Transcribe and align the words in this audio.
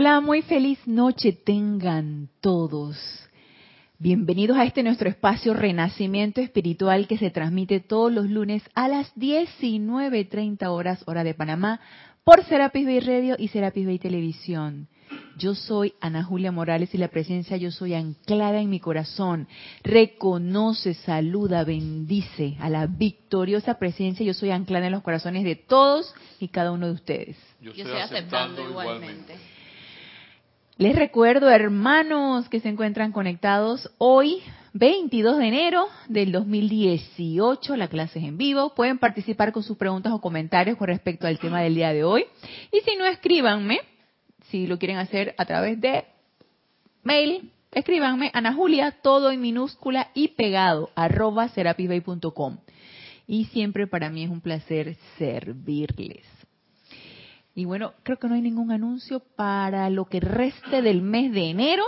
Hola, 0.00 0.20
muy 0.20 0.42
feliz 0.42 0.78
noche 0.86 1.32
tengan 1.32 2.28
todos. 2.40 2.96
Bienvenidos 3.98 4.56
a 4.56 4.62
este 4.62 4.84
nuestro 4.84 5.08
espacio 5.08 5.54
Renacimiento 5.54 6.40
Espiritual 6.40 7.08
que 7.08 7.18
se 7.18 7.30
transmite 7.30 7.80
todos 7.80 8.12
los 8.12 8.30
lunes 8.30 8.62
a 8.76 8.86
las 8.86 9.12
19.30 9.16 10.68
horas 10.68 11.02
hora 11.06 11.24
de 11.24 11.34
Panamá 11.34 11.80
por 12.22 12.44
Serapis 12.44 12.86
Bay 12.86 13.00
Radio 13.00 13.34
y 13.36 13.48
Serapis 13.48 13.86
Bay 13.86 13.98
Televisión. 13.98 14.86
Yo 15.36 15.56
soy 15.56 15.94
Ana 16.00 16.22
Julia 16.22 16.52
Morales 16.52 16.94
y 16.94 16.98
la 16.98 17.08
presencia 17.08 17.56
yo 17.56 17.72
soy 17.72 17.94
anclada 17.94 18.60
en 18.60 18.70
mi 18.70 18.78
corazón. 18.78 19.48
Reconoce, 19.82 20.94
saluda, 20.94 21.64
bendice 21.64 22.56
a 22.60 22.70
la 22.70 22.86
victoriosa 22.86 23.80
presencia 23.80 24.24
yo 24.24 24.32
soy 24.32 24.52
anclada 24.52 24.86
en 24.86 24.92
los 24.92 25.02
corazones 25.02 25.42
de 25.42 25.56
todos 25.56 26.14
y 26.38 26.46
cada 26.46 26.70
uno 26.70 26.86
de 26.86 26.92
ustedes. 26.92 27.36
Yo 27.60 27.72
estoy, 27.72 27.98
aceptando, 27.98 28.62
igualmente. 28.62 29.34
Les 30.78 30.94
recuerdo, 30.94 31.50
hermanos, 31.50 32.48
que 32.48 32.60
se 32.60 32.68
encuentran 32.68 33.10
conectados 33.10 33.90
hoy, 33.98 34.40
22 34.74 35.38
de 35.38 35.48
enero 35.48 35.88
del 36.08 36.30
2018, 36.30 37.74
la 37.76 37.88
clase 37.88 38.20
es 38.20 38.24
en 38.24 38.38
vivo. 38.38 38.76
Pueden 38.76 38.98
participar 38.98 39.50
con 39.50 39.64
sus 39.64 39.76
preguntas 39.76 40.12
o 40.12 40.20
comentarios 40.20 40.78
con 40.78 40.86
respecto 40.86 41.26
al 41.26 41.40
tema 41.40 41.62
del 41.62 41.74
día 41.74 41.92
de 41.92 42.04
hoy. 42.04 42.26
Y 42.70 42.78
si 42.88 42.94
no, 42.94 43.06
escríbanme 43.06 43.80
si 44.50 44.68
lo 44.68 44.78
quieren 44.78 44.98
hacer 44.98 45.34
a 45.36 45.46
través 45.46 45.80
de 45.80 46.04
mail, 47.02 47.50
escríbanme 47.72 48.30
Ana 48.32 48.54
Julia, 48.54 48.98
todo 49.02 49.32
en 49.32 49.40
minúscula 49.40 50.12
y 50.14 50.28
pegado, 50.28 50.90
arroba 50.94 51.48
serapisbay.com. 51.48 52.58
Y 53.26 53.46
siempre 53.46 53.88
para 53.88 54.10
mí 54.10 54.22
es 54.22 54.30
un 54.30 54.40
placer 54.40 54.96
servirles. 55.18 56.37
Y 57.58 57.64
bueno, 57.64 57.94
creo 58.04 58.20
que 58.20 58.28
no 58.28 58.36
hay 58.36 58.40
ningún 58.40 58.70
anuncio 58.70 59.18
para 59.18 59.90
lo 59.90 60.04
que 60.04 60.20
reste 60.20 60.80
del 60.80 61.02
mes 61.02 61.32
de 61.32 61.50
enero. 61.50 61.82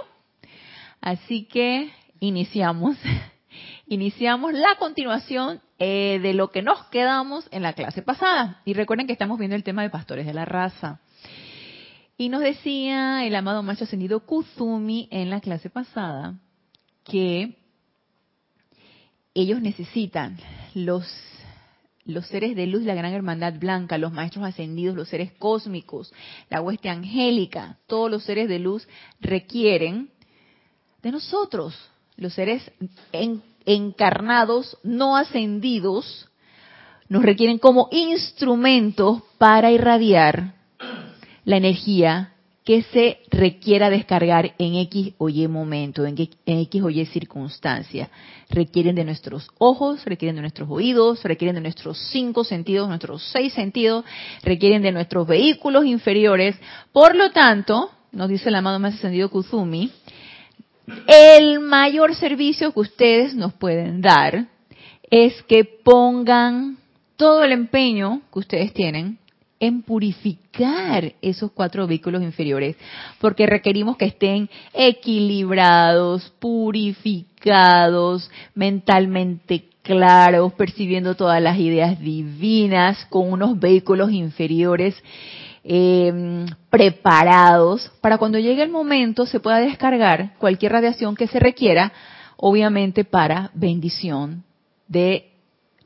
Así 1.00 1.44
que 1.44 1.92
iniciamos. 2.18 2.96
Iniciamos 3.86 4.52
la 4.52 4.74
continuación 4.80 5.60
eh, 5.78 6.18
de 6.20 6.34
lo 6.34 6.50
que 6.50 6.62
nos 6.62 6.86
quedamos 6.86 7.46
en 7.52 7.62
la 7.62 7.74
clase 7.74 8.02
pasada. 8.02 8.62
Y 8.64 8.74
recuerden 8.74 9.06
que 9.06 9.12
estamos 9.12 9.38
viendo 9.38 9.54
el 9.54 9.62
tema 9.62 9.82
de 9.82 9.90
pastores 9.90 10.26
de 10.26 10.34
la 10.34 10.44
raza. 10.44 10.98
Y 12.16 12.30
nos 12.30 12.40
decía 12.40 13.24
el 13.24 13.36
amado 13.36 13.62
maestro 13.62 13.84
ascendido 13.84 14.26
Kuzumi 14.26 15.06
en 15.12 15.30
la 15.30 15.40
clase 15.40 15.70
pasada 15.70 16.34
que 17.04 17.56
ellos 19.34 19.60
necesitan 19.60 20.36
los 20.74 21.06
los 22.10 22.26
seres 22.26 22.54
de 22.56 22.66
luz, 22.66 22.82
la 22.82 22.94
gran 22.94 23.12
hermandad 23.12 23.54
blanca, 23.58 23.98
los 23.98 24.12
maestros 24.12 24.44
ascendidos, 24.44 24.96
los 24.96 25.08
seres 25.08 25.32
cósmicos, 25.38 26.12
la 26.48 26.60
hueste 26.60 26.88
angélica, 26.88 27.78
todos 27.86 28.10
los 28.10 28.24
seres 28.24 28.48
de 28.48 28.58
luz 28.58 28.86
requieren 29.20 30.10
de 31.02 31.12
nosotros, 31.12 31.74
los 32.16 32.34
seres 32.34 32.70
encarnados, 33.64 34.76
no 34.82 35.16
ascendidos, 35.16 36.28
nos 37.08 37.22
requieren 37.22 37.58
como 37.58 37.88
instrumentos 37.90 39.22
para 39.38 39.70
irradiar 39.72 40.54
la 41.44 41.56
energía 41.56 42.34
que 42.70 42.82
se 42.82 43.18
requiera 43.32 43.90
descargar 43.90 44.54
en 44.56 44.76
X 44.76 45.14
o 45.18 45.28
Y 45.28 45.48
momento, 45.48 46.06
en, 46.06 46.14
X 46.16 46.82
o 46.84 46.88
Y 46.88 47.04
circunstancia. 47.06 48.08
Requieren 48.48 48.94
de 48.94 49.04
nuestros 49.04 49.48
ojos, 49.58 50.04
requieren 50.04 50.36
de 50.36 50.42
nuestros 50.42 50.70
oídos, 50.70 51.24
requieren 51.24 51.56
de 51.56 51.62
nuestros 51.62 51.98
cinco 52.12 52.44
sentidos, 52.44 52.86
nuestros 52.86 53.24
seis 53.32 53.54
sentidos, 53.54 54.04
requieren 54.44 54.82
de 54.82 54.92
nuestros 54.92 55.26
vehículos 55.26 55.84
inferiores. 55.84 56.54
Por 56.92 57.16
lo 57.16 57.32
tanto, 57.32 57.90
nos 58.12 58.28
dice 58.28 58.50
el 58.50 58.54
amado 58.54 58.78
más 58.78 58.94
ascendido 58.94 59.30
Kuzumi, 59.30 59.90
el 61.08 61.58
mayor 61.58 62.14
servicio 62.14 62.72
que 62.72 62.78
ustedes 62.78 63.34
nos 63.34 63.52
pueden 63.52 64.00
dar 64.00 64.46
es 65.10 65.42
que 65.42 65.64
pongan 65.64 66.78
todo 67.16 67.42
el 67.42 67.50
empeño 67.50 68.22
que 68.32 68.38
ustedes 68.38 68.72
tienen 68.72 69.18
en 69.60 69.82
purificar 69.82 71.12
esos 71.20 71.52
cuatro 71.52 71.86
vehículos 71.86 72.22
inferiores, 72.22 72.76
porque 73.20 73.46
requerimos 73.46 73.98
que 73.98 74.06
estén 74.06 74.48
equilibrados, 74.72 76.32
purificados, 76.40 78.30
mentalmente 78.54 79.66
claros, 79.82 80.54
percibiendo 80.54 81.14
todas 81.14 81.42
las 81.42 81.58
ideas 81.58 82.00
divinas, 82.00 83.04
con 83.10 83.30
unos 83.30 83.58
vehículos 83.58 84.10
inferiores 84.12 85.00
em, 85.62 86.46
preparados 86.70 87.90
para 88.00 88.16
cuando 88.16 88.38
llegue 88.38 88.62
el 88.62 88.70
momento 88.70 89.26
se 89.26 89.40
pueda 89.40 89.58
descargar 89.58 90.34
cualquier 90.38 90.72
radiación 90.72 91.14
que 91.14 91.26
se 91.26 91.38
requiera, 91.38 91.92
obviamente 92.36 93.04
para 93.04 93.50
bendición 93.52 94.42
de 94.88 95.29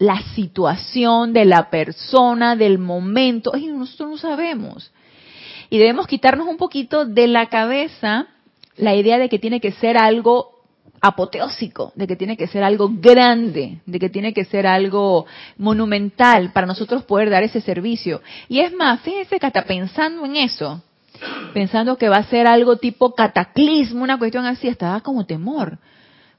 la 0.05 0.21
situación 0.35 1.33
de 1.33 1.45
la 1.45 1.71
persona, 1.71 2.57
del 2.57 2.79
momento. 2.79 3.57
y 3.57 3.67
nosotros 3.67 4.11
no 4.11 4.19
sabemos. 4.19 4.93
Y 5.71 5.79
debemos 5.79 6.07
quitarnos 6.07 6.47
un 6.47 6.57
poquito 6.57 7.05
de 7.05 7.27
la 7.27 7.47
cabeza 7.47 8.27
la 8.77 8.95
idea 8.95 9.19
de 9.19 9.29
que 9.29 9.39
tiene 9.39 9.61
que 9.61 9.73
ser 9.73 9.97
algo 9.97 10.51
apoteósico, 11.01 11.93
de 11.95 12.07
que 12.07 12.17
tiene 12.17 12.37
que 12.37 12.47
ser 12.47 12.65
algo 12.65 12.91
grande, 12.93 13.79
de 13.87 13.99
que 13.99 14.09
tiene 14.09 14.33
que 14.33 14.45
ser 14.45 14.67
algo 14.67 15.27
monumental 15.57 16.53
para 16.53 16.67
nosotros 16.67 17.05
poder 17.05 17.31
dar 17.31 17.43
ese 17.43 17.61
servicio. 17.61 18.21
Y 18.49 18.61
es 18.61 18.73
más, 18.73 19.01
fíjense 19.01 19.39
que 19.39 19.47
hasta 19.47 19.65
pensando 19.65 20.25
en 20.25 20.37
eso, 20.37 20.83
pensando 21.53 21.97
que 21.97 22.09
va 22.09 22.17
a 22.19 22.25
ser 22.25 22.47
algo 22.47 22.77
tipo 22.77 23.15
cataclismo, 23.15 24.03
una 24.03 24.19
cuestión 24.19 24.45
así, 24.47 24.69
hasta 24.69 25.01
como 25.01 25.25
temor 25.27 25.79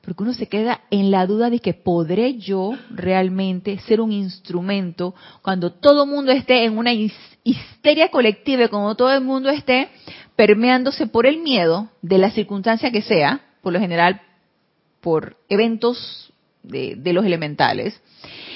porque 0.06 0.24
uno 0.24 0.34
se 0.34 0.48
queda 0.48 0.82
en 0.92 1.10
la 1.10 1.26
duda 1.26 1.50
de 1.50 1.60
que 1.60 1.74
podré 1.74 2.36
yo 2.36 2.74
realmente 2.92 3.80
ser 3.80 4.00
un 4.00 4.12
instrumento 4.12 5.16
cuando 5.42 5.72
todo 5.72 6.04
el 6.04 6.10
mundo 6.10 6.32
esté 6.32 6.64
en 6.64 6.78
una 6.78 6.94
histeria 6.94 8.10
colectiva, 8.10 8.68
cuando 8.68 8.96
todo 8.96 9.12
el 9.12 9.22
mundo 9.22 9.50
esté 9.50 9.90
permeándose 10.36 11.08
por 11.08 11.26
el 11.26 11.40
miedo 11.40 11.90
de 12.04 12.20
la 12.20 12.30
circunstancia 12.30 12.92
que 12.92 13.02
sea, 13.02 13.42
por 13.62 13.74
lo 13.74 13.80
general 13.80 14.22
por 15.02 15.38
eventos 15.50 16.32
de, 16.62 16.96
de 16.96 17.14
los 17.14 17.26
elementales, 17.26 18.00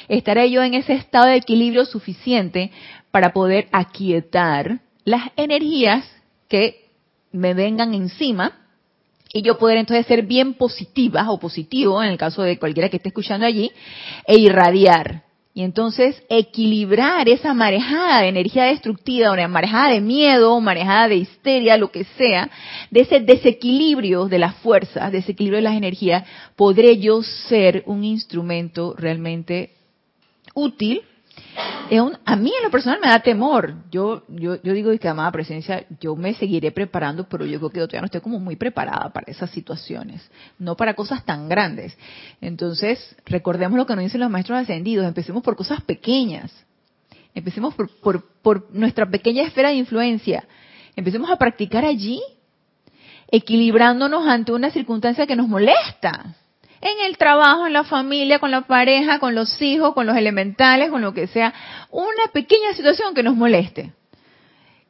estaré 0.07 0.51
yo 0.51 0.61
en 0.61 0.75
ese 0.75 0.93
estado 0.93 1.27
de 1.27 1.37
equilibrio 1.37 1.85
suficiente 1.85 2.71
para 3.11 3.33
poder 3.33 3.67
aquietar 3.71 4.81
las 5.03 5.31
energías 5.35 6.05
que 6.47 6.89
me 7.31 7.53
vengan 7.53 7.93
encima 7.93 8.58
y 9.31 9.41
yo 9.41 9.57
poder 9.57 9.77
entonces 9.77 10.05
ser 10.07 10.23
bien 10.23 10.55
positiva 10.55 11.29
o 11.31 11.39
positivo, 11.39 12.01
en 12.01 12.09
el 12.09 12.17
caso 12.17 12.41
de 12.41 12.57
cualquiera 12.57 12.89
que 12.89 12.97
esté 12.97 13.09
escuchando 13.09 13.45
allí, 13.45 13.71
e 14.25 14.37
irradiar. 14.37 15.23
Y 15.53 15.63
entonces 15.63 16.23
equilibrar 16.29 17.27
esa 17.27 17.53
marejada 17.53 18.21
de 18.21 18.29
energía 18.29 18.65
destructiva, 18.65 19.31
una 19.31 19.47
marejada 19.47 19.89
de 19.89 19.99
miedo, 19.99 20.59
marejada 20.61 21.09
de 21.09 21.17
histeria, 21.17 21.77
lo 21.77 21.91
que 21.91 22.05
sea, 22.17 22.49
de 22.91 23.01
ese 23.01 23.19
desequilibrio 23.19 24.27
de 24.27 24.39
las 24.39 24.55
fuerzas, 24.57 25.11
desequilibrio 25.11 25.57
de 25.57 25.63
las 25.63 25.75
energías, 25.75 26.23
podré 26.55 26.97
yo 26.99 27.23
ser 27.23 27.83
un 27.87 28.03
instrumento 28.03 28.95
realmente 28.97 29.71
útil 30.53 31.01
a 32.25 32.35
mí 32.35 32.51
en 32.55 32.63
lo 32.63 32.69
personal 32.69 32.99
me 33.01 33.07
da 33.07 33.19
temor. 33.19 33.73
Yo, 33.91 34.23
yo, 34.29 34.57
digo 34.57 34.91
que 34.97 35.07
amada 35.07 35.31
presencia, 35.31 35.85
yo 35.99 36.15
me 36.15 36.33
seguiré 36.33 36.71
preparando, 36.71 37.27
pero 37.27 37.45
yo 37.45 37.57
creo 37.59 37.69
que 37.69 37.79
todavía 37.79 38.01
no 38.01 38.05
estoy 38.05 38.21
como 38.21 38.39
muy 38.39 38.55
preparada 38.55 39.09
para 39.11 39.31
esas 39.31 39.49
situaciones, 39.49 40.29
no 40.57 40.75
para 40.75 40.93
cosas 40.93 41.25
tan 41.25 41.49
grandes. 41.49 41.97
Entonces, 42.41 43.15
recordemos 43.25 43.77
lo 43.77 43.85
que 43.85 43.95
nos 43.95 44.03
dicen 44.03 44.21
los 44.21 44.29
maestros 44.29 44.59
ascendidos, 44.59 45.07
empecemos 45.07 45.43
por 45.43 45.55
cosas 45.55 45.81
pequeñas, 45.81 46.51
empecemos 47.33 47.73
por, 47.73 47.89
por, 48.01 48.23
por 48.41 48.73
nuestra 48.73 49.09
pequeña 49.09 49.43
esfera 49.43 49.69
de 49.69 49.75
influencia, 49.75 50.47
empecemos 50.95 51.29
a 51.29 51.37
practicar 51.37 51.85
allí, 51.85 52.21
equilibrándonos 53.31 54.27
ante 54.27 54.51
una 54.51 54.71
circunstancia 54.71 55.27
que 55.27 55.35
nos 55.35 55.47
molesta 55.47 56.35
en 56.81 57.05
el 57.05 57.17
trabajo, 57.17 57.67
en 57.67 57.73
la 57.73 57.83
familia, 57.83 58.39
con 58.39 58.51
la 58.51 58.61
pareja, 58.61 59.19
con 59.19 59.35
los 59.35 59.61
hijos, 59.61 59.93
con 59.93 60.05
los 60.05 60.15
elementales, 60.15 60.89
con 60.89 61.01
lo 61.01 61.13
que 61.13 61.27
sea, 61.27 61.53
una 61.91 62.31
pequeña 62.31 62.73
situación 62.73 63.13
que 63.13 63.23
nos 63.23 63.35
moleste. 63.35 63.93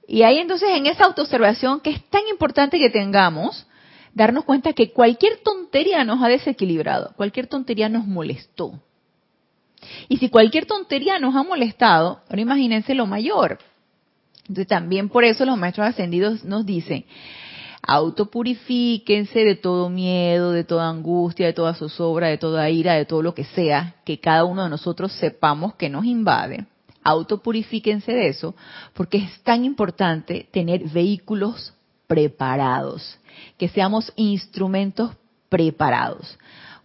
Y 0.08 0.24
ahí 0.24 0.40
entonces 0.40 0.70
en 0.74 0.88
esa 0.88 1.06
autoobservación 1.06 1.82
que 1.82 1.92
es 1.92 2.04
tan 2.10 2.28
importante 2.30 2.80
que 2.80 2.90
tengamos, 2.90 3.68
darnos 4.14 4.44
cuenta 4.44 4.74
que 4.74 4.92
cualquier 4.92 5.38
tontería 5.44 6.04
nos 6.04 6.24
ha 6.24 6.28
desequilibrado, 6.28 7.14
cualquier 7.16 7.48
tontería 7.48 7.90
nos 7.90 8.06
molestó. 8.06 8.80
Y 10.08 10.18
si 10.18 10.30
cualquier 10.30 10.66
tontería 10.66 11.20
nos 11.20 11.36
ha 11.36 11.44
molestado, 11.44 12.22
ahora 12.30 12.42
imagínense 12.42 12.94
lo 12.96 13.06
mayor. 13.06 13.60
Entonces 14.42 14.68
también 14.68 15.10
por 15.10 15.24
eso 15.24 15.46
los 15.46 15.58
maestros 15.58 15.88
ascendidos 15.88 16.44
nos 16.44 16.66
dicen, 16.66 17.06
autopurifíquense 17.82 19.40
de 19.40 19.56
todo 19.56 19.90
miedo, 19.90 20.52
de 20.52 20.64
toda 20.64 20.90
angustia, 20.90 21.48
de 21.48 21.54
toda 21.54 21.74
zozobra, 21.74 22.28
de 22.28 22.38
toda 22.38 22.70
ira, 22.70 22.94
de 22.94 23.06
todo 23.06 23.22
lo 23.22 23.34
que 23.34 23.46
sea 23.46 23.96
que 24.06 24.20
cada 24.20 24.44
uno 24.46 24.64
de 24.64 24.70
nosotros 24.70 25.12
sepamos 25.14 25.76
que 25.76 25.90
nos 25.90 26.06
invade. 26.06 26.66
Autopurifíquense 27.04 28.12
de 28.12 28.28
eso, 28.28 28.56
porque 28.94 29.18
es 29.18 29.42
tan 29.44 29.64
importante 29.64 30.48
tener 30.52 30.84
vehículos 30.90 31.74
preparados, 32.08 33.18
que 33.58 33.70
seamos 33.70 34.12
instrumentos 34.16 35.12
preparados. 35.48 36.38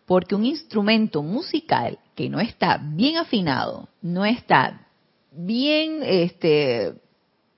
Porque 0.07 0.35
un 0.35 0.45
instrumento 0.45 1.23
musical 1.23 1.99
que 2.15 2.29
no 2.29 2.39
está 2.39 2.79
bien 2.81 3.17
afinado, 3.17 3.89
no 4.03 4.25
está 4.25 4.87
bien, 5.33 6.01
este, 6.03 6.95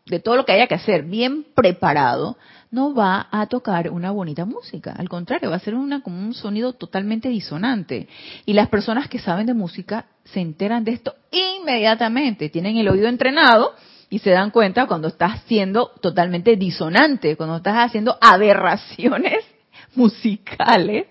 de 0.06 0.20
todo 0.20 0.36
lo 0.36 0.44
que 0.44 0.52
haya 0.52 0.68
que 0.68 0.76
hacer, 0.76 1.02
bien 1.02 1.44
preparado, 1.54 2.38
no 2.70 2.94
va 2.94 3.28
a 3.30 3.46
tocar 3.46 3.90
una 3.90 4.10
bonita 4.10 4.44
música. 4.44 4.94
Al 4.96 5.08
contrario, 5.08 5.50
va 5.50 5.56
a 5.56 5.60
ser 5.60 5.74
una, 5.74 6.02
como 6.02 6.18
un 6.18 6.34
sonido 6.34 6.72
totalmente 6.72 7.28
disonante. 7.28 8.08
Y 8.44 8.52
las 8.52 8.68
personas 8.68 9.08
que 9.08 9.18
saben 9.18 9.46
de 9.46 9.54
música 9.54 10.06
se 10.24 10.40
enteran 10.40 10.84
de 10.84 10.92
esto 10.92 11.14
inmediatamente. 11.30 12.48
Tienen 12.48 12.76
el 12.76 12.88
oído 12.88 13.08
entrenado 13.08 13.74
y 14.10 14.18
se 14.18 14.30
dan 14.30 14.50
cuenta 14.50 14.86
cuando 14.86 15.08
estás 15.08 15.42
siendo 15.46 15.90
totalmente 16.00 16.56
disonante, 16.56 17.36
cuando 17.36 17.56
estás 17.56 17.76
haciendo 17.76 18.16
aberraciones 18.20 19.44
musicales. 19.94 21.06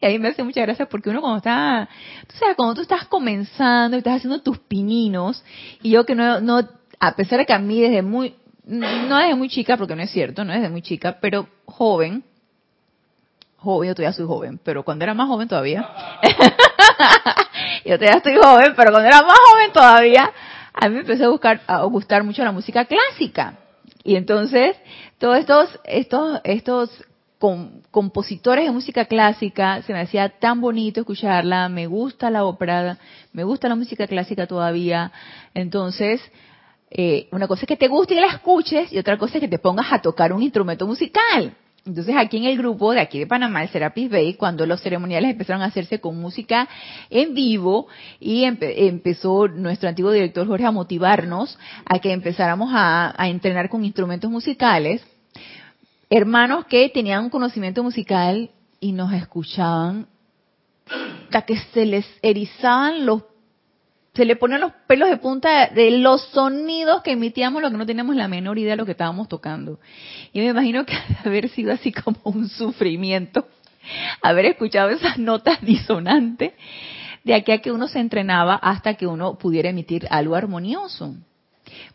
Y 0.00 0.06
a 0.06 0.08
mí 0.08 0.18
me 0.18 0.28
hace 0.28 0.42
mucha 0.42 0.62
gracia 0.62 0.86
porque 0.86 1.10
uno 1.10 1.20
cuando 1.20 1.38
está, 1.38 1.88
tú 2.26 2.36
sabes, 2.36 2.56
cuando 2.56 2.74
tú 2.74 2.80
estás 2.82 3.06
comenzando 3.06 3.96
y 3.96 3.98
estás 3.98 4.16
haciendo 4.16 4.40
tus 4.40 4.58
pininos, 4.58 5.44
y 5.82 5.90
yo 5.90 6.04
que 6.04 6.14
no, 6.14 6.40
no, 6.40 6.66
a 6.98 7.16
pesar 7.16 7.38
de 7.38 7.46
que 7.46 7.52
a 7.52 7.58
mí 7.58 7.80
desde 7.80 8.02
muy, 8.02 8.34
no 8.66 9.18
desde 9.18 9.34
muy 9.34 9.48
chica, 9.48 9.76
porque 9.76 9.96
no 9.96 10.02
es 10.02 10.10
cierto, 10.10 10.44
no 10.44 10.52
es 10.52 10.60
desde 10.60 10.70
muy 10.70 10.82
chica, 10.82 11.18
pero 11.20 11.48
joven, 11.66 12.24
joven, 13.58 13.88
yo 13.88 13.94
todavía 13.94 14.16
soy 14.16 14.26
joven, 14.26 14.60
pero 14.62 14.82
cuando 14.82 15.04
era 15.04 15.14
más 15.14 15.28
joven 15.28 15.48
todavía, 15.48 15.88
yo 17.84 17.98
todavía 17.98 18.18
estoy 18.18 18.36
joven, 18.36 18.74
pero 18.76 18.90
cuando 18.90 19.08
era 19.08 19.22
más 19.22 19.38
joven 19.50 19.72
todavía, 19.72 20.32
a 20.72 20.88
mí 20.88 20.94
me 20.94 21.00
empezó 21.00 21.26
a, 21.26 21.28
buscar, 21.28 21.60
a 21.66 21.82
gustar 21.84 22.24
mucho 22.24 22.42
la 22.42 22.52
música 22.52 22.84
clásica. 22.84 23.58
Y 24.02 24.16
entonces, 24.16 24.76
todos 25.18 25.38
estos, 25.38 25.80
estos, 25.84 26.40
estos 26.44 27.04
compositores 27.90 28.64
de 28.64 28.70
música 28.70 29.04
clásica, 29.04 29.82
se 29.82 29.92
me 29.92 30.00
hacía 30.00 30.28
tan 30.28 30.60
bonito 30.60 31.00
escucharla, 31.00 31.68
me 31.68 31.86
gusta 31.86 32.30
la 32.30 32.44
ópera, 32.44 32.98
me 33.32 33.44
gusta 33.44 33.68
la 33.68 33.74
música 33.74 34.06
clásica 34.06 34.46
todavía. 34.46 35.12
Entonces, 35.52 36.20
eh, 36.96 37.26
una 37.32 37.48
cosa 37.48 37.62
es 37.62 37.68
que 37.68 37.76
te 37.76 37.88
guste 37.88 38.14
y 38.14 38.20
la 38.20 38.28
escuches 38.28 38.92
y 38.92 38.98
otra 38.98 39.18
cosa 39.18 39.38
es 39.38 39.40
que 39.40 39.48
te 39.48 39.58
pongas 39.58 39.92
a 39.92 40.00
tocar 40.00 40.32
un 40.32 40.42
instrumento 40.42 40.86
musical. 40.86 41.56
Entonces 41.84 42.14
aquí 42.16 42.36
en 42.36 42.44
el 42.44 42.56
grupo 42.56 42.92
de 42.92 43.00
aquí 43.00 43.18
de 43.18 43.26
Panamá, 43.26 43.62
el 43.62 43.68
Serapis 43.68 44.08
Bay, 44.08 44.34
cuando 44.34 44.64
los 44.64 44.80
ceremoniales 44.80 45.32
empezaron 45.32 45.60
a 45.62 45.66
hacerse 45.66 46.00
con 46.00 46.18
música 46.18 46.68
en 47.10 47.34
vivo 47.34 47.88
y 48.20 48.44
empezó 48.44 49.48
nuestro 49.48 49.88
antiguo 49.88 50.12
director 50.12 50.46
Jorge 50.46 50.64
a 50.64 50.70
motivarnos 50.70 51.58
a 51.84 51.98
que 51.98 52.12
empezáramos 52.12 52.70
a, 52.72 53.12
a 53.20 53.28
entrenar 53.28 53.68
con 53.68 53.84
instrumentos 53.84 54.30
musicales, 54.30 55.04
hermanos 56.08 56.64
que 56.66 56.88
tenían 56.90 57.24
un 57.24 57.30
conocimiento 57.30 57.82
musical 57.82 58.50
y 58.78 58.92
nos 58.92 59.12
escuchaban 59.12 60.06
hasta 61.24 61.42
que 61.42 61.58
se 61.72 61.84
les 61.86 62.06
erizaban 62.22 63.04
los 63.04 63.24
se 64.14 64.24
le 64.24 64.36
ponían 64.36 64.60
los 64.60 64.72
pelos 64.86 65.08
de 65.08 65.16
punta 65.16 65.68
de 65.68 65.90
los 65.98 66.22
sonidos 66.28 67.02
que 67.02 67.12
emitíamos, 67.12 67.60
lo 67.60 67.70
que 67.70 67.76
no 67.76 67.86
teníamos 67.86 68.14
la 68.14 68.28
menor 68.28 68.58
idea 68.58 68.72
de 68.72 68.76
lo 68.76 68.86
que 68.86 68.92
estábamos 68.92 69.28
tocando. 69.28 69.80
Y 70.32 70.38
me 70.40 70.46
imagino 70.46 70.86
que 70.86 70.94
haber 71.24 71.48
sido 71.48 71.72
así 71.72 71.92
como 71.92 72.18
un 72.24 72.48
sufrimiento, 72.48 73.48
haber 74.22 74.46
escuchado 74.46 74.90
esas 74.90 75.18
notas 75.18 75.60
disonantes, 75.62 76.52
de 77.24 77.34
aquí 77.34 77.52
a 77.52 77.58
que 77.58 77.72
uno 77.72 77.88
se 77.88 77.98
entrenaba 77.98 78.54
hasta 78.54 78.94
que 78.94 79.06
uno 79.06 79.36
pudiera 79.36 79.70
emitir 79.70 80.06
algo 80.10 80.36
armonioso. 80.36 81.14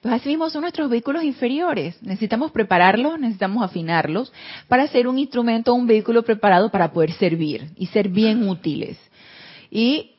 Pues 0.01 0.13
así 0.13 0.29
mismo 0.29 0.49
son 0.49 0.61
nuestros 0.61 0.89
vehículos 0.89 1.23
inferiores. 1.23 2.01
Necesitamos 2.01 2.51
prepararlos, 2.51 3.19
necesitamos 3.19 3.63
afinarlos 3.63 4.33
para 4.67 4.87
ser 4.87 5.07
un 5.07 5.19
instrumento, 5.19 5.73
un 5.73 5.87
vehículo 5.87 6.23
preparado 6.23 6.69
para 6.69 6.91
poder 6.91 7.13
servir 7.13 7.69
y 7.77 7.85
ser 7.87 8.09
bien 8.09 8.49
útiles. 8.49 8.97
Y 9.71 10.15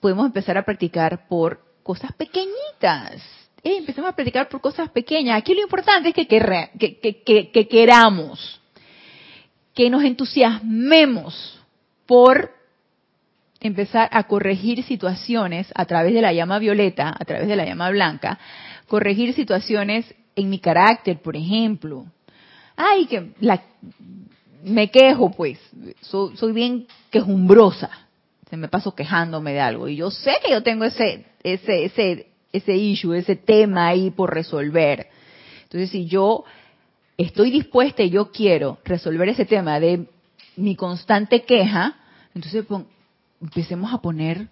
podemos 0.00 0.26
empezar 0.26 0.56
a 0.58 0.64
practicar 0.64 1.26
por 1.28 1.60
cosas 1.82 2.12
pequeñitas. 2.12 3.22
Eh, 3.62 3.78
empecemos 3.78 4.10
a 4.10 4.14
practicar 4.14 4.48
por 4.48 4.60
cosas 4.60 4.90
pequeñas. 4.90 5.38
Aquí 5.38 5.54
lo 5.54 5.62
importante 5.62 6.10
es 6.10 6.14
que, 6.14 6.26
que, 6.26 7.50
que, 7.52 7.68
queramos, 7.68 8.60
que 9.74 9.90
nos 9.90 10.04
entusiasmemos 10.04 11.58
por 12.06 12.54
empezar 13.60 14.08
a 14.12 14.22
corregir 14.24 14.84
situaciones 14.84 15.72
a 15.74 15.84
través 15.84 16.14
de 16.14 16.22
la 16.22 16.32
llama 16.32 16.60
violeta, 16.60 17.14
a 17.18 17.24
través 17.24 17.48
de 17.48 17.56
la 17.56 17.64
llama 17.64 17.90
blanca, 17.90 18.38
corregir 18.86 19.34
situaciones 19.34 20.14
en 20.36 20.48
mi 20.48 20.60
carácter, 20.60 21.18
por 21.20 21.36
ejemplo. 21.36 22.06
Ay, 22.76 23.06
que 23.06 23.32
la, 23.40 23.60
me 24.62 24.88
quejo, 24.90 25.32
pues, 25.32 25.58
soy, 26.00 26.36
soy 26.36 26.52
bien 26.52 26.86
quejumbrosa 27.10 28.07
se 28.48 28.56
me 28.56 28.68
paso 28.68 28.94
quejándome 28.94 29.52
de 29.52 29.60
algo 29.60 29.88
y 29.88 29.96
yo 29.96 30.10
sé 30.10 30.32
que 30.44 30.50
yo 30.50 30.62
tengo 30.62 30.84
ese 30.84 31.26
ese 31.42 31.84
ese 31.84 32.28
ese 32.52 32.76
issue, 32.76 33.12
ese 33.12 33.36
tema 33.36 33.88
ahí 33.88 34.10
por 34.10 34.32
resolver. 34.32 35.08
Entonces, 35.64 35.90
si 35.90 36.06
yo 36.06 36.44
estoy 37.18 37.50
dispuesta 37.50 38.02
y 38.02 38.10
yo 38.10 38.30
quiero 38.30 38.78
resolver 38.84 39.28
ese 39.28 39.44
tema 39.44 39.78
de 39.80 40.06
mi 40.56 40.74
constante 40.74 41.42
queja, 41.42 41.96
entonces 42.34 42.64
empecemos 43.40 43.92
a 43.92 43.98
poner 43.98 44.48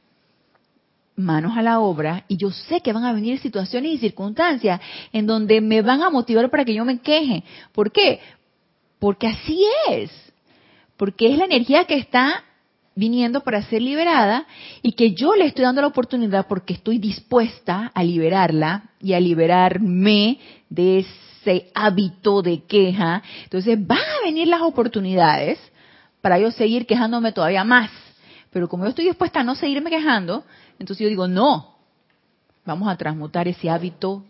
manos 1.16 1.56
a 1.56 1.62
la 1.62 1.80
obra 1.80 2.24
y 2.28 2.36
yo 2.36 2.50
sé 2.50 2.82
que 2.82 2.92
van 2.92 3.04
a 3.04 3.14
venir 3.14 3.38
situaciones 3.38 3.92
y 3.92 3.98
circunstancias 3.98 4.80
en 5.12 5.26
donde 5.26 5.62
me 5.62 5.80
van 5.80 6.02
a 6.02 6.10
motivar 6.10 6.50
para 6.50 6.66
que 6.66 6.74
yo 6.74 6.84
me 6.84 6.98
queje. 6.98 7.42
¿Por 7.72 7.90
qué? 7.90 8.20
Porque 8.98 9.26
así 9.26 9.64
es. 9.88 10.10
Porque 10.98 11.32
es 11.32 11.38
la 11.38 11.46
energía 11.46 11.86
que 11.86 11.96
está 11.96 12.44
viniendo 12.96 13.42
para 13.42 13.62
ser 13.62 13.82
liberada 13.82 14.46
y 14.82 14.92
que 14.92 15.12
yo 15.12 15.34
le 15.34 15.46
estoy 15.46 15.64
dando 15.64 15.82
la 15.82 15.86
oportunidad 15.86 16.46
porque 16.48 16.72
estoy 16.72 16.98
dispuesta 16.98 17.92
a 17.94 18.02
liberarla 18.02 18.90
y 19.00 19.12
a 19.12 19.20
liberarme 19.20 20.40
de 20.70 21.00
ese 21.00 21.70
hábito 21.74 22.40
de 22.40 22.64
queja. 22.64 23.22
Entonces 23.44 23.86
van 23.86 23.98
a 23.98 24.24
venir 24.24 24.48
las 24.48 24.62
oportunidades 24.62 25.58
para 26.22 26.38
yo 26.38 26.50
seguir 26.50 26.86
quejándome 26.86 27.32
todavía 27.32 27.64
más. 27.64 27.90
Pero 28.50 28.66
como 28.68 28.84
yo 28.84 28.90
estoy 28.90 29.04
dispuesta 29.04 29.40
a 29.40 29.44
no 29.44 29.54
seguirme 29.54 29.90
quejando, 29.90 30.44
entonces 30.78 31.04
yo 31.04 31.10
digo, 31.10 31.28
no, 31.28 31.76
vamos 32.64 32.88
a 32.88 32.96
transmutar 32.96 33.46
ese 33.46 33.68
hábito 33.68 34.24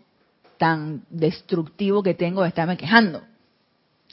tan 0.57 1.03
destructivo 1.09 2.03
que 2.03 2.13
tengo 2.13 2.41
de 2.41 2.49
estarme 2.49 2.75
quejando. 2.75 3.21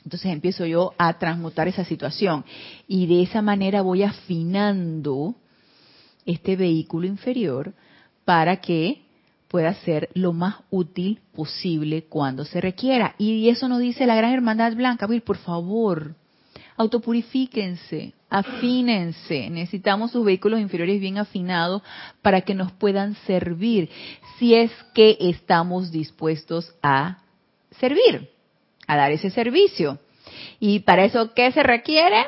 Entonces 0.04 0.32
empiezo 0.32 0.66
yo 0.66 0.92
a 0.98 1.18
transmutar 1.18 1.66
esa 1.66 1.84
situación 1.84 2.44
y 2.86 3.06
de 3.06 3.22
esa 3.22 3.40
manera 3.40 3.80
voy 3.80 4.02
afinando 4.02 5.34
este 6.26 6.56
vehículo 6.56 7.06
inferior 7.06 7.72
para 8.24 8.60
que 8.60 9.02
pueda 9.48 9.72
ser 9.74 10.10
lo 10.14 10.32
más 10.32 10.56
útil 10.70 11.20
posible 11.34 12.04
cuando 12.04 12.44
se 12.44 12.60
requiera. 12.60 13.14
Y 13.18 13.48
eso 13.48 13.68
nos 13.68 13.80
dice 13.80 14.06
la 14.06 14.16
Gran 14.16 14.32
Hermandad 14.32 14.74
Blanca, 14.74 15.08
por 15.24 15.38
favor, 15.38 16.14
autopurifíquense, 16.76 18.12
afínense. 18.28 19.48
Necesitamos 19.48 20.10
sus 20.10 20.24
vehículos 20.24 20.60
inferiores 20.60 21.00
bien 21.00 21.16
afinados 21.16 21.82
para 22.20 22.42
que 22.42 22.54
nos 22.54 22.72
puedan 22.72 23.14
servir, 23.26 23.88
si 24.38 24.54
es 24.54 24.70
que 24.92 25.16
estamos 25.20 25.90
dispuestos 25.90 26.74
a 26.82 27.22
servir 27.78 28.33
a 28.86 28.96
dar 28.96 29.12
ese 29.12 29.30
servicio. 29.30 29.98
Y 30.60 30.80
para 30.80 31.04
eso, 31.04 31.34
¿qué 31.34 31.50
se 31.52 31.62
requiere? 31.62 32.26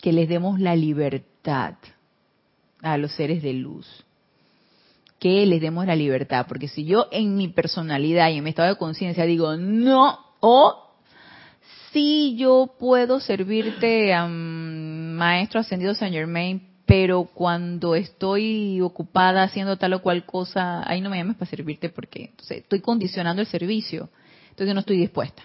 Que 0.00 0.12
les 0.12 0.28
demos 0.28 0.60
la 0.60 0.76
libertad 0.76 1.74
a 2.82 2.98
los 2.98 3.12
seres 3.12 3.42
de 3.42 3.52
luz. 3.52 4.04
Que 5.18 5.46
les 5.46 5.60
demos 5.60 5.86
la 5.86 5.96
libertad. 5.96 6.46
Porque 6.48 6.68
si 6.68 6.84
yo 6.84 7.08
en 7.12 7.36
mi 7.36 7.48
personalidad 7.48 8.30
y 8.30 8.38
en 8.38 8.44
mi 8.44 8.50
estado 8.50 8.68
de 8.68 8.76
conciencia 8.76 9.24
digo 9.24 9.56
no, 9.56 10.18
o 10.40 10.90
si 11.92 12.36
yo 12.36 12.74
puedo 12.78 13.20
servirte, 13.20 14.12
a 14.14 14.26
maestro 14.26 15.60
ascendido 15.60 15.94
Saint 15.94 16.14
Germain, 16.14 16.68
pero 16.86 17.24
cuando 17.24 17.94
estoy 17.94 18.80
ocupada 18.80 19.44
haciendo 19.44 19.76
tal 19.76 19.94
o 19.94 20.02
cual 20.02 20.26
cosa, 20.26 20.88
ahí 20.88 21.00
no 21.00 21.10
me 21.10 21.18
llames 21.18 21.36
para 21.36 21.50
servirte 21.50 21.88
porque 21.88 22.24
entonces, 22.30 22.58
estoy 22.58 22.80
condicionando 22.80 23.40
el 23.40 23.48
servicio. 23.48 24.10
Entonces 24.52 24.74
no 24.74 24.80
estoy 24.80 24.98
dispuesta. 24.98 25.42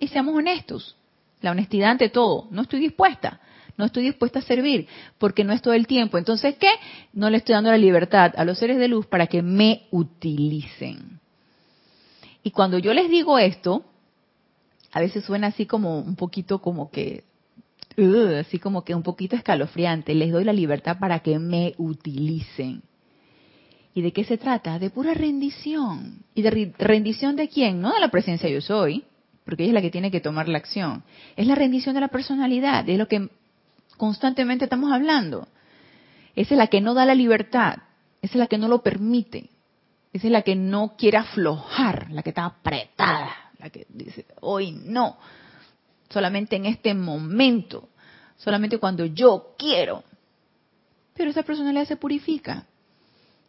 Y 0.00 0.08
seamos 0.08 0.34
honestos, 0.34 0.96
la 1.40 1.52
honestidad 1.52 1.90
ante 1.90 2.08
todo, 2.08 2.48
no 2.50 2.62
estoy 2.62 2.80
dispuesta, 2.80 3.40
no 3.76 3.84
estoy 3.84 4.02
dispuesta 4.02 4.40
a 4.40 4.42
servir, 4.42 4.88
porque 5.18 5.44
no 5.44 5.52
es 5.52 5.62
todo 5.62 5.74
el 5.74 5.86
tiempo. 5.86 6.18
Entonces, 6.18 6.56
¿qué? 6.56 6.70
No 7.12 7.30
le 7.30 7.38
estoy 7.38 7.54
dando 7.54 7.70
la 7.70 7.78
libertad 7.78 8.34
a 8.36 8.44
los 8.44 8.58
seres 8.58 8.78
de 8.78 8.88
luz 8.88 9.06
para 9.06 9.28
que 9.28 9.42
me 9.42 9.86
utilicen. 9.92 11.20
Y 12.42 12.50
cuando 12.50 12.78
yo 12.78 12.92
les 12.92 13.08
digo 13.08 13.38
esto, 13.38 13.84
a 14.92 15.00
veces 15.00 15.24
suena 15.24 15.48
así 15.48 15.66
como 15.66 16.00
un 16.00 16.16
poquito 16.16 16.60
como 16.60 16.90
que, 16.90 17.22
así 18.40 18.58
como 18.58 18.84
que 18.84 18.94
un 18.94 19.04
poquito 19.04 19.36
escalofriante, 19.36 20.14
les 20.14 20.32
doy 20.32 20.42
la 20.42 20.52
libertad 20.52 20.98
para 20.98 21.20
que 21.20 21.38
me 21.38 21.74
utilicen. 21.78 22.82
¿Y 23.94 24.02
de 24.02 24.12
qué 24.12 24.24
se 24.24 24.38
trata? 24.38 24.78
De 24.78 24.90
pura 24.90 25.14
rendición. 25.14 26.24
¿Y 26.34 26.42
de 26.42 26.72
rendición 26.78 27.36
de 27.36 27.48
quién? 27.48 27.80
No 27.80 27.92
de 27.92 28.00
la 28.00 28.10
presencia 28.10 28.48
yo 28.48 28.60
soy, 28.60 29.04
porque 29.44 29.64
ella 29.64 29.70
es 29.70 29.74
la 29.74 29.82
que 29.82 29.90
tiene 29.90 30.10
que 30.10 30.20
tomar 30.20 30.48
la 30.48 30.58
acción. 30.58 31.02
Es 31.36 31.46
la 31.46 31.54
rendición 31.54 31.94
de 31.94 32.02
la 32.02 32.08
personalidad, 32.08 32.88
es 32.88 32.98
lo 32.98 33.08
que 33.08 33.28
constantemente 33.96 34.64
estamos 34.64 34.92
hablando. 34.92 35.48
Esa 36.36 36.54
es 36.54 36.58
la 36.58 36.68
que 36.68 36.80
no 36.80 36.94
da 36.94 37.04
la 37.04 37.14
libertad, 37.14 37.78
esa 38.22 38.34
es 38.34 38.38
la 38.38 38.46
que 38.46 38.58
no 38.58 38.68
lo 38.68 38.82
permite, 38.82 39.50
esa 40.12 40.26
es 40.26 40.32
la 40.32 40.42
que 40.42 40.54
no 40.54 40.94
quiere 40.96 41.18
aflojar, 41.18 42.10
la 42.10 42.22
que 42.22 42.30
está 42.30 42.44
apretada, 42.44 43.30
la 43.58 43.70
que 43.70 43.86
dice, 43.88 44.24
hoy 44.40 44.72
no, 44.72 45.18
solamente 46.08 46.56
en 46.56 46.66
este 46.66 46.94
momento, 46.94 47.88
solamente 48.36 48.78
cuando 48.78 49.04
yo 49.06 49.54
quiero. 49.58 50.04
Pero 51.14 51.30
esa 51.30 51.42
personalidad 51.42 51.86
se 51.86 51.96
purifica, 51.96 52.66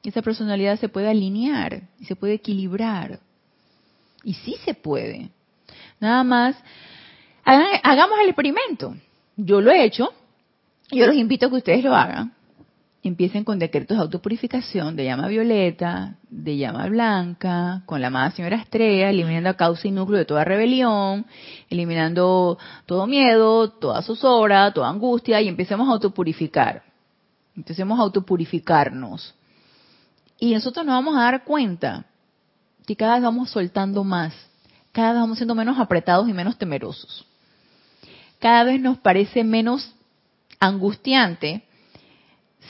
esa 0.03 0.21
personalidad 0.21 0.79
se 0.79 0.89
puede 0.89 1.09
alinear 1.09 1.81
y 1.99 2.05
se 2.05 2.15
puede 2.15 2.35
equilibrar. 2.35 3.19
Y 4.23 4.33
sí 4.33 4.55
se 4.63 4.73
puede. 4.73 5.29
Nada 5.99 6.23
más, 6.23 6.55
hagamos 7.43 8.19
el 8.21 8.29
experimento. 8.29 8.95
Yo 9.35 9.61
lo 9.61 9.71
he 9.71 9.83
hecho, 9.83 10.13
yo 10.91 11.07
los 11.07 11.15
invito 11.15 11.45
a 11.45 11.49
que 11.49 11.55
ustedes 11.55 11.83
lo 11.83 11.95
hagan. 11.95 12.33
Empiecen 13.01 13.45
con 13.45 13.59
decretos 13.59 13.95
de 13.95 14.03
autopurificación 14.03 14.97
de 14.97 15.05
llama 15.05 15.29
violeta, 15.29 16.15
de 16.29 16.57
llama 16.57 16.87
blanca, 16.87 17.81
con 17.85 18.01
la 18.01 18.07
amada 18.07 18.31
señora 18.31 18.57
Estrella, 18.57 19.09
eliminando 19.09 19.49
a 19.49 19.53
causa 19.53 19.87
y 19.87 19.91
núcleo 19.91 20.19
de 20.19 20.25
toda 20.25 20.43
rebelión, 20.43 21.25
eliminando 21.69 22.57
todo 22.85 23.07
miedo, 23.07 23.69
toda 23.69 24.01
zozobra, 24.01 24.73
toda 24.73 24.89
angustia, 24.89 25.41
y 25.41 25.47
empecemos 25.47 25.87
a 25.87 25.93
autopurificar. 25.93 26.83
Empecemos 27.55 27.97
a 27.99 28.03
autopurificarnos. 28.03 29.33
Y 30.39 30.53
nosotros 30.53 30.85
nos 30.85 30.93
vamos 30.93 31.17
a 31.17 31.23
dar 31.23 31.43
cuenta 31.43 32.05
que 32.87 32.95
cada 32.95 33.15
vez 33.15 33.23
vamos 33.23 33.49
soltando 33.49 34.03
más, 34.03 34.33
cada 34.91 35.11
vez 35.11 35.21
vamos 35.21 35.37
siendo 35.37 35.55
menos 35.55 35.77
apretados 35.77 36.27
y 36.29 36.33
menos 36.33 36.57
temerosos. 36.57 37.25
Cada 38.39 38.63
vez 38.63 38.79
nos 38.79 38.97
parece 38.97 39.43
menos 39.43 39.93
angustiante 40.59 41.63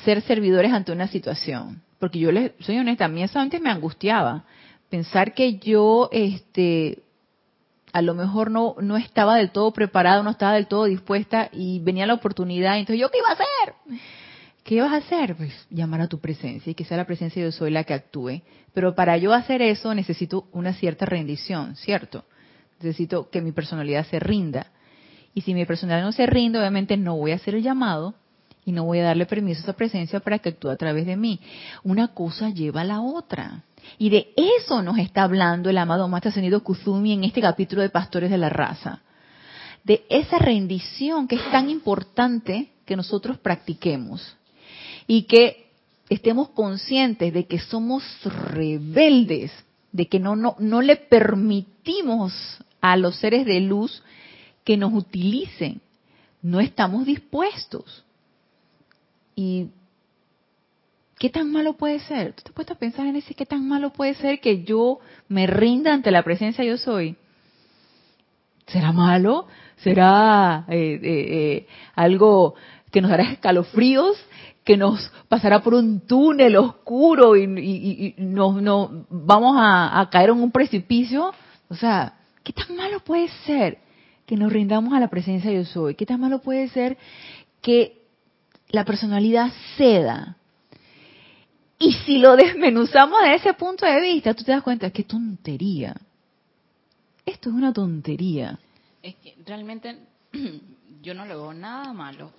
ser 0.04 0.22
servidores 0.22 0.74
ante 0.74 0.92
una 0.92 1.08
situación. 1.08 1.82
Porque 2.00 2.20
yo 2.20 2.32
les 2.32 2.54
soy 2.60 2.78
honesta, 2.78 3.06
a 3.06 3.10
mí 3.10 3.24
eso 3.24 3.40
antes 3.40 3.62
me 3.62 3.70
angustiaba. 3.70 4.46
Pensar 4.90 5.34
que 5.34 5.58
yo, 5.58 6.10
este, 6.12 7.04
a 7.92 8.02
lo 8.02 8.14
mejor 8.14 8.50
no, 8.52 8.76
no 8.82 8.98
estaba 8.98 9.36
del 9.36 9.52
todo 9.52 9.72
preparada, 9.72 10.24
no 10.24 10.32
estaba 10.32 10.54
del 10.54 10.68
todo 10.68 10.86
dispuesta 10.86 11.50
y 11.52 11.80
venía 11.80 12.08
la 12.08 12.14
oportunidad. 12.16 12.78
Entonces, 12.78 13.02
¿yo 13.02 13.10
qué 13.10 13.20
iba 13.20 13.30
a 13.30 13.34
hacer? 13.34 14.00
¿Qué 14.70 14.84
vas 14.84 14.94
a 14.94 14.98
hacer? 14.98 15.36
Pues 15.36 15.52
llamar 15.72 16.02
a 16.02 16.08
tu 16.08 16.20
presencia 16.20 16.70
y 16.70 16.76
que 16.76 16.86
sea 16.86 16.96
la 16.96 17.08
presencia 17.08 17.42
yo 17.42 17.52
soy 17.52 17.72
la 17.72 17.86
que 17.86 17.96
actúe. 17.96 18.44
Pero 18.72 18.94
para 18.94 19.18
yo 19.18 19.34
hacer 19.34 19.64
eso 19.64 19.96
necesito 19.96 20.48
una 20.52 20.74
cierta 20.74 21.08
rendición, 21.08 21.76
¿cierto? 21.76 22.24
Necesito 22.80 23.32
que 23.32 23.42
mi 23.42 23.52
personalidad 23.52 24.06
se 24.06 24.20
rinda. 24.20 24.68
Y 25.34 25.42
si 25.42 25.56
mi 25.56 25.66
personalidad 25.66 26.06
no 26.06 26.12
se 26.12 26.28
rinde, 26.28 26.60
obviamente 26.60 26.98
no 26.98 27.18
voy 27.18 27.32
a 27.32 27.38
hacer 27.38 27.56
el 27.56 27.64
llamado 27.64 28.14
y 28.64 28.72
no 28.72 28.84
voy 28.84 29.00
a 29.00 29.06
darle 29.06 29.26
permiso 29.26 29.62
a 29.62 29.64
esa 29.64 29.74
presencia 29.74 30.20
para 30.20 30.38
que 30.38 30.50
actúe 30.50 30.70
a 30.70 30.78
través 30.78 31.08
de 31.08 31.18
mí. 31.18 31.40
Una 31.84 32.10
cosa 32.10 32.52
lleva 32.52 32.82
a 32.82 32.84
la 32.84 33.02
otra. 33.02 33.64
Y 33.98 34.12
de 34.12 34.36
eso 34.36 34.84
nos 34.84 35.00
está 35.00 35.24
hablando 35.24 35.72
el 35.72 35.80
amado 35.80 36.08
Maestro 36.08 36.30
Ascendido 36.30 36.64
Kuzumi 36.64 37.14
en 37.14 37.24
este 37.24 37.42
capítulo 37.42 37.82
de 37.82 37.90
Pastores 37.90 38.30
de 38.30 38.38
la 38.38 38.50
Raza. 38.50 39.02
De 39.84 40.06
esa 40.12 40.38
rendición 40.38 41.28
que 41.28 41.38
es 41.38 41.52
tan 41.52 41.72
importante 41.72 42.74
que 42.86 42.96
nosotros 42.96 43.40
practiquemos 43.40 44.36
y 45.12 45.24
que 45.24 45.66
estemos 46.08 46.50
conscientes 46.50 47.34
de 47.34 47.48
que 47.48 47.58
somos 47.58 48.04
rebeldes, 48.24 49.52
de 49.92 50.08
que 50.08 50.20
no, 50.20 50.36
no, 50.36 50.56
no 50.60 50.84
le 50.84 50.98
permitimos 50.98 52.32
a 52.80 52.96
los 52.96 53.16
seres 53.16 53.44
de 53.48 53.60
luz 53.60 54.04
que 54.64 54.78
nos 54.78 54.94
utilicen. 54.94 55.82
No 56.44 56.60
estamos 56.60 57.08
dispuestos. 57.08 58.06
¿Y 59.36 59.70
qué 61.18 61.32
tan 61.32 61.52
malo 61.52 61.74
puede 61.74 62.02
ser? 62.02 62.34
¿Tú 62.34 62.44
te 62.44 62.52
puedes 62.52 62.78
pensar 62.78 63.08
en 63.08 63.16
ese 63.16 63.34
qué 63.34 63.48
tan 63.48 63.68
malo 63.68 63.90
puede 63.90 64.14
ser 64.14 64.40
que 64.40 64.64
yo 64.64 65.00
me 65.28 65.48
rinda 65.48 65.92
ante 65.92 66.12
la 66.12 66.22
presencia 66.22 66.64
yo 66.64 66.78
soy? 66.78 67.16
¿Será 68.68 68.92
malo? 68.92 69.48
¿Será 69.78 70.66
eh, 70.68 71.00
eh, 71.02 71.02
eh, 71.02 71.68
algo 71.96 72.54
que 72.92 73.02
nos 73.02 73.10
dará 73.10 73.24
escalofríos? 73.24 74.16
Que 74.70 74.78
nos 74.78 75.12
pasará 75.28 75.64
por 75.64 75.74
un 75.74 76.02
túnel 76.02 76.56
oscuro 76.56 77.36
y, 77.36 78.14
nos, 78.20 78.92
vamos 79.10 79.56
a, 79.58 80.08
caer 80.12 80.30
en 80.30 80.40
un 80.40 80.52
precipicio. 80.52 81.34
O 81.70 81.74
sea, 81.74 82.20
¿qué 82.44 82.54
tan 82.54 82.76
malo 82.76 83.00
puede 83.00 83.30
ser 83.48 83.80
que 84.28 84.38
nos 84.38 84.54
rindamos 84.54 84.94
a 84.94 85.00
la 85.00 85.08
presencia 85.08 85.50
de 85.50 85.58
yo 85.58 85.66
soy? 85.66 85.96
¿Qué 85.96 86.06
tan 86.06 86.22
malo 86.22 86.38
puede 86.38 86.68
ser 86.68 87.00
que 87.64 88.04
la 88.70 88.86
personalidad 88.86 89.52
ceda? 89.76 90.38
Y 91.80 91.94
si 92.06 92.20
lo 92.20 92.36
desmenuzamos 92.36 93.22
desde 93.24 93.36
ese 93.38 93.54
punto 93.56 93.88
de 93.88 94.00
vista, 94.00 94.36
tú 94.36 94.44
te 94.44 94.52
das 94.52 94.62
cuenta, 94.62 94.92
qué 94.92 95.04
tontería. 95.04 95.96
Esto 97.26 97.50
es 97.50 97.56
una 97.56 97.74
tontería. 97.74 98.60
Es 99.02 99.16
que 99.16 99.36
realmente 99.48 99.98
yo 101.02 101.16
no 101.16 101.26
le 101.26 101.34
veo 101.34 101.56
nada 101.56 101.92
malo. 101.92 102.32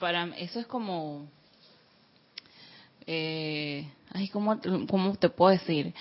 para 0.00 0.24
eso 0.38 0.58
es 0.58 0.66
como 0.66 1.28
eh, 3.06 3.88
ay, 4.12 4.28
¿cómo, 4.28 4.58
¿cómo, 4.88 5.14
te 5.16 5.28
puedo 5.28 5.50
decir? 5.50 5.92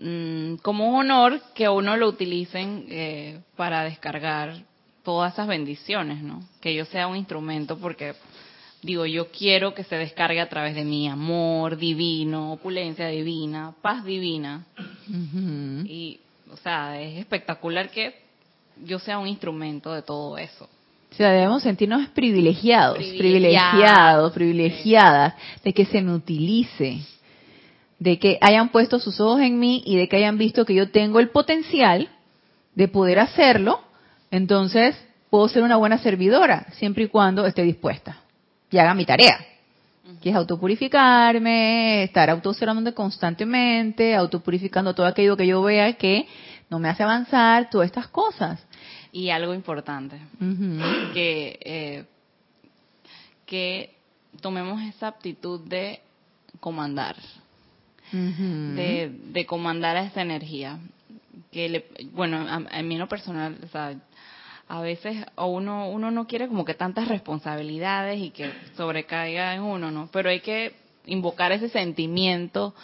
Mm, 0.00 0.56
como 0.56 0.88
un 0.88 0.96
honor 0.96 1.40
que 1.54 1.68
uno 1.68 1.96
lo 1.96 2.08
utilicen 2.08 2.86
eh, 2.88 3.40
para 3.56 3.84
descargar 3.84 4.64
todas 5.04 5.34
esas 5.34 5.46
bendiciones, 5.46 6.22
¿no? 6.22 6.42
Que 6.60 6.74
yo 6.74 6.84
sea 6.86 7.06
un 7.06 7.16
instrumento 7.16 7.78
porque, 7.78 8.14
digo, 8.82 9.06
yo 9.06 9.30
quiero 9.30 9.74
que 9.74 9.84
se 9.84 9.96
descargue 9.96 10.40
a 10.40 10.48
través 10.48 10.74
de 10.74 10.84
mi 10.84 11.08
amor 11.08 11.76
divino, 11.76 12.54
opulencia 12.54 13.08
divina, 13.08 13.74
paz 13.82 14.04
divina. 14.04 14.66
Y, 15.86 16.20
o 16.50 16.56
sea, 16.56 17.00
es 17.00 17.18
espectacular 17.18 17.90
que 17.90 18.24
yo 18.82 18.98
sea 18.98 19.18
un 19.18 19.28
instrumento 19.28 19.92
de 19.92 20.02
todo 20.02 20.38
eso. 20.38 20.68
O 21.14 21.16
sea, 21.16 21.30
debemos 21.30 21.62
sentirnos 21.62 22.08
privilegiados, 22.08 22.98
privilegiados, 22.98 24.32
privilegiadas 24.32 25.34
de 25.62 25.72
que 25.72 25.84
se 25.84 26.02
me 26.02 26.12
utilice, 26.12 27.02
de 28.00 28.18
que 28.18 28.36
hayan 28.40 28.70
puesto 28.70 28.98
sus 28.98 29.20
ojos 29.20 29.40
en 29.40 29.60
mí 29.60 29.84
y 29.86 29.96
de 29.96 30.08
que 30.08 30.16
hayan 30.16 30.38
visto 30.38 30.64
que 30.64 30.74
yo 30.74 30.90
tengo 30.90 31.20
el 31.20 31.28
potencial 31.28 32.08
de 32.74 32.88
poder 32.88 33.20
hacerlo, 33.20 33.80
entonces 34.32 34.96
puedo 35.30 35.48
ser 35.48 35.62
una 35.62 35.76
buena 35.76 35.98
servidora, 35.98 36.66
siempre 36.72 37.04
y 37.04 37.08
cuando 37.08 37.46
esté 37.46 37.62
dispuesta 37.62 38.16
y 38.68 38.78
haga 38.78 38.92
mi 38.92 39.04
tarea, 39.04 39.38
que 40.20 40.30
es 40.30 40.34
autopurificarme, 40.34 42.02
estar 42.02 42.28
autoobservando 42.28 42.92
constantemente, 42.92 44.16
autopurificando 44.16 44.96
todo 44.96 45.06
aquello 45.06 45.36
que 45.36 45.46
yo 45.46 45.62
vea 45.62 45.92
que 45.92 46.26
no 46.68 46.80
me 46.80 46.88
hace 46.88 47.04
avanzar, 47.04 47.70
todas 47.70 47.86
estas 47.86 48.08
cosas. 48.08 48.66
Y 49.14 49.30
algo 49.30 49.54
importante, 49.54 50.18
que, 51.12 51.56
eh, 51.62 52.04
que 53.46 53.94
tomemos 54.40 54.82
esa 54.82 55.06
aptitud 55.06 55.60
de 55.60 56.00
comandar, 56.58 57.14
de, 58.10 59.16
de, 59.26 59.46
comandar 59.46 59.96
a 59.96 60.06
esa 60.06 60.20
energía. 60.20 60.80
Que 61.52 61.68
le, 61.68 61.84
bueno, 62.10 62.38
a, 62.38 62.58
mí 62.82 62.94
en 62.94 62.98
lo 62.98 63.06
personal, 63.06 63.56
o 63.62 63.68
sea, 63.68 63.94
a 64.66 64.80
veces 64.80 65.24
uno, 65.36 65.88
uno 65.90 66.10
no 66.10 66.26
quiere 66.26 66.48
como 66.48 66.64
que 66.64 66.74
tantas 66.74 67.06
responsabilidades 67.06 68.20
y 68.20 68.30
que 68.30 68.50
sobrecaiga 68.76 69.54
en 69.54 69.62
uno, 69.62 69.92
¿no? 69.92 70.08
Pero 70.12 70.28
hay 70.28 70.40
que 70.40 70.74
invocar 71.06 71.52
ese 71.52 71.68
sentimiento 71.68 72.74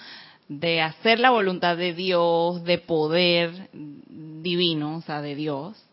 de 0.47 0.81
hacer 0.81 1.19
la 1.19 1.31
voluntad 1.31 1.77
de 1.77 1.93
Dios, 1.93 2.63
de 2.63 2.79
poder 2.79 3.69
divino, 3.73 4.99
o 4.99 5.01
sea, 5.01 5.23
de 5.23 5.35
Dios, 5.35 5.90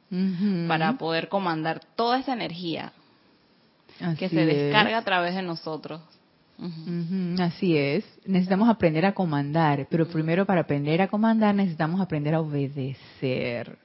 para 0.68 0.98
poder 0.98 1.28
comandar 1.28 1.82
toda 1.96 2.20
esa 2.20 2.34
energía 2.34 2.94
que 4.18 4.30
se 4.30 4.46
descarga 4.46 4.98
a 4.98 5.04
través 5.04 5.36
de 5.36 5.42
nosotros. 5.42 6.02
Así 7.40 7.78
es. 7.78 8.04
Necesitamos 8.26 8.68
aprender 8.70 9.06
a 9.06 9.14
comandar, 9.14 9.88
pero 9.90 10.08
primero 10.08 10.46
para 10.46 10.62
aprender 10.62 11.02
a 11.02 11.08
comandar 11.08 11.54
necesitamos 11.54 12.02
aprender 12.02 12.34
a 12.34 12.42
obedecer. 12.42 13.78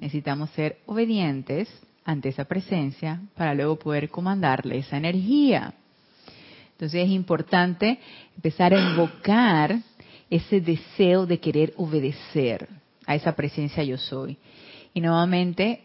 Necesitamos 0.00 0.50
ser 0.50 0.78
obedientes 0.86 1.68
ante 2.04 2.28
esa 2.28 2.44
presencia 2.44 3.20
para 3.34 3.54
luego 3.54 3.78
poder 3.78 4.10
comandarle 4.10 4.78
esa 4.78 4.96
energía. 4.96 5.74
Entonces 6.72 7.06
es 7.06 7.10
importante 7.10 7.98
empezar 8.36 8.72
a 8.72 8.80
invocar 8.80 9.78
ese 10.30 10.60
deseo 10.60 11.26
de 11.26 11.40
querer 11.40 11.72
obedecer 11.76 12.68
a 13.06 13.14
esa 13.14 13.34
presencia 13.34 13.82
yo 13.82 13.96
soy. 13.96 14.36
Y 14.98 15.00
nuevamente 15.00 15.84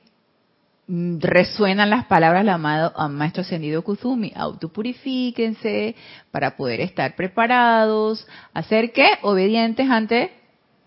mm, 0.88 1.20
resuenan 1.20 1.92
las 1.92 2.06
palabras 2.06 2.42
del 2.42 2.50
amado 2.50 2.94
Maestro 3.10 3.42
Ascendido 3.42 3.84
Kuzumi, 3.84 4.34
autopurifíquense 4.36 5.96
para 6.32 6.56
poder 6.58 6.82
estar 6.82 7.16
preparados, 7.16 8.28
hacer 8.56 8.92
qué? 8.92 9.20
Obedientes 9.22 9.88
ante 9.88 10.32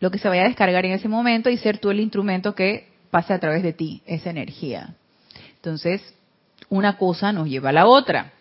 lo 0.00 0.10
que 0.10 0.18
se 0.18 0.26
vaya 0.26 0.42
a 0.42 0.48
descargar 0.48 0.84
en 0.84 0.90
ese 0.90 1.06
momento 1.06 1.50
y 1.50 1.56
ser 1.56 1.78
tú 1.78 1.90
el 1.90 2.00
instrumento 2.00 2.56
que 2.56 2.88
pase 3.12 3.32
a 3.32 3.38
través 3.38 3.62
de 3.62 3.72
ti 3.72 4.02
esa 4.06 4.30
energía. 4.30 4.96
Entonces, 5.54 6.02
una 6.68 6.98
cosa 6.98 7.32
nos 7.32 7.48
lleva 7.48 7.68
a 7.68 7.74
la 7.74 7.86
otra. 7.86 8.32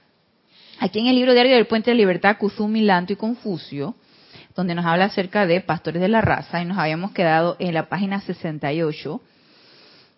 Aquí 0.80 0.98
en 0.98 1.06
el 1.06 1.16
libro 1.16 1.34
diario 1.34 1.54
del 1.54 1.68
Puente 1.68 1.92
de 1.92 1.96
Libertad, 1.96 2.40
Kuzumi, 2.40 2.82
Lanto 2.82 3.14
y 3.14 3.18
Confucio, 3.18 3.94
donde 4.56 4.74
nos 4.74 4.88
habla 4.88 5.06
acerca 5.06 5.46
de 5.46 5.62
pastores 5.62 6.02
de 6.02 6.08
la 6.08 6.22
raza, 6.22 6.60
y 6.60 6.66
nos 6.66 6.80
habíamos 6.80 7.12
quedado 7.12 7.56
en 7.60 7.76
la 7.76 7.88
página 7.88 8.22
68, 8.22 9.22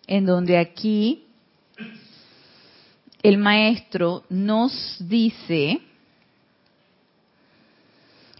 en 0.08 0.26
donde 0.26 0.58
aquí 0.58 1.26
el 3.22 3.38
maestro 3.38 4.24
nos 4.30 4.96
dice, 4.98 5.80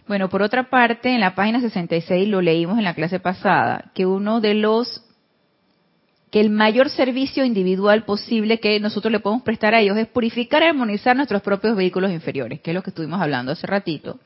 bueno, 0.07 0.29
por 0.29 0.41
otra 0.41 0.69
parte, 0.69 1.13
en 1.13 1.19
la 1.21 1.35
página 1.35 1.61
66 1.61 2.27
lo 2.27 2.41
leímos 2.41 2.77
en 2.77 2.83
la 2.83 2.95
clase 2.95 3.19
pasada, 3.19 3.91
que 3.93 4.05
uno 4.05 4.41
de 4.41 4.55
los 4.55 5.03
que 6.31 6.41
el 6.41 6.49
mayor 6.49 6.89
servicio 6.89 7.43
individual 7.43 8.03
posible 8.03 8.59
que 8.59 8.79
nosotros 8.79 9.11
le 9.11 9.19
podemos 9.19 9.43
prestar 9.43 9.73
a 9.73 9.79
ellos 9.79 9.97
es 9.97 10.07
purificar 10.07 10.61
y 10.61 10.67
armonizar 10.67 11.15
nuestros 11.15 11.41
propios 11.41 11.75
vehículos 11.75 12.11
inferiores, 12.11 12.61
que 12.61 12.71
es 12.71 12.75
lo 12.75 12.83
que 12.83 12.91
estuvimos 12.91 13.19
hablando 13.19 13.51
hace 13.51 13.65
ratito. 13.65 14.19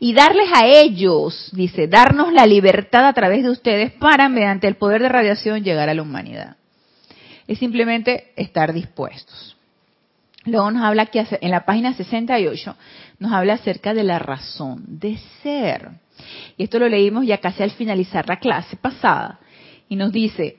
Y 0.00 0.12
darles 0.12 0.48
a 0.54 0.66
ellos, 0.66 1.50
dice, 1.52 1.88
darnos 1.88 2.32
la 2.32 2.46
libertad 2.46 3.06
a 3.06 3.12
través 3.12 3.42
de 3.42 3.50
ustedes 3.50 3.92
para, 3.92 4.28
mediante 4.28 4.68
el 4.68 4.76
poder 4.76 5.02
de 5.02 5.08
radiación, 5.08 5.64
llegar 5.64 5.88
a 5.88 5.94
la 5.94 6.02
humanidad. 6.02 6.56
Es 7.48 7.58
simplemente 7.58 8.32
estar 8.36 8.72
dispuestos. 8.72 9.56
Luego 10.44 10.70
nos 10.70 10.84
habla 10.84 11.02
aquí, 11.02 11.18
en 11.18 11.50
la 11.50 11.64
página 11.64 11.94
68, 11.94 12.76
nos 13.18 13.32
habla 13.32 13.54
acerca 13.54 13.92
de 13.92 14.04
la 14.04 14.18
razón 14.18 14.84
de 14.86 15.18
ser. 15.42 15.90
Y 16.56 16.64
esto 16.64 16.78
lo 16.78 16.88
leímos 16.88 17.26
ya 17.26 17.38
casi 17.38 17.62
al 17.62 17.70
finalizar 17.72 18.28
la 18.28 18.38
clase 18.38 18.76
pasada. 18.76 19.40
Y 19.88 19.96
nos 19.96 20.12
dice, 20.12 20.57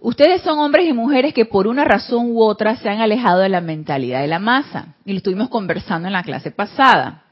Ustedes 0.00 0.42
son 0.42 0.60
hombres 0.60 0.86
y 0.88 0.92
mujeres 0.92 1.34
que 1.34 1.44
por 1.44 1.66
una 1.66 1.84
razón 1.84 2.30
u 2.30 2.42
otra 2.42 2.76
se 2.76 2.88
han 2.88 3.00
alejado 3.00 3.40
de 3.40 3.48
la 3.48 3.60
mentalidad 3.60 4.20
de 4.20 4.28
la 4.28 4.38
masa. 4.38 4.94
Y 5.04 5.12
lo 5.12 5.18
estuvimos 5.18 5.48
conversando 5.48 6.06
en 6.06 6.12
la 6.12 6.22
clase 6.22 6.52
pasada. 6.52 7.24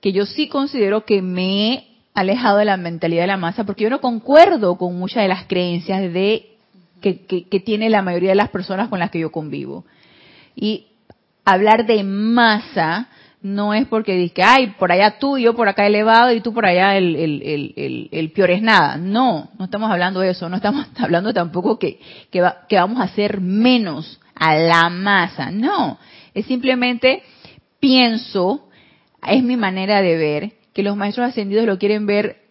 Que 0.00 0.12
yo 0.12 0.24
sí 0.24 0.48
considero 0.48 1.04
que 1.04 1.20
me 1.20 1.72
he 1.72 1.86
alejado 2.14 2.58
de 2.58 2.64
la 2.64 2.78
mentalidad 2.78 3.24
de 3.24 3.28
la 3.28 3.36
masa 3.36 3.64
porque 3.64 3.84
yo 3.84 3.90
no 3.90 4.00
concuerdo 4.00 4.76
con 4.78 4.98
muchas 4.98 5.22
de 5.22 5.28
las 5.28 5.44
creencias 5.44 6.00
de 6.12 6.56
que, 7.02 7.26
que 7.26 7.60
tiene 7.60 7.90
la 7.90 8.00
mayoría 8.00 8.30
de 8.30 8.36
las 8.36 8.48
personas 8.48 8.88
con 8.88 8.98
las 8.98 9.10
que 9.10 9.18
yo 9.18 9.30
convivo. 9.30 9.84
Y 10.54 10.86
hablar 11.44 11.86
de 11.86 12.02
masa 12.02 13.08
no 13.42 13.74
es 13.74 13.86
porque 13.86 14.14
dice, 14.14 14.42
ay, 14.42 14.74
por 14.78 14.90
allá 14.90 15.18
tú, 15.18 15.38
yo 15.38 15.54
por 15.54 15.68
acá 15.68 15.86
elevado 15.86 16.32
y 16.32 16.40
tú 16.40 16.52
por 16.52 16.66
allá 16.66 16.96
el, 16.96 17.14
el, 17.16 18.10
el, 18.10 18.32
es 18.34 18.62
nada. 18.62 18.96
No, 18.96 19.50
no 19.58 19.64
estamos 19.66 19.90
hablando 19.90 20.20
de 20.20 20.30
eso, 20.30 20.48
no 20.48 20.56
estamos 20.56 20.86
hablando 20.98 21.32
tampoco 21.32 21.78
que, 21.78 22.00
que, 22.30 22.44
que 22.68 22.76
vamos 22.76 23.00
a 23.00 23.04
hacer 23.04 23.40
menos 23.40 24.20
a 24.34 24.56
la 24.56 24.88
masa. 24.88 25.50
No, 25.50 25.98
es 26.34 26.46
simplemente 26.46 27.22
pienso, 27.78 28.68
es 29.26 29.42
mi 29.42 29.56
manera 29.56 30.02
de 30.02 30.16
ver, 30.16 30.52
que 30.72 30.82
los 30.82 30.96
maestros 30.96 31.28
ascendidos 31.28 31.66
lo 31.66 31.78
quieren 31.78 32.06
ver, 32.06 32.42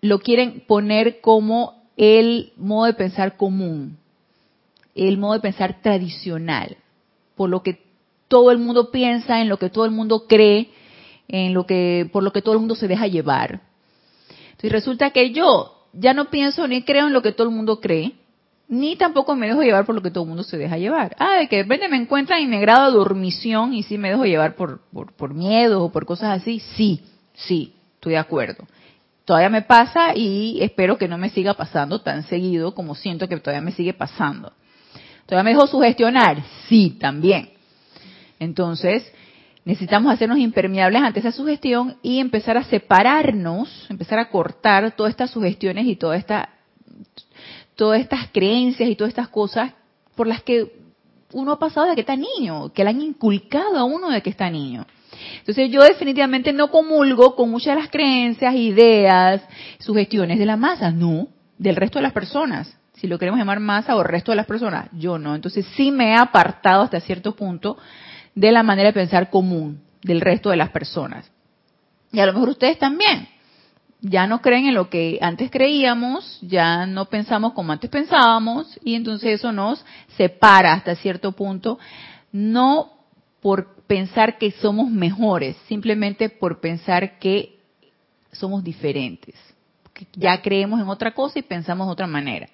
lo 0.00 0.18
quieren 0.18 0.64
poner 0.66 1.20
como 1.20 1.82
el 1.96 2.52
modo 2.56 2.86
de 2.86 2.94
pensar 2.94 3.36
común, 3.36 3.98
el 4.94 5.16
modo 5.18 5.34
de 5.34 5.40
pensar 5.40 5.80
tradicional, 5.80 6.76
por 7.36 7.50
lo 7.50 7.62
que 7.62 7.83
todo 8.28 8.50
el 8.50 8.58
mundo 8.58 8.90
piensa, 8.90 9.40
en 9.40 9.48
lo 9.48 9.58
que 9.58 9.70
todo 9.70 9.84
el 9.84 9.90
mundo 9.90 10.26
cree, 10.28 10.70
en 11.28 11.54
lo 11.54 11.66
que 11.66 12.08
por 12.12 12.22
lo 12.22 12.32
que 12.32 12.42
todo 12.42 12.54
el 12.54 12.60
mundo 12.60 12.74
se 12.74 12.88
deja 12.88 13.06
llevar. 13.06 13.60
Entonces 14.50 14.72
resulta 14.72 15.10
que 15.10 15.32
yo 15.32 15.86
ya 15.92 16.14
no 16.14 16.26
pienso 16.26 16.66
ni 16.66 16.82
creo 16.82 17.06
en 17.06 17.12
lo 17.12 17.22
que 17.22 17.32
todo 17.32 17.48
el 17.48 17.54
mundo 17.54 17.80
cree, 17.80 18.14
ni 18.68 18.96
tampoco 18.96 19.36
me 19.36 19.46
dejo 19.46 19.62
llevar 19.62 19.84
por 19.84 19.94
lo 19.94 20.02
que 20.02 20.10
todo 20.10 20.24
el 20.24 20.28
mundo 20.28 20.42
se 20.42 20.56
deja 20.56 20.78
llevar. 20.78 21.14
Ah, 21.18 21.38
de 21.38 21.48
que 21.48 21.56
de 21.56 21.62
repente 21.62 21.88
me 21.88 21.96
encuentran 21.96 22.40
en 22.40 22.50
mi 22.50 22.58
grado 22.58 22.90
de 22.90 22.98
dormición 22.98 23.74
y 23.74 23.82
sí 23.82 23.98
me 23.98 24.10
dejo 24.10 24.24
llevar 24.24 24.56
por, 24.56 24.80
por, 24.92 25.12
por 25.12 25.34
miedo 25.34 25.82
o 25.82 25.92
por 25.92 26.06
cosas 26.06 26.40
así, 26.40 26.60
sí, 26.76 27.02
sí, 27.34 27.74
estoy 27.94 28.12
de 28.12 28.18
acuerdo. 28.18 28.64
Todavía 29.24 29.48
me 29.48 29.62
pasa 29.62 30.14
y 30.14 30.58
espero 30.62 30.98
que 30.98 31.08
no 31.08 31.16
me 31.16 31.30
siga 31.30 31.54
pasando 31.54 32.00
tan 32.00 32.24
seguido 32.24 32.74
como 32.74 32.94
siento 32.94 33.28
que 33.28 33.38
todavía 33.38 33.62
me 33.62 33.72
sigue 33.72 33.94
pasando. 33.94 34.52
¿Todavía 35.26 35.44
me 35.44 35.54
dejo 35.54 35.66
sugestionar? 35.66 36.42
Sí, 36.68 36.98
también. 37.00 37.53
Entonces, 38.44 39.10
necesitamos 39.64 40.12
hacernos 40.12 40.38
impermeables 40.38 41.02
ante 41.02 41.20
esa 41.20 41.32
sugestión 41.32 41.96
y 42.02 42.20
empezar 42.20 42.56
a 42.56 42.64
separarnos, 42.64 43.86
empezar 43.88 44.18
a 44.18 44.28
cortar 44.28 44.94
todas 44.94 45.10
estas 45.10 45.30
sugestiones 45.30 45.86
y 45.86 45.96
toda 45.96 46.16
esta, 46.16 46.50
todas 47.74 48.00
estas 48.00 48.28
creencias 48.32 48.88
y 48.88 48.96
todas 48.96 49.08
estas 49.08 49.28
cosas 49.28 49.72
por 50.14 50.26
las 50.26 50.42
que 50.42 50.72
uno 51.32 51.52
ha 51.52 51.58
pasado 51.58 51.88
de 51.88 51.94
que 51.94 52.02
está 52.02 52.16
niño, 52.16 52.72
que 52.72 52.84
le 52.84 52.90
han 52.90 53.00
inculcado 53.00 53.76
a 53.76 53.84
uno 53.84 54.10
de 54.10 54.22
que 54.22 54.30
está 54.30 54.48
niño. 54.50 54.86
Entonces 55.38 55.70
yo 55.70 55.82
definitivamente 55.82 56.52
no 56.52 56.70
comulgo 56.70 57.34
con 57.34 57.50
muchas 57.50 57.74
de 57.74 57.82
las 57.82 57.90
creencias, 57.90 58.54
ideas, 58.54 59.42
sugestiones 59.78 60.38
de 60.38 60.46
la 60.46 60.56
masa, 60.56 60.90
no, 60.90 61.28
del 61.58 61.76
resto 61.76 61.98
de 61.98 62.04
las 62.04 62.12
personas. 62.12 62.76
Si 62.94 63.08
lo 63.08 63.18
queremos 63.18 63.38
llamar 63.38 63.60
masa 63.60 63.96
o 63.96 64.02
resto 64.02 64.32
de 64.32 64.36
las 64.36 64.46
personas, 64.46 64.88
yo 64.92 65.18
no. 65.18 65.34
Entonces 65.34 65.66
sí 65.76 65.90
me 65.90 66.10
he 66.10 66.16
apartado 66.16 66.82
hasta 66.82 67.00
cierto 67.00 67.34
punto 67.34 67.76
de 68.34 68.52
la 68.52 68.62
manera 68.62 68.88
de 68.88 68.94
pensar 68.94 69.30
común 69.30 69.82
del 70.02 70.20
resto 70.20 70.50
de 70.50 70.56
las 70.56 70.70
personas. 70.70 71.30
Y 72.12 72.20
a 72.20 72.26
lo 72.26 72.32
mejor 72.32 72.50
ustedes 72.50 72.78
también. 72.78 73.28
Ya 74.00 74.26
no 74.26 74.42
creen 74.42 74.66
en 74.66 74.74
lo 74.74 74.90
que 74.90 75.18
antes 75.22 75.50
creíamos, 75.50 76.38
ya 76.42 76.84
no 76.84 77.06
pensamos 77.06 77.54
como 77.54 77.72
antes 77.72 77.88
pensábamos 77.88 78.78
y 78.84 78.94
entonces 78.94 79.40
eso 79.40 79.50
nos 79.50 79.82
separa 80.16 80.74
hasta 80.74 80.94
cierto 80.94 81.32
punto, 81.32 81.78
no 82.30 82.92
por 83.40 83.76
pensar 83.86 84.36
que 84.36 84.50
somos 84.50 84.90
mejores, 84.90 85.56
simplemente 85.68 86.28
por 86.28 86.60
pensar 86.60 87.18
que 87.18 87.60
somos 88.32 88.62
diferentes. 88.62 89.36
ya 90.14 90.42
creemos 90.42 90.80
en 90.80 90.88
otra 90.88 91.12
cosa 91.14 91.38
y 91.38 91.42
pensamos 91.42 91.86
de 91.86 91.92
otra 91.92 92.06
manera. 92.06 92.48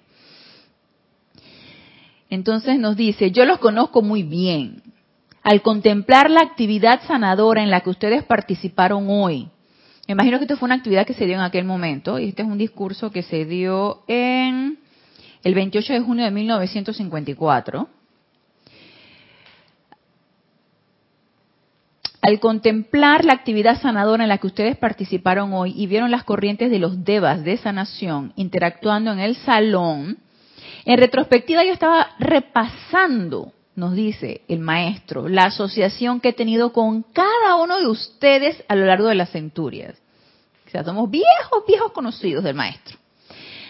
Entonces 2.29 2.79
nos 2.79 2.95
dice, 2.95 3.31
yo 3.31 3.45
los 3.45 3.59
conozco 3.59 4.01
muy 4.01 4.23
bien, 4.23 4.81
al 5.43 5.61
contemplar 5.61 6.29
la 6.29 6.41
actividad 6.41 7.01
sanadora 7.07 7.63
en 7.63 7.71
la 7.71 7.81
que 7.81 7.89
ustedes 7.89 8.23
participaron 8.23 9.07
hoy. 9.09 9.49
Me 10.07 10.13
imagino 10.13 10.37
que 10.37 10.45
esto 10.45 10.57
fue 10.57 10.67
una 10.67 10.75
actividad 10.75 11.05
que 11.05 11.13
se 11.13 11.25
dio 11.25 11.35
en 11.35 11.41
aquel 11.41 11.65
momento 11.65 12.19
y 12.19 12.29
este 12.29 12.41
es 12.41 12.47
un 12.47 12.57
discurso 12.57 13.11
que 13.11 13.23
se 13.23 13.45
dio 13.45 14.03
en 14.07 14.79
el 15.43 15.53
28 15.55 15.93
de 15.93 15.99
junio 16.01 16.25
de 16.25 16.31
1954. 16.31 17.87
Al 22.21 22.39
contemplar 22.39 23.25
la 23.25 23.33
actividad 23.33 23.81
sanadora 23.81 24.23
en 24.23 24.29
la 24.29 24.37
que 24.37 24.45
ustedes 24.45 24.77
participaron 24.77 25.53
hoy 25.53 25.73
y 25.75 25.87
vieron 25.87 26.11
las 26.11 26.23
corrientes 26.23 26.69
de 26.69 26.77
los 26.77 27.03
devas 27.03 27.43
de 27.43 27.57
sanación 27.57 28.31
interactuando 28.35 29.11
en 29.11 29.19
el 29.19 29.35
salón, 29.37 30.19
en 30.85 30.99
retrospectiva 30.99 31.63
yo 31.63 31.73
estaba 31.73 32.11
repasando 32.19 33.53
nos 33.75 33.95
dice 33.95 34.41
el 34.47 34.59
maestro, 34.59 35.29
la 35.29 35.45
asociación 35.45 36.19
que 36.19 36.29
he 36.29 36.33
tenido 36.33 36.73
con 36.73 37.03
cada 37.03 37.55
uno 37.55 37.79
de 37.79 37.87
ustedes 37.87 38.63
a 38.67 38.75
lo 38.75 38.85
largo 38.85 39.07
de 39.07 39.15
las 39.15 39.31
centurias. 39.31 39.97
O 40.67 40.69
sea, 40.69 40.83
somos 40.83 41.09
viejos, 41.09 41.63
viejos 41.67 41.91
conocidos 41.91 42.43
del 42.43 42.55
maestro. 42.55 42.97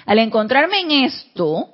Al 0.05 0.19
encontrarme 0.19 0.79
en 0.79 0.91
esto, 0.91 1.69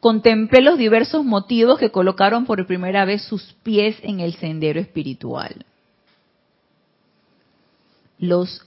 contemplé 0.00 0.62
los 0.62 0.78
diversos 0.78 1.24
motivos 1.24 1.78
que 1.78 1.90
colocaron 1.90 2.46
por 2.46 2.66
primera 2.66 3.04
vez 3.04 3.22
sus 3.22 3.54
pies 3.62 3.96
en 4.02 4.20
el 4.20 4.34
sendero 4.34 4.80
espiritual. 4.80 5.66
Los 8.18 8.66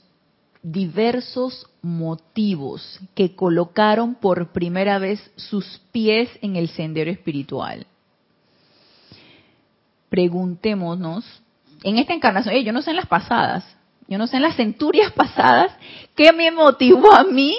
diversos 0.62 1.68
motivos 1.82 3.00
que 3.16 3.36
colocaron 3.36 4.16
por 4.16 4.52
primera 4.52 4.98
vez 5.00 5.32
sus 5.36 5.82
pies 5.92 6.30
en 6.42 6.56
el 6.56 6.70
sendero 6.70 7.12
espiritual 7.12 7.86
preguntémonos, 10.13 11.26
en 11.84 11.97
esta 11.97 12.13
encarnación, 12.13 12.54
yo 12.63 12.71
no 12.71 12.84
sé 12.84 12.91
en 12.91 12.97
las 12.97 13.08
pasadas, 13.08 13.65
yo 14.08 14.19
no 14.19 14.28
sé 14.28 14.36
en 14.36 14.43
las 14.43 14.56
centurias 14.56 15.12
pasadas, 15.12 15.76
qué 16.15 16.32
me 16.32 16.52
motivó 16.52 17.12
a 17.12 17.23
mí 17.23 17.58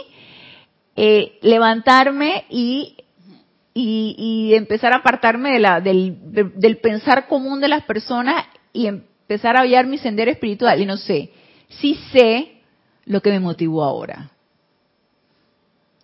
eh, 0.95 1.37
levantarme 1.43 2.45
y, 2.49 2.95
y, 3.75 4.55
empezar 4.55 4.93
a 4.93 4.99
apartarme 4.99 5.51
de 5.55 5.59
la, 5.59 5.81
del, 5.81 6.17
del 6.55 6.77
pensar 6.77 7.27
común 7.27 7.61
de 7.61 7.67
las 7.67 7.83
personas 7.83 8.47
y 8.73 8.87
empezar 8.87 9.57
a 9.57 9.63
hallar 9.63 9.89
mi 9.89 9.99
sendero 9.99 10.31
espiritual. 10.31 10.81
Y 10.81 10.87
no 10.87 10.97
sé, 10.97 11.33
sí 11.71 11.99
sé 12.13 12.61
lo 13.05 13.21
que 13.21 13.31
me 13.31 13.41
motivó 13.41 13.83
ahora. 13.83 14.31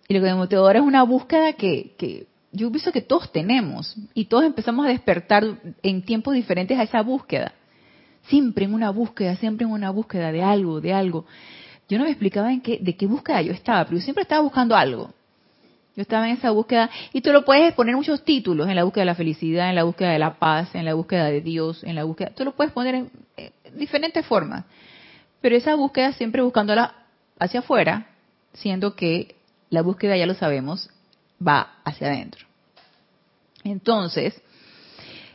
Y 0.09 0.15
lo 0.15 0.19
que 0.19 0.27
me 0.27 0.35
motivó 0.35 0.63
ahora 0.63 0.79
es 0.79 0.85
una 0.85 1.03
búsqueda 1.03 1.53
que, 1.53 1.95
que 1.97 2.27
yo 2.51 2.69
pienso 2.69 2.91
que 2.91 3.01
todos 3.01 3.31
tenemos 3.31 3.95
y 4.13 4.25
todos 4.25 4.43
empezamos 4.43 4.85
a 4.85 4.89
despertar 4.89 5.43
en 5.83 6.01
tiempos 6.03 6.33
diferentes 6.33 6.77
a 6.77 6.83
esa 6.83 7.01
búsqueda. 7.01 7.53
Siempre 8.23 8.65
en 8.65 8.73
una 8.73 8.89
búsqueda, 8.89 9.35
siempre 9.37 9.65
en 9.65 9.71
una 9.71 9.89
búsqueda 9.89 10.31
de 10.31 10.43
algo, 10.43 10.81
de 10.81 10.93
algo. 10.93 11.25
Yo 11.89 11.97
no 11.97 12.03
me 12.03 12.11
explicaba 12.11 12.51
en 12.51 12.61
qué, 12.61 12.77
de 12.81 12.95
qué 12.95 13.07
búsqueda 13.07 13.41
yo 13.41 13.53
estaba, 13.53 13.85
pero 13.85 13.97
yo 13.97 14.03
siempre 14.03 14.23
estaba 14.23 14.41
buscando 14.41 14.75
algo. 14.75 15.13
Yo 15.95 16.03
estaba 16.03 16.29
en 16.29 16.37
esa 16.37 16.51
búsqueda 16.51 16.89
y 17.11 17.21
tú 17.21 17.33
lo 17.33 17.43
puedes 17.43 17.73
poner 17.73 17.95
muchos 17.95 18.23
títulos, 18.23 18.69
en 18.69 18.75
la 18.75 18.83
búsqueda 18.83 19.01
de 19.01 19.07
la 19.07 19.15
felicidad, 19.15 19.69
en 19.69 19.75
la 19.75 19.83
búsqueda 19.83 20.11
de 20.11 20.19
la 20.19 20.35
paz, 20.39 20.73
en 20.73 20.85
la 20.85 20.93
búsqueda 20.93 21.25
de 21.25 21.41
Dios, 21.41 21.83
en 21.83 21.95
la 21.95 22.05
búsqueda, 22.05 22.31
tú 22.33 22.45
lo 22.45 22.53
puedes 22.55 22.71
poner 22.71 22.95
en, 22.95 23.11
diferentes 23.75 24.25
formas. 24.25 24.63
Pero 25.41 25.55
esa 25.55 25.75
búsqueda 25.75 26.13
siempre 26.13 26.41
buscándola 26.41 26.95
hacia 27.39 27.59
afuera, 27.59 28.07
siendo 28.53 28.95
que 28.95 29.35
la 29.69 29.81
búsqueda, 29.81 30.15
ya 30.15 30.25
lo 30.25 30.33
sabemos, 30.33 30.89
va 31.45 31.79
hacia 31.83 32.07
adentro. 32.07 32.45
Entonces, 33.63 34.41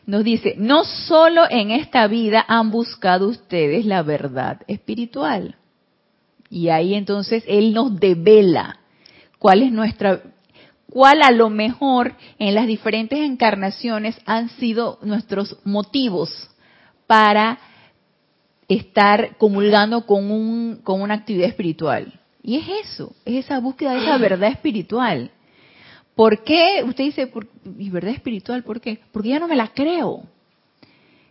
nos 0.07 0.23
dice, 0.23 0.55
no 0.57 0.85
solo 0.85 1.43
en 1.51 1.73
esta 1.73 2.07
vida 2.07 2.45
han 2.47 2.71
buscado 2.71 3.29
ustedes 3.29 3.85
la 3.85 4.03
verdad 4.03 4.63
espiritual. 4.69 5.57
Y 6.49 6.69
ahí 6.69 6.95
entonces 6.95 7.43
Él 7.49 7.75
nos 7.75 7.99
devela 7.99 8.79
cuál 9.39 9.63
es 9.63 9.73
nuestra, 9.73 10.23
cuál 10.91 11.23
a 11.23 11.33
lo 11.33 11.51
mejor 11.51 12.15
en 12.39 12.55
las 12.55 12.67
diferentes 12.67 13.19
encarnaciones 13.19 14.17
han 14.27 14.49
sido 14.51 14.99
nuestros 15.03 15.59
motivos 15.65 16.51
para 17.09 17.59
estar 18.69 19.37
comulgando 19.39 20.07
con, 20.07 20.31
un, 20.31 20.81
con 20.83 21.01
una 21.01 21.15
actividad 21.15 21.49
espiritual. 21.49 22.21
Y 22.43 22.57
es 22.57 22.69
eso, 22.85 23.13
es 23.25 23.45
esa 23.45 23.59
búsqueda 23.59 23.95
de 23.95 24.05
esa 24.05 24.19
verdad 24.19 24.51
espiritual. 24.51 25.33
¿Por 26.17 26.45
qué? 26.45 26.83
Usted 26.83 27.05
dice, 27.05 27.31
¿mi 27.65 27.91
verdad 27.91 28.15
espiritual? 28.15 28.65
¿Por 28.65 28.81
qué? 28.81 28.99
Porque 29.13 29.29
ya 29.29 29.39
no 29.39 29.47
me 29.47 29.55
la 29.55 29.69
creo. 29.69 30.23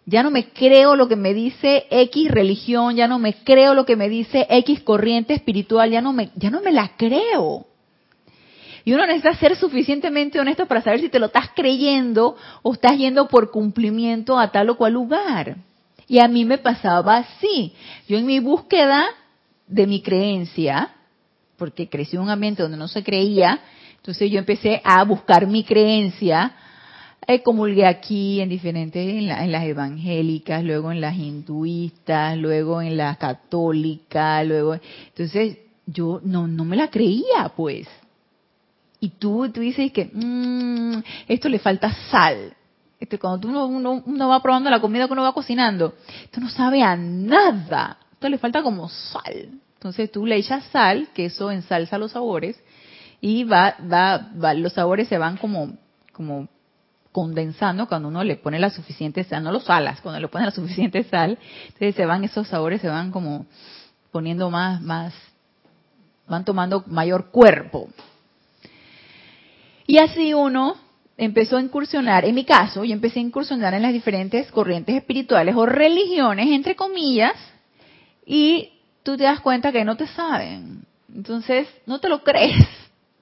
Ya 0.06 0.22
no 0.22 0.30
me 0.30 0.50
creo 0.50 0.96
lo 0.96 1.08
que 1.08 1.16
me 1.16 1.34
dice 1.34 1.88
X 1.90 2.30
religión, 2.30 2.96
ya 2.96 3.08
no 3.08 3.18
me 3.18 3.34
creo 3.34 3.74
lo 3.74 3.88
que 3.88 3.96
me 3.96 4.08
dice 4.08 4.46
X 4.48 4.82
corriente 4.82 5.34
espiritual, 5.34 5.90
ya 5.90 6.02
no 6.02 6.14
me, 6.14 6.30
ya 6.36 6.52
no 6.52 6.62
me 6.62 6.72
la 6.72 6.92
creo. 6.96 7.66
Y 8.84 8.94
uno 8.94 9.08
necesita 9.08 9.36
ser 9.38 9.56
suficientemente 9.56 10.40
honesto 10.40 10.68
para 10.68 10.84
saber 10.84 11.00
si 11.00 11.10
te 11.10 11.18
lo 11.18 11.26
estás 11.26 11.50
creyendo 11.56 12.36
o 12.62 12.74
estás 12.74 12.96
yendo 12.96 13.28
por 13.28 13.50
cumplimiento 13.50 14.38
a 14.38 14.52
tal 14.52 14.70
o 14.70 14.78
cual 14.78 14.94
lugar. 14.94 15.58
Y 16.08 16.20
a 16.20 16.28
mí 16.28 16.46
me 16.46 16.60
pasaba 16.60 17.18
así. 17.18 17.74
Yo 18.08 18.20
en 18.20 18.28
mi 18.28 18.40
búsqueda 18.40 19.08
de 19.68 19.88
mi 19.88 20.04
creencia, 20.04 20.94
porque 21.58 21.90
crecí 21.90 22.16
en 22.16 22.22
un 22.22 22.30
ambiente 22.30 22.62
donde 22.62 22.78
no 22.78 22.88
se 22.88 23.04
creía, 23.04 23.60
entonces 24.06 24.30
yo 24.30 24.38
empecé 24.38 24.84
a 24.84 25.04
buscar 25.04 25.48
mi 25.48 25.64
creencia, 25.64 26.52
eh, 27.26 27.42
comulgué 27.42 27.88
aquí 27.88 28.40
en 28.40 28.50
diferentes, 28.50 29.04
en, 29.04 29.26
las 29.26 29.64
evangélicas, 29.64 30.64
luego 30.64 30.92
en 30.92 31.02
las 31.02 31.16
hinduistas, 31.16 32.38
luego 32.38 32.84
en 32.84 32.98
las 32.98 33.18
católicas, 33.18 34.46
luego, 34.46 34.78
entonces 35.08 35.58
yo 35.88 36.22
no, 36.24 36.48
no 36.48 36.66
me 36.66 36.76
la 36.76 36.92
creía 36.92 37.52
pues. 37.56 37.88
Y 39.00 39.10
tú, 39.10 39.50
tú 39.52 39.62
dices 39.62 39.92
que 39.92 40.12
mmm, 40.14 41.02
esto 41.28 41.50
le 41.50 41.58
falta 41.58 41.92
sal. 42.12 42.56
Este, 43.00 43.18
cuando 43.18 43.48
uno, 43.48 43.66
uno, 43.66 44.04
uno, 44.06 44.28
va 44.30 44.40
probando 44.40 44.70
la 44.70 44.82
comida 44.82 45.08
que 45.08 45.14
uno 45.14 45.24
va 45.24 45.34
cocinando, 45.34 45.96
esto 46.26 46.40
no 46.40 46.50
sabe 46.50 46.84
a 46.84 46.96
nada. 46.96 47.98
Esto 48.14 48.30
le 48.30 48.38
falta 48.38 48.62
como 48.62 48.88
sal. 48.88 49.50
Entonces 49.74 50.12
tú 50.12 50.28
le 50.28 50.36
echas 50.36 50.64
sal, 50.66 51.08
que 51.16 51.26
eso 51.26 51.50
ensalza 51.50 51.98
los 51.98 52.12
sabores, 52.12 52.56
y 53.28 53.44
va, 53.44 53.76
va, 53.92 54.30
va, 54.40 54.54
los 54.54 54.74
sabores 54.74 55.08
se 55.08 55.18
van 55.18 55.38
como, 55.38 55.76
como 56.14 56.48
condensando 57.12 57.88
cuando 57.88 58.10
uno 58.10 58.24
le 58.24 58.36
pone 58.36 58.60
la 58.60 58.70
suficiente 58.70 59.24
sal, 59.24 59.44
no 59.44 59.52
los 59.52 59.64
salas, 59.64 60.00
cuando 60.00 60.20
le 60.20 60.28
pone 60.28 60.46
la 60.46 60.52
suficiente 60.52 61.04
sal, 61.06 61.40
entonces 61.64 61.96
se 61.96 62.06
van 62.06 62.24
esos 62.24 62.48
sabores, 62.48 62.82
se 62.82 62.88
van 62.88 63.10
como 63.10 63.48
poniendo 64.12 64.52
más, 64.52 64.80
más, 64.80 65.16
van 66.28 66.46
tomando 66.46 66.84
mayor 66.86 67.32
cuerpo. 67.32 67.90
Y 69.88 69.98
así 69.98 70.36
uno 70.36 70.76
empezó 71.18 71.58
a 71.58 71.62
incursionar, 71.62 72.26
en 72.26 72.36
mi 72.36 72.46
caso, 72.46 72.84
yo 72.84 72.94
empecé 72.94 73.18
a 73.18 73.24
incursionar 73.24 73.74
en 73.74 73.82
las 73.82 73.94
diferentes 73.94 74.52
corrientes 74.52 74.96
espirituales 74.96 75.56
o 75.56 75.66
religiones, 75.66 76.50
entre 76.50 76.76
comillas, 76.76 77.34
y 78.24 78.70
tú 79.02 79.18
te 79.18 79.24
das 79.24 79.40
cuenta 79.40 79.72
que 79.72 79.84
no 79.84 79.98
te 79.98 80.06
saben. 80.06 80.86
Entonces, 81.12 81.68
no 81.88 82.00
te 82.00 82.08
lo 82.08 82.24
crees. 82.24 82.64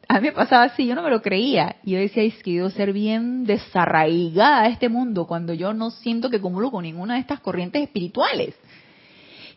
A 0.08 0.20
mí 0.20 0.28
me 0.28 0.32
pasaba 0.34 0.64
así, 0.64 0.86
yo 0.86 0.96
no 0.96 1.04
me 1.04 1.10
lo 1.10 1.22
creía. 1.22 1.78
Y 1.84 1.92
yo 1.92 2.00
decía, 2.00 2.24
es 2.24 2.42
que 2.44 2.70
ser 2.72 2.94
bien 2.94 3.46
desarraigada 3.46 4.64
a 4.64 4.68
este 4.68 4.90
mundo 4.90 5.26
cuando 5.26 5.54
yo 5.54 5.74
no 5.74 5.92
siento 5.92 6.30
que 6.30 6.42
comulgo 6.42 6.72
con 6.72 6.84
ninguna 6.84 7.16
de 7.16 7.22
estas 7.22 7.40
corrientes 7.40 7.84
espirituales. 7.84 8.56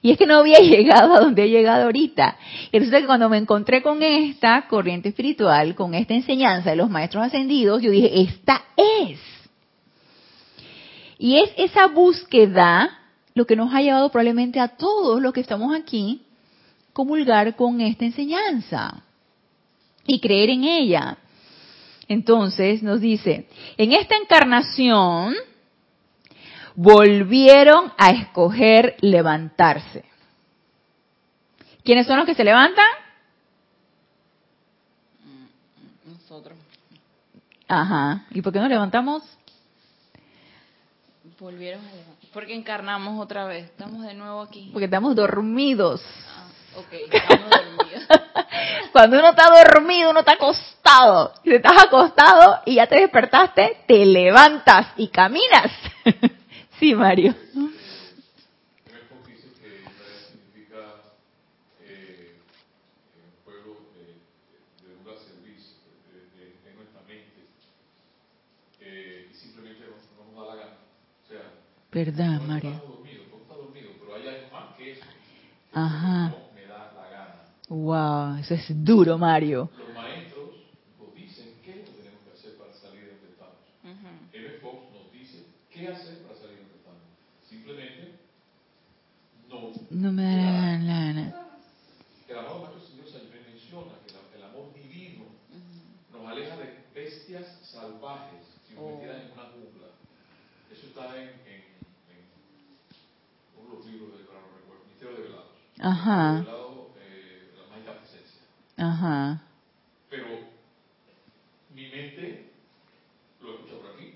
Y 0.03 0.13
es 0.13 0.19
que 0.19 0.27
no 0.27 0.39
había 0.39 0.59
llegado 0.61 1.15
a 1.15 1.21
donde 1.21 1.45
he 1.45 1.51
llegado 1.51 1.85
ahorita. 1.85 2.37
Y 2.71 2.79
resulta 2.79 3.01
que 3.01 3.07
cuando 3.07 3.29
me 3.29 3.39
encontré 3.39 3.83
con 3.83 4.03
esta 4.03 4.67
corriente 4.69 5.09
espiritual, 5.09 5.75
con 5.75 5.95
esta 5.95 6.15
enseñanza 6.15 6.71
de 6.71 6.77
los 6.77 6.91
maestros 6.91 7.25
ascendidos, 7.25 7.83
yo 7.83 7.91
dije, 7.91 8.21
esta 8.21 8.63
es. 8.77 9.19
Y 11.19 11.39
es 11.39 11.51
esa 11.57 11.87
búsqueda 11.87 12.99
lo 13.35 13.47
que 13.47 13.57
nos 13.57 13.75
ha 13.75 13.83
llevado 13.83 14.11
probablemente 14.11 14.61
a 14.61 14.69
todos 14.69 15.21
los 15.21 15.33
que 15.33 15.41
estamos 15.41 15.75
aquí 15.75 16.23
comulgar 16.93 17.57
con 17.57 17.81
esta 17.81 18.05
enseñanza 18.05 19.03
y 20.07 20.21
creer 20.21 20.51
en 20.51 20.65
ella. 20.65 21.19
Entonces 22.09 22.83
nos 22.83 23.01
dice, 23.01 23.49
en 23.77 23.93
esta 23.93 24.17
encarnación 24.17 25.35
volvieron 26.75 27.93
a 27.97 28.11
escoger 28.11 28.97
levantarse. 29.01 30.05
¿Quiénes 31.83 32.07
son 32.07 32.19
los 32.19 32.27
que 32.27 32.35
se 32.35 32.45
levantan? 32.45 32.85
Nosotros. 36.05 36.59
Ajá. 37.69 38.27
¿Y 38.31 38.43
por 38.43 38.53
qué 38.53 38.61
nos 38.61 38.69
levantamos? 38.69 39.23
Volvieron 41.41 41.81
a 41.81 41.91
levantar. 41.93 42.31
Porque 42.33 42.55
encarnamos 42.55 43.21
otra 43.21 43.47
vez. 43.47 43.65
Estamos 43.65 44.03
de 44.03 44.15
nuevo 44.15 44.43
aquí. 44.43 44.71
Porque 44.73 44.87
estamos 44.87 45.15
dormidos. 45.17 46.03
Ok, 46.77 46.93
estamos 47.11 47.51
dormidos. 47.51 48.05
Cuando 48.93 49.19
uno 49.19 49.31
está 49.31 49.49
dormido, 49.49 50.11
uno 50.11 50.21
está 50.21 50.33
acostado. 50.33 51.33
Si 51.43 51.55
estás 51.55 51.85
acostado 51.85 52.61
y 52.67 52.75
ya 52.77 52.87
te 52.87 53.01
despertaste, 53.01 53.79
te 53.87 54.05
levantas 54.05 54.89
y 54.97 55.09
caminas. 55.09 55.73
Sí, 56.79 56.95
Mario. 56.95 57.35
dice 71.97 72.61
que 72.61 72.96
Wow, 77.87 78.39
eso 78.39 78.55
es 78.55 78.67
duro, 78.85 79.17
Mario. 79.17 79.71
Los 79.79 79.95
maestros 79.95 80.51
nos 80.99 81.15
dicen 81.15 81.55
qué 81.65 81.71
es 81.71 81.77
lo 81.79 81.85
que 81.95 82.03
tenemos 82.03 82.21
que 82.25 82.33
hacer 82.33 82.57
para 82.59 82.73
salir 82.73 83.05
de 83.05 83.11
donde 83.15 83.29
estamos. 83.31 83.63
Uh 83.85 83.95
-huh. 83.95 84.35
M. 84.35 84.49
Fox 84.59 84.79
nos 84.93 85.13
dice 85.13 85.47
qué 85.71 85.87
hacer 85.87 86.19
para 86.23 86.35
salir 86.35 86.57
de 86.59 86.63
donde 86.67 86.79
estamos. 86.83 87.07
Simplemente 87.49 88.19
no. 89.49 89.71
No 89.91 90.11
me 90.13 90.25
da 90.25 90.51
la 90.51 90.79
gana. 90.85 91.35
El 92.27 92.39
amado 92.39 92.59
Maestro 92.63 92.81
Señor 92.89 93.07
Sayamén 93.09 93.45
menciona 93.53 93.93
que 94.05 94.13
la, 94.15 94.21
el 94.37 94.43
amor 94.51 94.75
divino 94.75 95.23
uh 95.23 95.55
-huh. 95.55 96.19
nos 96.19 96.27
aleja 96.29 96.57
de 96.57 96.69
bestias 96.93 97.47
salvajes 97.63 98.43
si 98.67 98.75
nos 98.75 98.83
oh. 98.83 98.91
metieran 98.97 99.21
en 99.21 99.31
una 99.31 99.45
jungla. 99.55 99.89
Eso 100.73 100.87
está 100.89 101.15
en, 101.23 101.29
en, 101.47 101.63
en 102.11 102.23
uno 103.57 103.71
de 103.71 103.77
los 103.77 103.87
libros 103.87 104.11
del 104.19 104.27
no 104.27 104.51
recuerdo, 104.59 104.83
Misterio 104.91 105.15
de 105.19 105.23
Velados. 105.23 105.55
Ajá. 105.79 106.41
Velado, 106.41 106.91
eh, 106.99 107.53
la 107.57 107.65
mágica 107.71 107.93
presencia. 108.01 108.41
Ajá. 108.79 109.43
Pero 110.11 110.27
mi 111.75 111.85
mente 111.89 112.51
lo 113.41 113.55
escucha 113.55 113.75
por 113.81 113.93
aquí, 113.95 114.15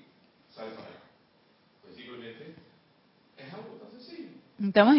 sale 0.55 0.71
para 0.73 0.89
allá. 0.89 1.01
Pues 1.83 1.97
simplemente 1.97 2.55
es 3.37 3.55
algo 3.55 3.77
tan 3.81 3.91
sencillo. 3.93 4.29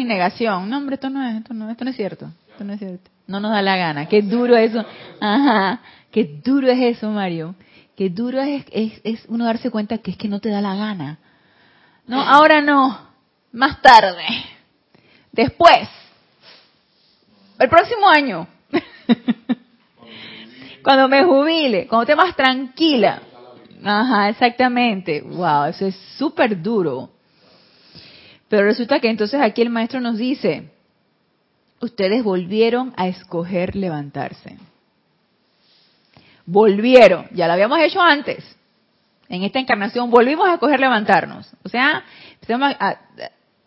Negación. 0.04 0.68
No, 0.68 0.78
hombre, 0.78 0.94
esto 0.94 1.10
no 1.10 1.26
es, 1.26 1.36
esto 1.36 1.54
no, 1.54 1.70
esto 1.70 1.84
no 1.84 1.90
es 1.90 1.96
cierto. 1.96 2.30
Esto 2.50 2.64
no 2.64 2.72
es 2.72 2.78
cierto. 2.78 3.10
No 3.26 3.40
nos 3.40 3.52
da 3.52 3.62
la 3.62 3.76
gana. 3.76 4.06
Qué 4.06 4.22
duro 4.22 4.56
eso. 4.56 4.84
Ajá. 5.20 5.80
Qué 6.10 6.40
duro 6.44 6.68
es 6.68 6.96
eso, 6.96 7.10
Mario. 7.10 7.54
Qué 7.96 8.10
duro 8.10 8.40
es, 8.40 8.64
es, 8.72 9.00
es 9.04 9.24
uno 9.28 9.44
darse 9.44 9.70
cuenta 9.70 9.98
que 9.98 10.12
es 10.12 10.16
que 10.16 10.28
no 10.28 10.40
te 10.40 10.50
da 10.50 10.60
la 10.60 10.74
gana. 10.74 11.18
No, 12.06 12.20
ahora 12.20 12.60
no. 12.60 12.98
Más 13.52 13.80
tarde. 13.80 14.24
Después. 15.30 15.88
El 17.58 17.68
próximo 17.68 18.08
año. 18.08 18.46
cuando 20.82 21.08
me 21.08 21.24
jubile. 21.24 21.86
Cuando 21.86 22.02
esté 22.02 22.16
más 22.16 22.34
tranquila. 22.34 23.22
Ajá, 23.84 24.28
exactamente. 24.28 25.22
Wow, 25.22 25.66
eso 25.66 25.86
es 25.86 25.96
súper 26.16 26.60
duro. 26.60 27.11
Pero 28.52 28.64
resulta 28.64 29.00
que 29.00 29.08
entonces 29.08 29.40
aquí 29.40 29.62
el 29.62 29.70
maestro 29.70 29.98
nos 29.98 30.18
dice, 30.18 30.68
ustedes 31.80 32.22
volvieron 32.22 32.92
a 32.98 33.08
escoger 33.08 33.74
levantarse. 33.74 34.58
volvieron. 36.44 37.28
Ya 37.32 37.46
lo 37.46 37.54
habíamos 37.54 37.78
hecho 37.80 38.02
antes. 38.02 38.44
En 39.30 39.42
esta 39.42 39.58
encarnación 39.58 40.10
volvimos 40.10 40.46
a 40.46 40.52
escoger 40.52 40.80
levantarnos. 40.80 41.50
O 41.64 41.70
sea, 41.70 42.04
empezamos 42.34 42.76
a, 42.78 42.98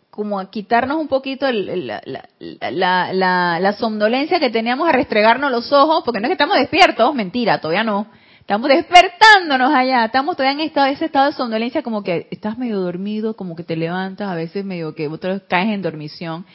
como 0.08 0.38
a 0.38 0.52
quitarnos 0.52 0.98
un 0.98 1.08
poquito 1.08 1.50
la, 1.50 2.00
la, 2.38 3.72
somnolencia 3.72 4.38
que 4.38 4.50
teníamos 4.50 4.88
a 4.88 4.92
restregarnos 4.92 5.50
los 5.50 5.72
ojos, 5.72 6.04
porque 6.04 6.20
no 6.20 6.26
es 6.26 6.28
que 6.28 6.34
estamos 6.34 6.58
despiertos, 6.58 7.12
mentira, 7.12 7.60
todavía 7.60 7.82
no. 7.82 8.06
Estamos 8.46 8.68
despertándonos 8.68 9.74
allá, 9.74 10.04
estamos 10.04 10.36
todavía 10.36 10.62
en 10.62 10.70
ese 10.70 11.06
estado 11.06 11.26
de 11.26 11.32
somnolencia 11.32 11.82
como 11.82 12.04
que 12.04 12.28
estás 12.30 12.56
medio 12.56 12.78
dormido, 12.78 13.34
como 13.34 13.56
que 13.56 13.64
te 13.64 13.74
levantas, 13.74 14.28
a 14.28 14.36
veces 14.36 14.64
medio 14.64 14.94
que 14.94 15.08
otra 15.08 15.32
vez 15.32 15.42
caes 15.48 15.70
en 15.70 15.82
dormición 15.82 16.46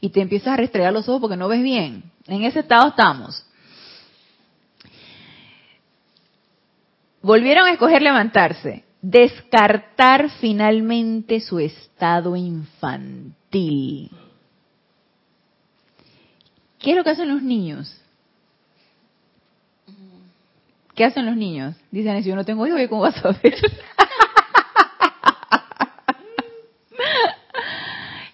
y 0.00 0.10
te 0.10 0.20
empiezas 0.20 0.52
a 0.52 0.56
restregar 0.56 0.92
los 0.92 1.08
ojos 1.08 1.22
porque 1.22 1.36
no 1.36 1.48
ves 1.48 1.64
bien. 1.64 2.04
En 2.28 2.44
ese 2.44 2.60
estado 2.60 2.90
estamos. 2.90 3.44
Volvieron 7.20 7.66
a 7.66 7.72
escoger 7.72 8.00
levantarse, 8.00 8.84
descartar 9.02 10.30
finalmente 10.40 11.40
su 11.40 11.58
estado 11.58 12.36
infantil. 12.36 14.08
¿Qué 16.78 16.92
es 16.92 16.96
lo 16.96 17.02
que 17.02 17.10
hacen 17.10 17.28
los 17.28 17.42
niños? 17.42 17.99
¿Qué 20.94 21.04
hacen 21.04 21.26
los 21.26 21.36
niños? 21.36 21.76
Dicen, 21.90 22.22
si 22.22 22.28
yo 22.28 22.36
no 22.36 22.44
tengo 22.44 22.66
hijos, 22.66 22.80
¿cómo 22.88 23.02
vas 23.02 23.24
a 23.24 23.32
ver? 23.42 23.54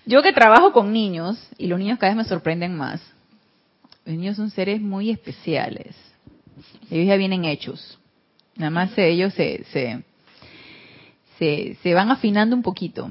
yo 0.06 0.22
que 0.22 0.32
trabajo 0.32 0.72
con 0.72 0.92
niños, 0.92 1.36
y 1.58 1.66
los 1.66 1.78
niños 1.78 1.98
cada 1.98 2.14
vez 2.14 2.24
me 2.24 2.28
sorprenden 2.28 2.76
más, 2.76 3.02
los 4.04 4.16
niños 4.16 4.36
son 4.36 4.50
seres 4.50 4.80
muy 4.80 5.10
especiales. 5.10 5.96
Ellos 6.90 7.08
ya 7.08 7.16
vienen 7.16 7.44
hechos. 7.44 7.98
Nada 8.56 8.70
más 8.70 8.96
ellos 8.96 9.34
se, 9.34 9.64
se, 9.64 10.02
se, 11.38 11.76
se 11.82 11.94
van 11.94 12.10
afinando 12.10 12.56
un 12.56 12.62
poquito. 12.62 13.10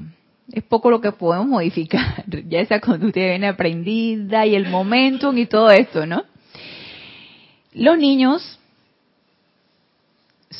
Es 0.50 0.64
poco 0.64 0.90
lo 0.90 1.00
que 1.00 1.12
podemos 1.12 1.46
modificar. 1.46 2.24
Ya 2.48 2.60
esa 2.60 2.80
conducta 2.80 3.20
viene 3.20 3.48
aprendida 3.48 4.46
y 4.46 4.54
el 4.54 4.68
momentum 4.68 5.36
y 5.36 5.46
todo 5.46 5.70
esto, 5.70 6.06
¿no? 6.06 6.24
Los 7.72 7.98
niños 7.98 8.58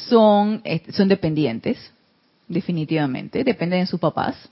son, 0.09 0.62
son 0.90 1.09
dependientes, 1.09 1.92
definitivamente, 2.48 3.44
dependen 3.44 3.80
de 3.80 3.87
sus 3.87 4.00
papás, 4.00 4.48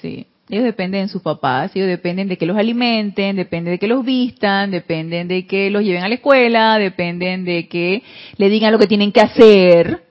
sí. 0.00 0.26
Ellos 0.48 0.64
dependen 0.64 1.02
de 1.02 1.08
sus 1.08 1.22
papás, 1.22 1.70
ellos 1.74 1.88
dependen 1.88 2.28
de 2.28 2.36
que 2.36 2.44
los 2.44 2.56
alimenten, 2.56 3.36
dependen 3.36 3.74
de 3.74 3.78
que 3.78 3.86
los 3.86 4.04
vistan, 4.04 4.70
dependen 4.70 5.28
de 5.28 5.46
que 5.46 5.70
los 5.70 5.82
lleven 5.82 6.02
a 6.02 6.08
la 6.08 6.16
escuela, 6.16 6.78
dependen 6.78 7.44
de 7.44 7.68
que 7.68 8.02
le 8.36 8.50
digan 8.50 8.72
lo 8.72 8.78
que 8.78 8.88
tienen 8.88 9.12
que 9.12 9.20
hacer, 9.20 10.02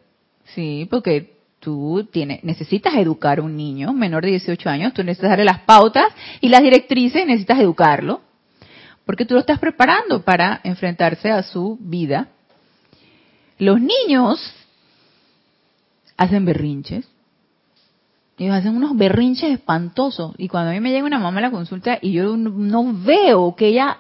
sí, 0.45 0.87
porque 0.89 1.33
tú 1.59 2.07
tienes, 2.11 2.43
necesitas 2.43 2.95
educar 2.95 3.39
a 3.39 3.43
un 3.43 3.55
niño 3.55 3.93
menor 3.93 4.23
de 4.23 4.31
18 4.31 4.69
años, 4.69 4.93
tú 4.93 5.03
necesitas 5.03 5.29
darle 5.29 5.45
las 5.45 5.59
pautas 5.59 6.05
y 6.39 6.49
las 6.49 6.63
directrices, 6.63 7.25
necesitas 7.25 7.59
educarlo, 7.59 8.21
porque 9.05 9.25
tú 9.25 9.35
lo 9.35 9.41
estás 9.41 9.59
preparando 9.59 10.23
para 10.23 10.61
enfrentarse 10.63 11.29
a 11.29 11.43
su 11.43 11.77
vida. 11.79 12.29
Los 13.59 13.79
niños 13.79 14.39
hacen 16.21 16.45
berrinches. 16.45 17.07
Ellos 18.37 18.55
hacen 18.55 18.75
unos 18.75 18.95
berrinches 18.95 19.51
espantosos. 19.51 20.33
Y 20.37 20.47
cuando 20.47 20.69
a 20.69 20.73
mí 20.73 20.79
me 20.79 20.91
llega 20.91 21.05
una 21.05 21.19
mamá 21.19 21.39
a 21.39 21.41
la 21.41 21.51
consulta 21.51 21.97
y 21.99 22.11
yo 22.11 22.37
no 22.37 22.93
veo 22.93 23.55
que 23.55 23.67
ella 23.67 23.97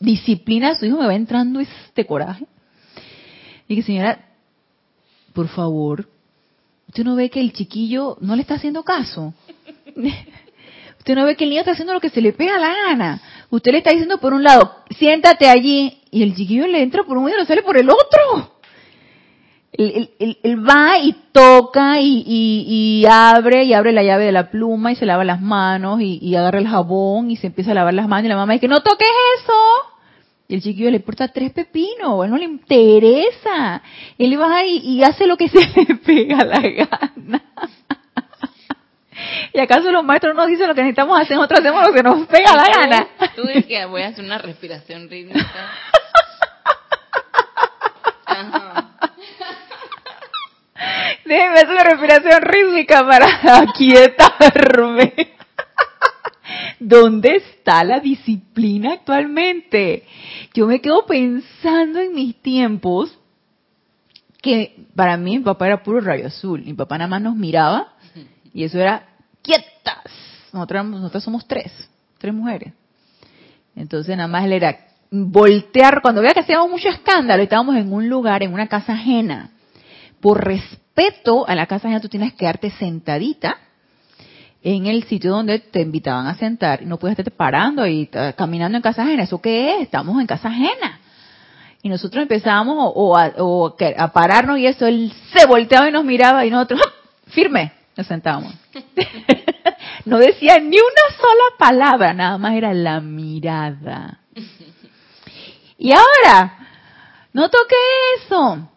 disciplina 0.00 0.70
a 0.70 0.74
su 0.76 0.86
hijo, 0.86 0.98
me 0.98 1.06
va 1.06 1.14
entrando 1.14 1.60
este 1.60 2.06
coraje. 2.06 2.46
Y 3.68 3.76
que 3.76 3.82
señora, 3.82 4.18
por 5.34 5.48
favor, 5.48 6.08
usted 6.88 7.04
no 7.04 7.16
ve 7.16 7.28
que 7.28 7.40
el 7.40 7.52
chiquillo 7.52 8.16
no 8.22 8.34
le 8.34 8.42
está 8.42 8.54
haciendo 8.54 8.82
caso. 8.82 9.34
Usted 10.98 11.14
no 11.14 11.24
ve 11.24 11.36
que 11.36 11.44
el 11.44 11.50
niño 11.50 11.60
está 11.60 11.72
haciendo 11.72 11.94
lo 11.94 12.00
que 12.00 12.10
se 12.10 12.20
le 12.20 12.32
pega 12.32 12.58
la 12.58 12.74
gana. 12.74 13.22
Usted 13.50 13.72
le 13.72 13.78
está 13.78 13.90
diciendo 13.90 14.18
por 14.18 14.34
un 14.34 14.42
lado, 14.42 14.74
siéntate 14.90 15.48
allí, 15.48 16.02
y 16.10 16.22
el 16.22 16.34
chiquillo 16.34 16.66
le 16.66 16.82
entra 16.82 17.04
por 17.04 17.16
un 17.16 17.30
y 17.30 17.32
le 17.32 17.46
sale 17.46 17.62
por 17.62 17.78
el 17.78 17.88
otro 17.88 18.57
él, 19.78 20.68
va 20.68 20.98
y 20.98 21.14
toca 21.32 22.00
y, 22.00 23.04
abre 23.08 23.62
y 23.64 23.74
abre 23.74 23.92
la 23.92 24.02
llave 24.02 24.24
de 24.24 24.32
la 24.32 24.50
pluma 24.50 24.90
y 24.90 24.96
se 24.96 25.06
lava 25.06 25.24
las 25.24 25.40
manos 25.40 26.00
y, 26.00 26.34
agarra 26.34 26.58
el 26.58 26.66
jabón 26.66 27.30
y 27.30 27.36
se 27.36 27.46
empieza 27.46 27.70
a 27.70 27.74
lavar 27.74 27.94
las 27.94 28.08
manos 28.08 28.24
y 28.24 28.28
la 28.28 28.36
mamá 28.36 28.54
dice 28.54 28.62
que 28.62 28.68
no 28.68 28.82
toques 28.82 29.08
eso. 29.40 29.52
Y 30.48 30.54
el 30.54 30.62
chiquillo 30.62 30.90
le 30.90 30.96
importa 30.96 31.28
tres 31.28 31.52
pepinos, 31.52 32.24
él 32.24 32.30
no 32.30 32.38
le 32.38 32.46
interesa. 32.46 33.82
Él 34.16 34.40
va 34.40 34.64
y, 34.64 34.78
y 34.78 35.04
hace 35.04 35.26
lo 35.26 35.36
que 35.36 35.48
se 35.48 35.60
le 35.60 35.94
pega 35.96 36.44
la 36.44 36.60
gana. 36.60 37.42
¿Y 39.52 39.60
acaso 39.60 39.90
los 39.92 40.04
maestros 40.04 40.34
nos 40.34 40.46
dicen 40.46 40.68
lo 40.68 40.74
que 40.74 40.82
necesitamos 40.82 41.20
hacer, 41.20 41.36
nosotros 41.36 41.60
hacemos 41.60 41.86
lo 41.86 41.92
que 41.92 42.02
nos 42.02 42.26
pega 42.26 42.54
la 42.54 42.68
gana? 42.68 43.06
Tú 43.36 43.42
dices 43.42 43.66
que 43.66 43.84
voy 43.86 44.02
a 44.02 44.08
hacer 44.08 44.24
una 44.24 44.38
respiración 44.38 45.08
rítmica. 45.08 45.46
Déjeme 51.24 51.54
hacer 51.54 51.70
una 51.70 51.84
respiración 51.84 52.42
rítmica 52.42 53.06
para 53.06 53.60
aquietarme. 53.62 55.12
¿Dónde 56.80 57.36
está 57.36 57.84
la 57.84 58.00
disciplina 58.00 58.94
actualmente? 58.94 60.04
Yo 60.54 60.66
me 60.66 60.80
quedo 60.80 61.04
pensando 61.06 62.00
en 62.00 62.14
mis 62.14 62.36
tiempos 62.40 63.18
que 64.40 64.86
para 64.94 65.16
mí 65.16 65.38
mi 65.38 65.44
papá 65.44 65.66
era 65.66 65.82
puro 65.82 66.00
rayo 66.00 66.26
azul. 66.28 66.62
Mi 66.64 66.74
papá 66.74 66.96
nada 66.98 67.08
más 67.08 67.22
nos 67.22 67.36
miraba 67.36 67.94
y 68.54 68.64
eso 68.64 68.78
era 68.78 69.06
quietas. 69.42 70.04
Nosotros, 70.52 70.86
nosotros 70.86 71.24
somos 71.24 71.46
tres, 71.46 71.72
tres 72.18 72.32
mujeres. 72.32 72.72
Entonces 73.74 74.16
nada 74.16 74.28
más 74.28 74.44
él 74.44 74.52
era 74.52 74.78
voltear, 75.10 76.00
cuando 76.02 76.20
veía 76.20 76.34
que 76.34 76.40
hacíamos 76.40 76.70
mucho 76.70 76.88
escándalo, 76.88 77.42
estábamos 77.42 77.76
en 77.76 77.92
un 77.92 78.08
lugar, 78.08 78.42
en 78.42 78.52
una 78.52 78.66
casa 78.66 78.92
ajena, 78.92 79.50
por 80.20 80.44
respeto 80.44 81.46
a 81.48 81.54
la 81.54 81.66
casa 81.66 81.88
ajena, 81.88 82.00
tú 82.00 82.08
tienes 82.08 82.32
que 82.32 82.38
quedarte 82.38 82.70
sentadita 82.72 83.58
en 84.62 84.86
el 84.86 85.04
sitio 85.04 85.30
donde 85.30 85.60
te 85.60 85.80
invitaban 85.80 86.26
a 86.26 86.34
sentar. 86.34 86.82
y 86.82 86.86
No 86.86 86.98
puedes 86.98 87.12
estarte 87.18 87.30
parando 87.30 87.86
y 87.86 88.06
caminando 88.36 88.76
en 88.76 88.82
casa 88.82 89.02
ajena. 89.02 89.22
¿Eso 89.22 89.40
qué 89.40 89.76
es? 89.76 89.82
Estamos 89.82 90.20
en 90.20 90.26
casa 90.26 90.48
ajena. 90.48 91.00
Y 91.82 91.88
nosotros 91.88 92.22
empezamos 92.22 92.92
o, 92.94 93.16
a, 93.16 94.12
pararnos 94.12 94.58
y 94.58 94.66
eso, 94.66 94.86
él 94.86 95.12
se 95.32 95.46
volteaba 95.46 95.88
y 95.88 95.92
nos 95.92 96.04
miraba 96.04 96.44
y 96.44 96.50
nosotros, 96.50 96.80
firme, 97.28 97.72
nos 97.96 98.06
sentábamos. 98.06 98.52
no 100.04 100.18
decía 100.18 100.58
ni 100.58 100.76
una 100.76 101.16
sola 101.16 101.56
palabra, 101.58 102.12
nada 102.12 102.36
más 102.36 102.54
era 102.54 102.74
la 102.74 103.00
mirada. 103.00 104.20
Y 105.80 105.92
ahora, 105.92 106.58
no 107.32 107.48
toque 107.48 107.76
eso, 108.16 108.68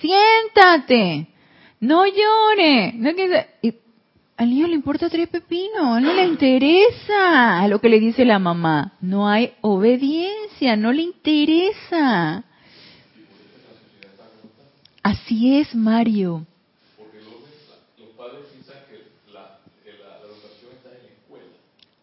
siéntate, 0.00 1.28
no 1.80 2.04
llore. 2.06 2.92
No 2.94 3.14
que, 3.14 3.80
al 4.36 4.48
niño 4.48 4.68
le 4.68 4.74
importa 4.74 5.10
tres 5.10 5.28
pepinos, 5.28 6.00
no 6.00 6.14
le 6.14 6.24
interesa 6.24 7.68
lo 7.68 7.78
que 7.78 7.90
le 7.90 8.00
dice 8.00 8.24
la 8.24 8.38
mamá. 8.38 8.94
No 9.00 9.28
hay 9.28 9.52
obediencia, 9.60 10.76
no 10.76 10.92
le 10.92 11.02
interesa. 11.02 12.44
Así 15.02 15.58
es, 15.58 15.74
Mario. 15.74 16.46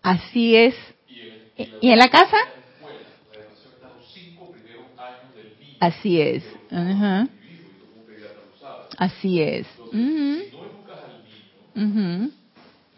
Así 0.04 0.56
es. 0.56 0.76
¿Y 1.82 1.90
en, 1.90 1.98
la 1.98 2.10
casa? 2.10 2.38
Así 5.80 6.22
es. 6.22 6.44
Ajá. 6.72 7.28
Así 8.98 9.42
es. 9.42 9.68
Si 9.92 9.98
no 9.98 10.04
educas 10.04 11.00
al 11.06 11.84
niño, 11.86 12.32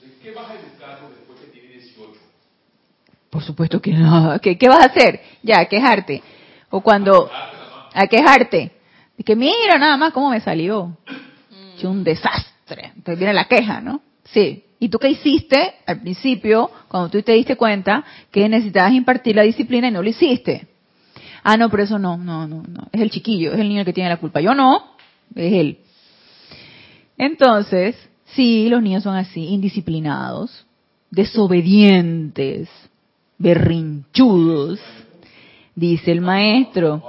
¿de 0.02 0.18
qué 0.22 0.32
vas 0.32 0.50
a 0.50 0.54
educarlo 0.56 1.10
después 1.10 1.40
que 1.40 1.48
tiene 1.48 1.70
18? 1.76 2.12
Por 3.30 3.44
supuesto 3.44 3.82
que 3.82 3.92
no. 3.94 4.40
¿Qué, 4.42 4.58
¿Qué 4.58 4.68
vas 4.68 4.82
a 4.82 4.88
hacer? 4.88 5.22
Ya, 5.44 5.60
a 5.60 5.66
quejarte. 5.66 6.22
O 6.70 6.82
cuando... 6.82 7.30
A 7.94 8.08
quejarte. 8.08 8.72
Y 9.18 9.24
que 9.24 9.36
mira 9.36 9.78
nada 9.78 9.98
más 9.98 10.14
cómo 10.14 10.30
me 10.30 10.40
salió. 10.40 10.98
Es 11.76 11.84
un 11.84 12.04
desastre. 12.04 12.94
Entonces 12.96 13.18
viene 13.18 13.34
la 13.34 13.46
queja, 13.46 13.82
¿no? 13.82 14.02
Sí. 14.26 14.64
¿Y 14.80 14.88
tú 14.88 14.98
qué 14.98 15.10
hiciste 15.10 15.74
al 15.86 16.00
principio, 16.00 16.72
cuando 16.88 17.10
tú 17.10 17.22
te 17.22 17.34
diste 17.34 17.58
cuenta 17.58 18.06
que 18.32 18.48
necesitabas 18.48 18.94
impartir 18.94 19.36
la 19.36 19.44
disciplina 19.44 19.90
y 19.90 19.92
no 19.92 20.02
lo 20.02 20.10
hiciste? 20.10 20.68
Ah, 21.44 21.58
no, 21.58 21.70
pero 21.70 21.84
eso 21.84 22.00
no, 22.00 22.16
no, 22.16 22.48
no, 22.48 22.64
no. 22.64 22.88
Es 22.92 23.02
el 23.02 23.10
chiquillo, 23.10 23.52
es 23.54 23.60
el 23.60 23.68
niño 23.68 23.82
el 23.82 23.86
que 23.86 23.94
tiene 23.94 24.10
la 24.10 24.18
culpa. 24.18 24.40
Yo 24.40 24.54
no, 24.54 24.96
es 25.36 25.54
él. 25.54 25.78
Entonces, 27.18 27.96
sí, 28.36 28.70
los 28.70 28.82
niños 28.82 29.04
son 29.04 29.16
así, 29.16 29.46
indisciplinados, 29.46 30.66
desobedientes, 31.12 32.70
berrinchudos, 33.38 34.80
dice 35.76 36.12
el 36.12 36.22
maestro. 36.22 37.02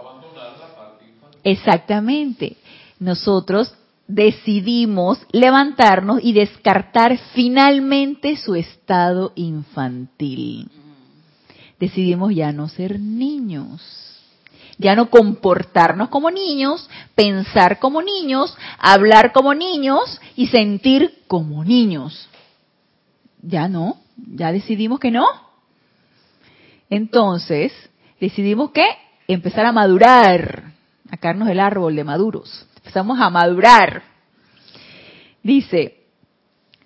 Exactamente. 1.42 2.56
Nosotros 2.98 3.74
decidimos 4.06 5.18
levantarnos 5.32 6.20
y 6.22 6.32
descartar 6.32 7.18
finalmente 7.34 8.36
su 8.36 8.54
estado 8.54 9.32
infantil. 9.36 10.68
Decidimos 11.78 12.34
ya 12.34 12.52
no 12.52 12.68
ser 12.68 13.00
niños, 13.00 13.80
ya 14.80 14.96
no 14.96 15.10
comportarnos 15.10 16.08
como 16.08 16.30
niños, 16.30 16.88
pensar 17.14 17.78
como 17.78 18.02
niños, 18.02 18.56
hablar 18.78 19.32
como 19.32 19.54
niños 19.54 20.20
y 20.36 20.48
sentir 20.48 21.22
como 21.28 21.62
niños. 21.64 22.28
Ya 23.42 23.68
no, 23.68 23.98
ya 24.16 24.52
decidimos 24.52 24.98
que 24.98 25.10
no. 25.10 25.26
Entonces, 26.88 27.72
decidimos 28.20 28.70
que 28.72 28.84
empezar 29.28 29.66
a 29.66 29.72
madurar, 29.72 30.72
a 31.10 31.16
caernos 31.16 31.48
el 31.48 31.60
árbol 31.60 31.94
de 31.94 32.04
maduros 32.04 32.66
empezamos 32.90 33.20
a 33.20 33.30
madurar. 33.30 34.02
Dice, 35.42 35.98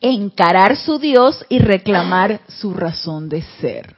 encarar 0.01 0.77
su 0.77 0.99
Dios 0.99 1.47
y 1.49 1.61
reclamar 1.61 2.43
su 2.47 2.75
razón 2.75 3.31
de 3.31 3.43
ser. 3.61 3.97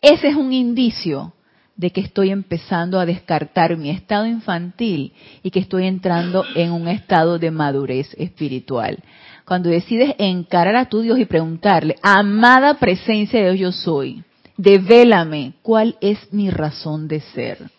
Ese 0.00 0.28
es 0.28 0.34
un 0.34 0.52
indicio 0.52 1.32
de 1.78 1.90
que 1.90 2.02
estoy 2.02 2.30
empezando 2.30 3.00
a 3.00 3.06
descartar 3.06 3.78
mi 3.78 3.88
estado 3.88 4.26
infantil 4.26 5.14
y 5.42 5.50
que 5.50 5.60
estoy 5.60 5.86
entrando 5.86 6.44
en 6.54 6.72
un 6.72 6.88
estado 6.88 7.38
de 7.38 7.50
madurez 7.50 8.14
espiritual. 8.18 8.98
Cuando 9.46 9.70
decides 9.70 10.14
encarar 10.18 10.76
a 10.76 10.90
tu 10.90 11.00
Dios 11.00 11.18
y 11.18 11.24
preguntarle, 11.24 11.96
amada 12.02 12.74
presencia 12.74 13.40
de 13.40 13.54
Dios 13.54 13.58
yo 13.58 13.72
soy, 13.72 14.22
devélame 14.58 15.54
cuál 15.62 15.96
es 16.02 16.18
mi 16.30 16.50
razón 16.50 17.08
de 17.08 17.20
ser. 17.20 17.70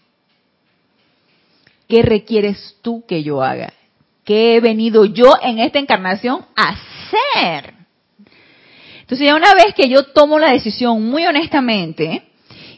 ¿qué 1.89 2.03
requieres 2.03 2.77
tú 2.81 3.03
que 3.05 3.23
yo 3.23 3.41
haga? 3.41 3.73
¿Qué 4.23 4.55
he 4.55 4.59
venido 4.61 5.05
yo 5.05 5.33
en 5.41 5.59
esta 5.59 5.79
encarnación 5.79 6.45
a 6.55 6.69
hacer? 6.69 7.73
Entonces 9.01 9.27
ya 9.27 9.35
una 9.35 9.55
vez 9.55 9.73
que 9.75 9.89
yo 9.89 10.03
tomo 10.03 10.37
la 10.37 10.51
decisión 10.51 11.03
muy 11.03 11.25
honestamente 11.25 12.28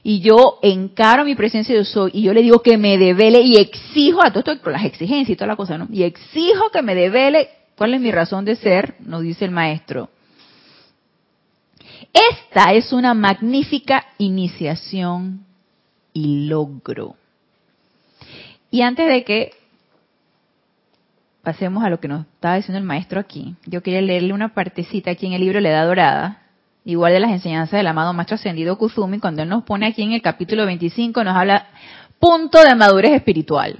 y 0.03 0.19
yo 0.21 0.59
encaro 0.61 1.25
mi 1.25 1.35
presencia 1.35 1.75
de 1.75 1.85
soy 1.85 2.11
y 2.13 2.23
yo 2.23 2.33
le 2.33 2.41
digo 2.41 2.61
que 2.61 2.77
me 2.77 2.97
devele 2.97 3.41
y 3.41 3.57
exijo 3.57 4.23
a 4.23 4.31
todo 4.31 4.39
esto 4.39 4.63
con 4.63 4.73
las 4.73 4.85
exigencias 4.85 5.29
y 5.29 5.35
toda 5.35 5.47
la 5.47 5.55
cosa, 5.55 5.77
¿no? 5.77 5.87
Y 5.91 6.03
exijo 6.03 6.69
que 6.71 6.81
me 6.81 6.95
devele 6.95 7.49
cuál 7.75 7.93
es 7.93 8.01
mi 8.01 8.11
razón 8.11 8.45
de 8.45 8.55
ser, 8.55 8.95
nos 8.99 9.21
dice 9.21 9.45
el 9.45 9.51
maestro. 9.51 10.09
Esta 12.13 12.73
es 12.73 12.91
una 12.91 13.13
magnífica 13.13 14.05
iniciación 14.17 15.45
y 16.13 16.47
logro. 16.47 17.15
Y 18.69 18.81
antes 18.81 19.07
de 19.07 19.23
que 19.23 19.51
pasemos 21.41 21.83
a 21.83 21.89
lo 21.89 21.99
que 21.99 22.07
nos 22.07 22.25
estaba 22.25 22.55
diciendo 22.55 22.79
el 22.79 22.85
maestro 22.85 23.19
aquí, 23.19 23.55
yo 23.65 23.81
quería 23.81 24.01
leerle 24.01 24.33
una 24.33 24.53
partecita 24.53 25.11
aquí 25.11 25.25
en 25.27 25.33
el 25.33 25.41
libro 25.41 25.59
La 25.59 25.69
Edad 25.69 25.87
Dorada, 25.87 26.40
igual 26.85 27.13
de 27.13 27.19
las 27.19 27.31
enseñanzas 27.31 27.77
del 27.77 27.87
amado 27.87 28.13
Maestro 28.13 28.35
Ascendido 28.35 28.77
Kuzumi, 28.77 29.19
cuando 29.19 29.43
él 29.43 29.49
nos 29.49 29.63
pone 29.63 29.87
aquí 29.87 30.01
en 30.01 30.13
el 30.13 30.21
capítulo 30.21 30.65
25, 30.65 31.23
nos 31.23 31.35
habla 31.35 31.67
punto 32.19 32.61
de 32.61 32.75
madurez 32.75 33.13
espiritual. 33.13 33.79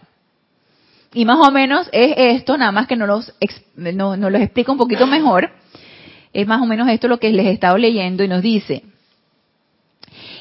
Y 1.14 1.26
más 1.26 1.40
o 1.46 1.52
menos 1.52 1.90
es 1.92 2.14
esto, 2.18 2.58
nada 2.58 2.72
más 2.72 2.88
que 2.88 2.96
nos 2.96 3.08
los, 3.08 3.34
no, 3.76 4.16
nos 4.16 4.32
los 4.32 4.42
explica 4.42 4.72
un 4.72 4.78
poquito 4.78 5.08
mejor. 5.08 5.52
Es 6.32 6.48
más 6.48 6.62
o 6.62 6.66
menos 6.66 6.88
esto 6.88 7.08
lo 7.08 7.20
que 7.20 7.30
les 7.32 7.46
he 7.48 7.52
estado 7.52 7.78
leyendo 7.78 8.24
y 8.24 8.30
nos 8.30 8.42
dice, 8.42 8.84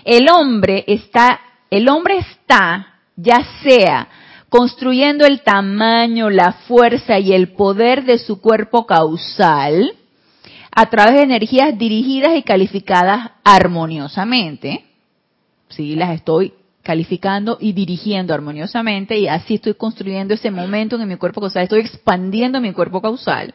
el 0.05 0.29
hombre 0.31 0.85
está, 0.87 1.41
el 1.71 1.89
hombre 1.89 2.19
está, 2.19 3.01
ya 3.17 3.45
sea 3.63 4.09
construyendo 4.49 5.25
el 5.27 5.43
tamaño, 5.43 6.31
la 6.31 6.53
fuerza 6.53 7.19
y 7.19 7.33
el 7.33 7.53
poder 7.53 8.05
de 8.05 8.19
su 8.19 8.41
cuerpo 8.41 8.87
causal 8.87 9.95
a 10.73 10.89
través 10.89 11.17
de 11.17 11.23
energías 11.23 11.77
dirigidas 11.77 12.37
y 12.37 12.43
calificadas 12.43 13.31
armoniosamente. 13.45 14.85
Sí, 15.69 15.95
las 15.97 16.15
estoy 16.15 16.55
calificando 16.83 17.59
y 17.61 17.73
dirigiendo 17.73 18.33
armoniosamente 18.33 19.19
y 19.19 19.29
así 19.29 19.55
estoy 19.55 19.75
construyendo 19.75 20.35
ese 20.35 20.51
momento 20.51 20.97
en 20.97 21.09
mi 21.09 21.17
cuerpo 21.17 21.41
causal, 21.41 21.65
estoy 21.65 21.81
expandiendo 21.81 22.61
mi 22.61 22.73
cuerpo 22.73 23.03
causal. 23.03 23.55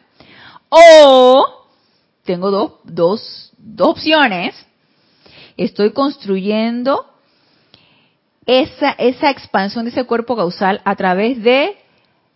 O 0.68 1.66
tengo 2.24 2.50
dos, 2.50 2.72
dos, 2.84 3.52
dos 3.58 3.88
opciones. 3.88 4.54
Estoy 5.56 5.92
construyendo 5.92 7.06
esa, 8.44 8.90
esa 8.92 9.30
expansión 9.30 9.84
de 9.84 9.90
ese 9.90 10.04
cuerpo 10.04 10.36
causal 10.36 10.80
a 10.84 10.94
través 10.96 11.42
de 11.42 11.76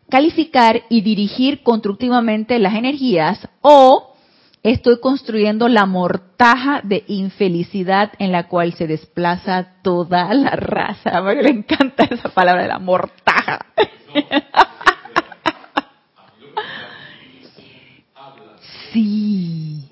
calificar 0.09 0.83
y 0.88 1.03
dirigir 1.03 1.62
constructivamente 1.62 2.59
las 2.59 2.75
energías 2.75 3.47
o 3.61 4.10
estoy 4.62 5.01
construyendo 5.01 5.68
la 5.68 5.87
mortaja 5.87 6.81
de 6.83 7.05
infelicidad 7.09 8.12
en 8.18 8.33
la 8.33 8.49
cual 8.49 8.75
se 8.75 8.87
desplaza 8.87 9.77
toda 9.83 10.33
la 10.35 10.51
raza. 10.51 11.16
A 11.16 11.23
mí 11.23 11.35
le 11.42 11.51
encanta 11.51 12.05
esa 12.05 12.29
palabra 12.29 12.62
de 12.62 12.68
la 12.68 12.79
mortaja. 12.79 13.66
Sí. 18.92 19.88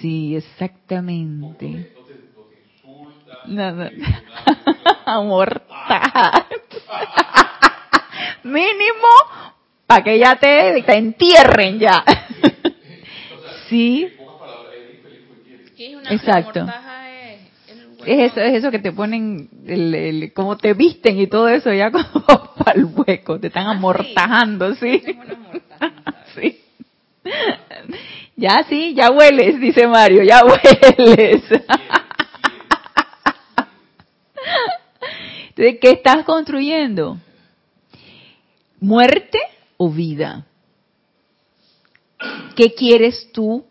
Sí, 0.00 0.36
exactamente. 0.36 1.92
No, 3.46 3.72
no. 3.72 3.90
Mínimo 8.44 9.08
para 9.86 10.04
que 10.04 10.18
ya 10.18 10.36
te 10.36 10.96
entierren 10.96 11.78
ya. 11.78 12.04
Sí. 13.72 14.08
Exacto. 16.10 16.66
Es 18.04 18.32
eso, 18.32 18.40
es 18.40 18.54
eso 18.54 18.70
que 18.70 18.78
te 18.80 18.92
ponen, 18.92 19.48
el, 19.64 19.94
el, 19.94 20.32
como 20.32 20.56
te 20.56 20.74
visten 20.74 21.20
y 21.20 21.28
todo 21.28 21.48
eso 21.48 21.72
ya 21.72 21.90
como 21.92 22.54
para 22.54 22.72
el 22.72 22.86
hueco, 22.86 23.38
te 23.38 23.46
están 23.46 23.66
ah, 23.68 23.72
amortajando, 23.72 24.74
¿sí? 24.74 25.02
sí. 26.34 26.60
Ya 28.36 28.64
sí, 28.68 28.94
ya 28.94 29.10
hueles, 29.10 29.60
dice 29.60 29.86
Mario, 29.86 30.24
ya 30.24 30.42
hueles. 30.44 31.42
Entonces, 35.50 35.78
¿qué 35.80 35.90
estás 35.92 36.24
construyendo? 36.24 37.18
¿Muerte 38.80 39.38
o 39.76 39.90
vida? 39.90 40.46
¿Qué 42.56 42.74
quieres 42.74 43.30
tú? 43.32 43.64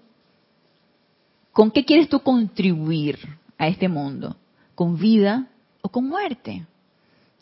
¿Con 1.51 1.71
qué 1.71 1.85
quieres 1.85 2.09
tú 2.09 2.19
contribuir 2.21 3.19
a 3.57 3.67
este 3.67 3.87
mundo? 3.87 4.35
¿Con 4.75 4.97
vida 4.97 5.47
o 5.81 5.89
con 5.89 6.07
muerte? 6.07 6.65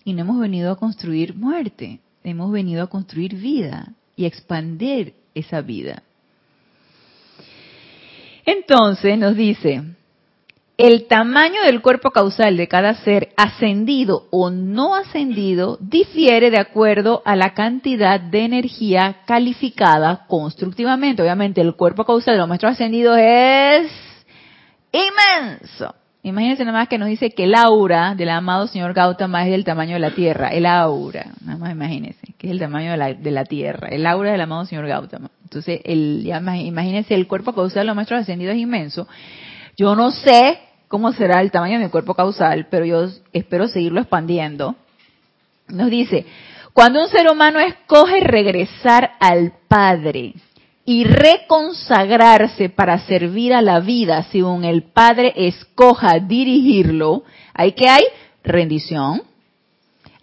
Y 0.03 0.13
no 0.13 0.21
hemos 0.21 0.39
venido 0.39 0.71
a 0.71 0.77
construir 0.77 1.35
muerte, 1.35 1.99
hemos 2.23 2.51
venido 2.51 2.83
a 2.83 2.87
construir 2.87 3.35
vida 3.35 3.93
y 4.15 4.25
expandir 4.25 5.13
esa 5.33 5.61
vida. 5.61 6.03
Entonces 8.45 9.17
nos 9.17 9.35
dice, 9.35 9.83
el 10.79 11.07
tamaño 11.07 11.61
del 11.65 11.81
cuerpo 11.81 12.11
causal 12.11 12.55
de 12.55 12.69
cada 12.69 12.93
ser, 12.93 13.33
ascendido 13.35 14.27
o 14.31 14.49
no 14.49 14.95
ascendido, 14.95 15.77
difiere 15.81 16.51
de 16.51 16.57
acuerdo 16.57 17.21
a 17.25 17.35
la 17.35 17.53
cantidad 17.53 18.17
de 18.17 18.45
energía 18.45 19.17
calificada 19.27 20.25
constructivamente. 20.27 21.21
Obviamente 21.21 21.59
el 21.59 21.75
cuerpo 21.75 22.05
causal 22.05 22.35
de 22.35 22.37
los 22.37 22.47
maestros 22.47 22.71
ascendidos 22.71 23.17
es 23.19 23.91
inmenso. 24.93 25.93
Imagínense 26.23 26.63
nada 26.63 26.77
más 26.77 26.87
que 26.87 26.97
nos 26.97 27.09
dice 27.09 27.31
que 27.31 27.43
el 27.43 27.55
aura 27.55 28.15
del 28.15 28.29
amado 28.29 28.67
señor 28.67 28.93
Gautama 28.93 29.43
es 29.43 29.51
del 29.51 29.65
tamaño 29.65 29.95
de 29.95 29.99
la 29.99 30.11
Tierra. 30.11 30.47
El 30.47 30.65
aura, 30.65 31.33
nada 31.43 31.57
más 31.57 31.73
imagínense, 31.73 32.25
que 32.37 32.47
es 32.47 32.51
el 32.51 32.59
tamaño 32.59 32.91
de 32.91 32.97
la, 32.97 33.13
de 33.13 33.31
la 33.31 33.43
Tierra. 33.43 33.89
El 33.89 34.05
aura 34.05 34.31
del 34.31 34.39
amado 34.39 34.63
señor 34.63 34.87
Gautama. 34.87 35.29
Entonces, 35.43 35.81
el, 35.83 36.23
imagínense, 36.25 37.15
el 37.15 37.27
cuerpo 37.27 37.53
causal 37.53 37.81
de 37.81 37.87
los 37.87 37.97
maestros 37.97 38.21
ascendidos 38.21 38.55
es 38.55 38.61
inmenso. 38.61 39.09
Yo 39.75 39.93
no 39.95 40.11
sé 40.11 40.68
cómo 40.89 41.13
será 41.13 41.39
el 41.39 41.51
tamaño 41.51 41.77
de 41.77 41.85
mi 41.85 41.91
cuerpo 41.91 42.15
causal, 42.15 42.67
pero 42.69 42.83
yo 42.83 43.07
espero 43.31 43.69
seguirlo 43.69 44.01
expandiendo. 44.01 44.75
Nos 45.69 45.89
dice, 45.89 46.25
cuando 46.73 46.99
un 46.99 47.07
ser 47.07 47.31
humano 47.31 47.59
escoge 47.59 48.19
regresar 48.21 49.11
al 49.19 49.53
Padre 49.67 50.33
y 50.83 51.03
reconsagrarse 51.03 52.69
para 52.69 52.97
servir 53.05 53.53
a 53.53 53.61
la 53.61 53.79
vida 53.79 54.23
según 54.31 54.65
el 54.65 54.81
Padre 54.83 55.31
escoja 55.35 56.17
dirigirlo, 56.19 57.23
¿hay 57.53 57.73
que 57.73 57.87
hay? 57.87 58.03
Rendición. 58.43 59.21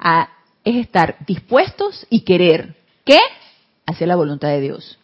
A, 0.01 0.29
es 0.65 0.77
estar 0.77 1.17
dispuestos 1.27 2.07
y 2.11 2.23
querer. 2.23 2.75
¿Qué? 3.05 3.21
Hacer 3.87 4.09
la 4.09 4.17
voluntad 4.17 4.49
de 4.49 4.61
Dios. 4.61 4.99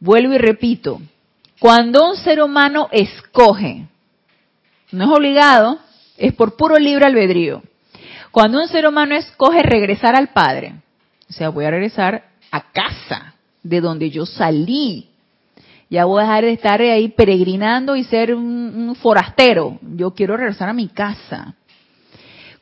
Vuelvo 0.00 0.34
y 0.34 0.38
repito, 0.38 1.00
cuando 1.58 2.10
un 2.10 2.16
ser 2.16 2.42
humano 2.42 2.88
escoge 2.92 3.86
no 4.92 5.04
es 5.04 5.10
obligado, 5.10 5.78
es 6.16 6.32
por 6.34 6.56
puro 6.56 6.78
libre 6.78 7.06
albedrío. 7.06 7.62
Cuando 8.30 8.60
un 8.60 8.68
ser 8.68 8.86
humano 8.86 9.14
escoge 9.14 9.62
regresar 9.62 10.14
al 10.14 10.28
Padre, 10.28 10.74
o 11.28 11.32
sea, 11.32 11.48
voy 11.48 11.64
a 11.64 11.70
regresar 11.70 12.24
a 12.50 12.72
casa 12.72 13.34
de 13.62 13.80
donde 13.80 14.10
yo 14.10 14.26
salí. 14.26 15.08
Ya 15.90 16.04
voy 16.04 16.20
a 16.20 16.26
dejar 16.26 16.44
de 16.44 16.52
estar 16.52 16.80
ahí 16.80 17.08
peregrinando 17.08 17.96
y 17.96 18.04
ser 18.04 18.34
un, 18.34 18.94
forastero. 18.96 19.78
Yo 19.82 20.12
quiero 20.12 20.36
regresar 20.36 20.68
a 20.68 20.74
mi 20.74 20.88
casa. 20.88 21.54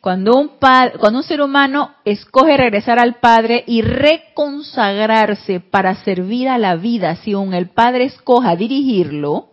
Cuando 0.00 0.36
un, 0.36 0.50
cuando 0.98 1.18
un 1.18 1.22
ser 1.22 1.42
humano 1.42 1.94
escoge 2.04 2.56
regresar 2.56 2.98
al 2.98 3.16
Padre 3.16 3.62
y 3.66 3.82
reconsagrarse 3.82 5.60
para 5.60 5.96
servir 5.96 6.48
a 6.48 6.58
la 6.58 6.76
vida, 6.76 7.16
si 7.16 7.32
aún 7.32 7.54
el 7.54 7.68
Padre 7.68 8.04
escoja 8.04 8.56
dirigirlo, 8.56 9.49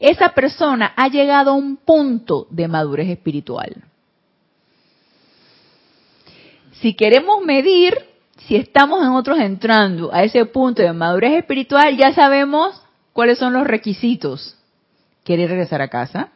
esa 0.00 0.30
persona 0.30 0.92
ha 0.96 1.08
llegado 1.08 1.50
a 1.50 1.54
un 1.54 1.76
punto 1.76 2.46
de 2.50 2.68
madurez 2.68 3.08
espiritual. 3.08 3.84
Si 6.72 6.94
queremos 6.94 7.44
medir 7.44 8.08
si 8.46 8.56
estamos 8.56 9.02
en 9.02 9.10
otros 9.10 9.38
entrando 9.40 10.12
a 10.12 10.22
ese 10.22 10.44
punto 10.46 10.80
de 10.80 10.92
madurez 10.92 11.32
espiritual, 11.32 11.96
ya 11.96 12.14
sabemos 12.14 12.80
cuáles 13.12 13.38
son 13.38 13.52
los 13.52 13.66
requisitos. 13.66 14.56
Querer 15.24 15.50
regresar 15.50 15.82
a 15.82 15.88
casa, 15.88 16.30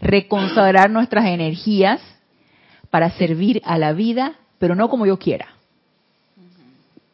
reconsagrar 0.00 0.90
nuestras 0.90 1.26
energías 1.26 2.00
para 2.90 3.10
servir 3.10 3.60
a 3.64 3.76
la 3.76 3.92
vida, 3.92 4.36
pero 4.58 4.74
no 4.74 4.88
como 4.88 5.04
yo 5.04 5.18
quiera. 5.18 5.48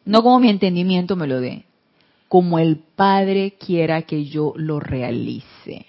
No 0.05 0.23
como 0.23 0.39
mi 0.39 0.49
entendimiento 0.49 1.15
me 1.15 1.27
lo 1.27 1.41
dé, 1.41 1.65
como 2.29 2.59
el 2.59 2.77
Padre 2.95 3.55
quiera 3.59 4.03
que 4.03 4.25
yo 4.25 4.53
lo 4.55 4.79
realice. 4.79 5.85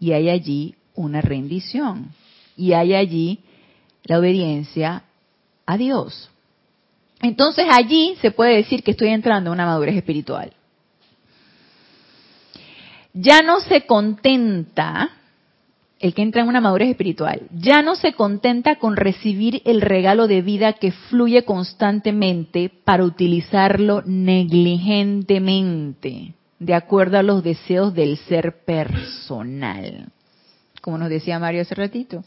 Y 0.00 0.12
hay 0.12 0.30
allí 0.30 0.74
una 0.94 1.20
rendición. 1.20 2.12
Y 2.56 2.72
hay 2.72 2.94
allí 2.94 3.40
la 4.04 4.18
obediencia 4.18 5.04
a 5.66 5.76
Dios. 5.76 6.30
Entonces 7.20 7.66
allí 7.70 8.16
se 8.20 8.32
puede 8.32 8.56
decir 8.56 8.82
que 8.82 8.90
estoy 8.92 9.10
entrando 9.10 9.50
en 9.50 9.54
una 9.54 9.66
madurez 9.66 9.96
espiritual. 9.96 10.52
Ya 13.12 13.42
no 13.42 13.60
se 13.60 13.82
contenta, 13.82 15.10
el 16.02 16.12
que 16.14 16.22
entra 16.22 16.42
en 16.42 16.48
una 16.48 16.60
madurez 16.60 16.90
espiritual, 16.90 17.42
ya 17.52 17.80
no 17.80 17.94
se 17.94 18.12
contenta 18.12 18.76
con 18.76 18.96
recibir 18.96 19.62
el 19.64 19.80
regalo 19.80 20.26
de 20.26 20.42
vida 20.42 20.74
que 20.74 20.90
fluye 20.90 21.44
constantemente 21.44 22.72
para 22.84 23.04
utilizarlo 23.04 24.02
negligentemente, 24.04 26.34
de 26.58 26.74
acuerdo 26.74 27.18
a 27.18 27.22
los 27.22 27.44
deseos 27.44 27.94
del 27.94 28.18
ser 28.18 28.64
personal. 28.64 30.08
Como 30.80 30.98
nos 30.98 31.08
decía 31.08 31.38
Mario 31.38 31.62
hace 31.62 31.76
ratito 31.76 32.24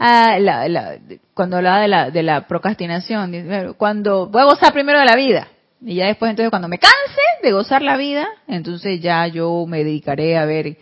ah, 0.00 0.36
la, 0.40 0.98
cuando 1.32 1.58
hablaba 1.58 1.80
de 1.80 1.88
la, 1.88 2.10
de 2.10 2.24
la 2.24 2.48
procrastinación, 2.48 3.32
cuando 3.76 4.26
voy 4.26 4.42
a 4.42 4.46
gozar 4.46 4.72
primero 4.72 4.98
de 4.98 5.06
la 5.06 5.14
vida. 5.14 5.46
Y 5.80 5.94
ya 5.96 6.06
después, 6.06 6.30
entonces, 6.30 6.50
cuando 6.50 6.68
me 6.68 6.78
canse 6.78 7.20
de 7.42 7.52
gozar 7.52 7.82
la 7.82 7.96
vida, 7.96 8.28
entonces 8.46 9.00
ya 9.00 9.26
yo 9.26 9.66
me 9.66 9.82
dedicaré 9.84 10.36
a 10.36 10.44
ver 10.44 10.76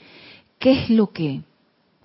qué 0.59 0.72
es 0.72 0.91
lo 0.91 1.11
que, 1.11 1.41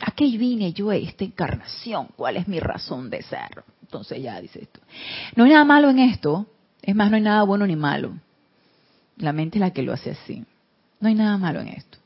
a 0.05 0.11
qué 0.11 0.25
vine 0.37 0.71
yo 0.71 0.91
a 0.91 0.95
esta 0.95 1.23
encarnación, 1.23 2.09
cuál 2.15 2.37
es 2.37 2.47
mi 2.47 2.59
razón 2.59 3.09
de 3.09 3.23
ser. 3.23 3.63
Entonces 3.81 4.21
ya 4.21 4.39
dice 4.39 4.61
esto. 4.61 4.79
No 5.35 5.45
hay 5.45 5.51
nada 5.51 5.65
malo 5.65 5.89
en 5.89 5.97
esto, 5.97 6.45
es 6.83 6.95
más, 6.95 7.09
no 7.09 7.15
hay 7.15 7.23
nada 7.23 7.41
bueno 7.41 7.65
ni 7.65 7.75
malo. 7.75 8.13
La 9.17 9.33
mente 9.33 9.57
es 9.57 9.61
la 9.61 9.71
que 9.71 9.81
lo 9.81 9.93
hace 9.93 10.11
así. 10.11 10.45
No 10.99 11.07
hay 11.07 11.15
nada 11.15 11.37
malo 11.37 11.59
en 11.59 11.69
esto. 11.69 11.97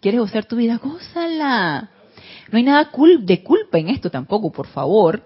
¿Quieres 0.00 0.20
gozar 0.20 0.46
tu 0.46 0.56
vida? 0.56 0.78
Gózala. 0.82 1.90
No 2.50 2.56
hay 2.56 2.62
nada 2.64 2.90
de 3.20 3.42
culpa 3.42 3.78
en 3.78 3.90
esto 3.90 4.10
tampoco, 4.10 4.50
por 4.50 4.66
favor. 4.66 5.22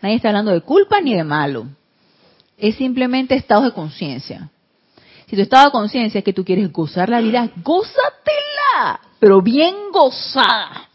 Nadie 0.00 0.16
está 0.16 0.28
hablando 0.28 0.50
de 0.50 0.62
culpa 0.62 1.02
ni 1.02 1.14
de 1.14 1.24
malo. 1.24 1.66
Es 2.56 2.76
simplemente 2.76 3.34
estado 3.34 3.64
de 3.64 3.72
conciencia. 3.72 4.48
Si 5.26 5.36
tu 5.36 5.42
estado 5.42 5.66
de 5.66 5.72
conciencia 5.72 6.18
es 6.20 6.24
que 6.24 6.32
tú 6.32 6.42
quieres 6.42 6.72
gozar 6.72 7.10
la 7.10 7.20
vida, 7.20 7.50
gózatela, 7.62 9.00
pero 9.18 9.42
bien 9.42 9.74
gozada. 9.92 10.88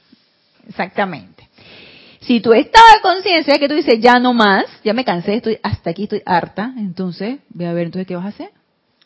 Exactamente. 0.69 1.49
Si 2.21 2.41
tu 2.41 2.53
estado 2.53 2.85
de 2.95 3.01
conciencia 3.01 3.53
es 3.53 3.59
que 3.59 3.67
tú 3.67 3.73
dices, 3.73 3.99
ya 3.99 4.19
no 4.19 4.33
más, 4.33 4.65
ya 4.83 4.93
me 4.93 5.03
cansé, 5.03 5.35
estoy 5.35 5.57
hasta 5.63 5.89
aquí, 5.89 6.03
estoy 6.03 6.21
harta, 6.25 6.73
entonces, 6.77 7.39
ve 7.49 7.67
a 7.67 7.73
ver 7.73 7.87
entonces 7.87 8.07
qué 8.07 8.15
vas 8.15 8.25
a 8.25 8.29
hacer. 8.29 8.51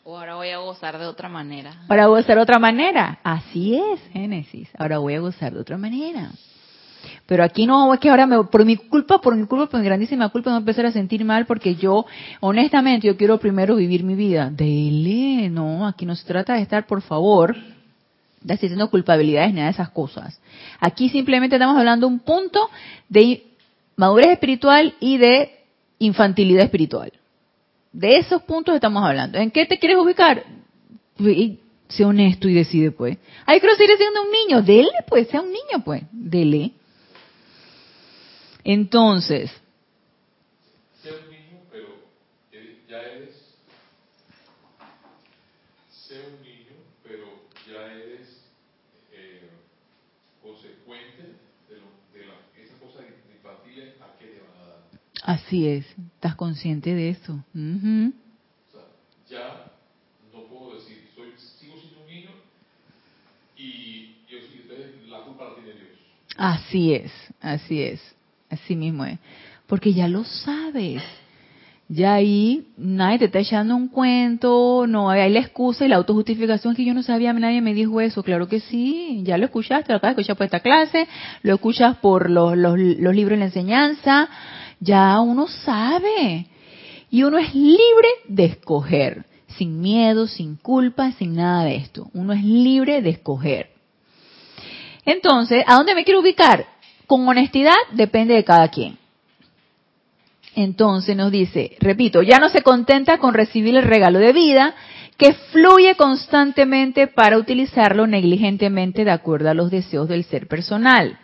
O 0.04 0.18
ahora 0.18 0.34
voy 0.34 0.50
a 0.50 0.58
gozar 0.58 0.98
de 0.98 1.06
otra 1.06 1.30
manera. 1.30 1.72
Ahora 1.88 2.08
voy 2.08 2.18
a 2.18 2.20
gozar 2.20 2.36
de 2.36 2.42
otra 2.42 2.58
manera. 2.58 3.18
Así 3.24 3.74
es, 3.74 4.00
Génesis. 4.12 4.68
Ahora 4.76 4.98
voy 4.98 5.14
a 5.14 5.20
gozar 5.20 5.54
de 5.54 5.60
otra 5.60 5.78
manera. 5.78 6.30
Pero 7.26 7.42
aquí 7.42 7.66
no, 7.66 7.94
es 7.94 8.00
que 8.00 8.10
ahora 8.10 8.26
me, 8.26 8.44
por 8.44 8.64
mi 8.66 8.76
culpa, 8.76 9.18
por 9.20 9.34
mi 9.34 9.46
culpa, 9.46 9.66
por 9.66 9.80
mi 9.80 9.86
grandísima 9.86 10.28
culpa, 10.28 10.50
me 10.50 10.56
voy 10.56 10.58
a 10.58 10.64
empezar 10.64 10.84
a 10.84 10.92
sentir 10.92 11.24
mal 11.24 11.46
porque 11.46 11.76
yo, 11.76 12.04
honestamente, 12.40 13.06
yo 13.06 13.16
quiero 13.16 13.38
primero 13.38 13.76
vivir 13.76 14.04
mi 14.04 14.14
vida. 14.14 14.50
Dele, 14.50 15.48
no, 15.48 15.86
aquí 15.86 16.04
no 16.04 16.14
se 16.14 16.26
trata 16.26 16.54
de 16.54 16.60
estar, 16.60 16.86
por 16.86 17.00
favor, 17.00 17.56
haciendo 18.48 18.90
culpabilidades 18.90 19.50
ni 19.50 19.56
nada 19.56 19.66
de 19.68 19.72
esas 19.72 19.90
cosas. 19.90 20.40
Aquí 20.80 21.08
simplemente 21.08 21.56
estamos 21.56 21.76
hablando 21.76 22.06
un 22.06 22.20
punto 22.20 22.70
de 23.08 23.44
madurez 23.96 24.28
espiritual 24.28 24.94
y 25.00 25.18
de 25.18 25.60
infantilidad 25.98 26.64
espiritual. 26.64 27.12
De 27.92 28.16
esos 28.16 28.42
puntos 28.42 28.74
estamos 28.74 29.04
hablando. 29.04 29.38
¿En 29.38 29.50
qué 29.50 29.66
te 29.66 29.78
quieres 29.78 29.98
ubicar? 29.98 30.44
Sé 31.88 32.04
honesto 32.04 32.48
y 32.48 32.54
decide, 32.54 32.90
pues. 32.90 33.18
Ay, 33.46 33.60
quiero 33.60 33.76
seguir 33.76 33.96
siendo 33.96 34.22
un 34.22 34.30
niño. 34.30 34.62
Dele, 34.62 34.90
pues, 35.06 35.28
sea 35.28 35.42
un 35.42 35.52
niño, 35.52 35.84
pues. 35.84 36.02
Dele. 36.10 36.72
Entonces. 38.64 39.50
Sé 41.02 41.10
un 41.10 41.30
niño, 41.30 41.60
pero 41.70 41.86
ya 42.88 43.00
eres. 43.00 43.34
Sé 45.90 46.14
un 46.26 46.42
niño, 46.42 46.74
pero 47.02 47.26
ya 47.68 47.92
eres 47.92 48.42
eh, 49.12 49.50
consecuente 50.42 51.22
de, 51.68 51.76
lo, 51.76 52.18
de 52.18 52.26
la, 52.26 52.34
esas 52.60 52.80
cosas 52.80 53.04
infantiles 53.32 53.94
a 54.00 54.18
qué 54.18 54.26
te 54.26 54.40
van 54.40 54.56
a 54.62 54.68
dar. 54.68 54.80
Así 55.24 55.66
es. 55.66 55.86
Estás 56.16 56.34
consciente 56.34 56.94
de 56.94 57.08
eso. 57.08 57.32
Uh 57.54 58.08
O 58.08 59.26
sea, 59.26 59.38
ya 59.40 59.64
no 60.34 60.40
puedo 60.44 60.74
decir, 60.74 60.98
soy, 61.16 61.30
sigo 61.58 61.80
siendo 61.80 62.02
un 62.02 62.06
niño 62.08 62.30
y, 63.56 64.16
yo, 64.28 64.36
entonces 64.36 65.08
la 65.08 65.20
culpa 65.20 65.44
la 65.48 65.54
tiene 65.54 65.70
Dios. 65.70 65.88
Así 66.36 66.92
es, 66.92 67.10
así 67.40 67.82
es. 67.82 68.00
Así 68.50 68.76
mismo 68.76 69.06
es. 69.06 69.18
Porque 69.66 69.94
ya 69.94 70.08
lo 70.08 70.24
sabes. 70.24 71.02
Ya 71.88 72.14
ahí 72.14 72.68
nadie 72.76 73.18
te 73.18 73.24
está 73.26 73.38
echando 73.38 73.76
un 73.76 73.88
cuento, 73.88 74.86
no 74.86 75.10
hay 75.10 75.30
la 75.32 75.40
excusa 75.40 75.84
y 75.84 75.88
la 75.88 75.96
autojustificación 75.96 76.74
que 76.74 76.84
yo 76.84 76.94
no 76.94 77.02
sabía, 77.02 77.32
nadie 77.32 77.62
me 77.62 77.72
dijo 77.72 78.00
eso. 78.00 78.22
Claro 78.22 78.46
que 78.46 78.60
sí, 78.60 79.20
ya 79.22 79.38
lo 79.38 79.46
escuchaste, 79.46 79.92
lo 79.92 79.96
acabas 79.98 80.16
de 80.16 80.22
escuchar 80.22 80.36
por 80.36 80.44
esta 80.44 80.60
clase, 80.60 81.08
lo 81.42 81.54
escuchas 81.54 81.96
por 81.98 82.28
los, 82.30 82.56
los, 82.56 82.78
los 82.78 83.14
libros 83.14 83.36
de 83.36 83.40
la 83.40 83.44
enseñanza, 83.46 84.28
ya 84.80 85.20
uno 85.20 85.46
sabe. 85.48 86.46
Y 87.10 87.22
uno 87.22 87.38
es 87.38 87.54
libre 87.54 88.08
de 88.26 88.44
escoger, 88.46 89.24
sin 89.46 89.80
miedo, 89.80 90.26
sin 90.26 90.56
culpa, 90.56 91.12
sin 91.12 91.36
nada 91.36 91.64
de 91.64 91.76
esto. 91.76 92.08
Uno 92.12 92.32
es 92.32 92.42
libre 92.42 93.02
de 93.02 93.10
escoger. 93.10 93.70
Entonces, 95.04 95.62
¿a 95.66 95.76
dónde 95.76 95.94
me 95.94 96.04
quiero 96.04 96.20
ubicar? 96.20 96.66
Con 97.06 97.28
honestidad 97.28 97.76
depende 97.92 98.34
de 98.34 98.44
cada 98.44 98.68
quien. 98.68 98.98
Entonces 100.56 101.16
nos 101.16 101.30
dice, 101.32 101.76
repito, 101.80 102.22
ya 102.22 102.38
no 102.38 102.48
se 102.48 102.62
contenta 102.62 103.18
con 103.18 103.34
recibir 103.34 103.76
el 103.76 103.82
regalo 103.82 104.18
de 104.18 104.32
vida 104.32 104.74
que 105.16 105.32
fluye 105.52 105.94
constantemente 105.96 107.06
para 107.06 107.38
utilizarlo 107.38 108.06
negligentemente 108.06 109.04
de 109.04 109.10
acuerdo 109.10 109.50
a 109.50 109.54
los 109.54 109.70
deseos 109.70 110.08
del 110.08 110.24
ser 110.24 110.48
personal. 110.48 111.18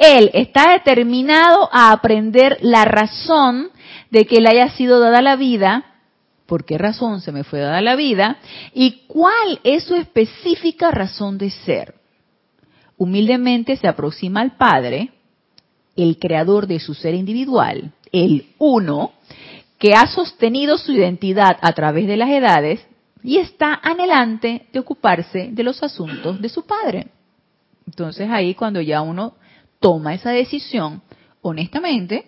Él 0.00 0.30
está 0.32 0.72
determinado 0.72 1.68
a 1.70 1.92
aprender 1.92 2.58
la 2.62 2.84
razón 2.84 3.68
de 4.10 4.24
que 4.24 4.40
le 4.40 4.48
haya 4.48 4.70
sido 4.70 4.98
dada 4.98 5.22
la 5.22 5.36
vida, 5.36 5.84
por 6.46 6.64
qué 6.64 6.78
razón 6.78 7.20
se 7.20 7.30
me 7.30 7.44
fue 7.44 7.60
dada 7.60 7.80
la 7.80 7.94
vida, 7.94 8.38
y 8.74 9.02
cuál 9.06 9.60
es 9.62 9.84
su 9.84 9.94
específica 9.94 10.90
razón 10.90 11.38
de 11.38 11.50
ser 11.50 12.00
humildemente 13.00 13.78
se 13.78 13.88
aproxima 13.88 14.42
al 14.42 14.58
Padre, 14.58 15.08
el 15.96 16.18
creador 16.18 16.66
de 16.66 16.78
su 16.80 16.92
ser 16.92 17.14
individual, 17.14 17.92
el 18.12 18.50
uno, 18.58 19.12
que 19.78 19.94
ha 19.94 20.06
sostenido 20.06 20.76
su 20.76 20.92
identidad 20.92 21.56
a 21.62 21.72
través 21.72 22.06
de 22.06 22.18
las 22.18 22.28
edades 22.28 22.86
y 23.22 23.38
está 23.38 23.80
anhelante 23.82 24.66
de 24.70 24.78
ocuparse 24.78 25.48
de 25.50 25.62
los 25.62 25.82
asuntos 25.82 26.42
de 26.42 26.50
su 26.50 26.66
Padre. 26.66 27.06
Entonces 27.86 28.28
ahí 28.28 28.54
cuando 28.54 28.82
ya 28.82 29.00
uno 29.00 29.32
toma 29.80 30.14
esa 30.14 30.30
decisión, 30.30 31.02
honestamente, 31.42 32.26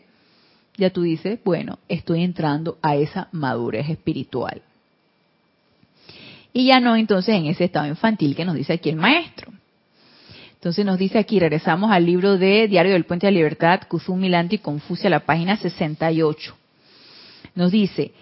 ya 0.76 0.90
tú 0.90 1.03
dices, 1.03 1.38
bueno, 1.44 1.78
estoy 1.88 2.24
entrando 2.24 2.78
a 2.82 2.96
esa 2.96 3.28
madurez 3.30 3.88
espiritual. 3.88 4.62
Y 6.53 6.66
ya 6.66 6.80
no 6.80 6.96
entonces 6.96 7.34
en 7.34 7.46
ese 7.46 7.64
estado 7.64 7.86
infantil 7.86 8.34
que 8.34 8.44
nos 8.44 8.55
dice 8.55 8.72
aquí 8.74 8.88
el 8.88 8.96
maestro. 8.96 9.53
Entonces 10.55 10.84
nos 10.84 10.98
dice 10.98 11.18
aquí, 11.18 11.38
regresamos 11.40 11.90
al 11.90 12.07
libro 12.07 12.38
de 12.38 12.68
Diario 12.68 12.92
del 12.92 13.05
Puente 13.05 13.26
de 13.26 13.32
la 13.32 13.36
Libertad, 13.36 13.80
Kuzum 13.88 14.20
Milanti 14.20 14.59
Confucia, 14.59 15.11
la 15.11 15.20
página 15.20 15.57
68. 15.57 16.57
Nos 17.55 17.72
dice, 17.72 18.12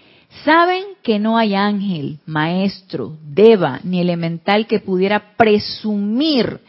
saben 0.45 0.85
que 1.03 1.19
no 1.19 1.37
hay 1.37 1.55
ángel, 1.55 2.19
maestro, 2.25 3.17
deva 3.23 3.81
ni 3.85 4.01
elemental 4.01 4.67
que 4.67 4.81
pudiera 4.81 5.37
presumir 5.37 6.61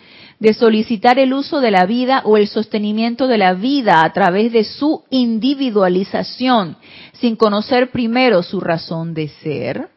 de 0.42 0.56
solicitar 0.56 1.20
el 1.20 1.34
uso 1.34 1.62
de 1.62 1.70
la 1.70 1.86
vida 1.86 2.24
o 2.26 2.36
el 2.36 2.48
sostenimiento 2.48 3.28
de 3.28 3.38
la 3.38 3.54
vida 3.54 4.04
a 4.04 4.12
través 4.12 4.52
de 4.52 4.64
su 4.64 5.04
individualización, 5.12 6.78
sin 7.14 7.36
conocer 7.36 7.92
primero 7.92 8.42
su 8.42 8.60
razón 8.60 9.14
de 9.14 9.28
ser. 9.28 9.90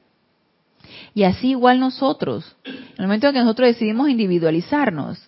Y 1.14 1.22
así 1.22 1.52
igual 1.52 1.80
nosotros, 1.80 2.56
en 2.66 2.74
el 2.98 3.06
momento 3.06 3.28
en 3.28 3.32
que 3.32 3.40
nosotros 3.40 3.68
decidimos 3.68 4.10
individualizarnos, 4.10 5.18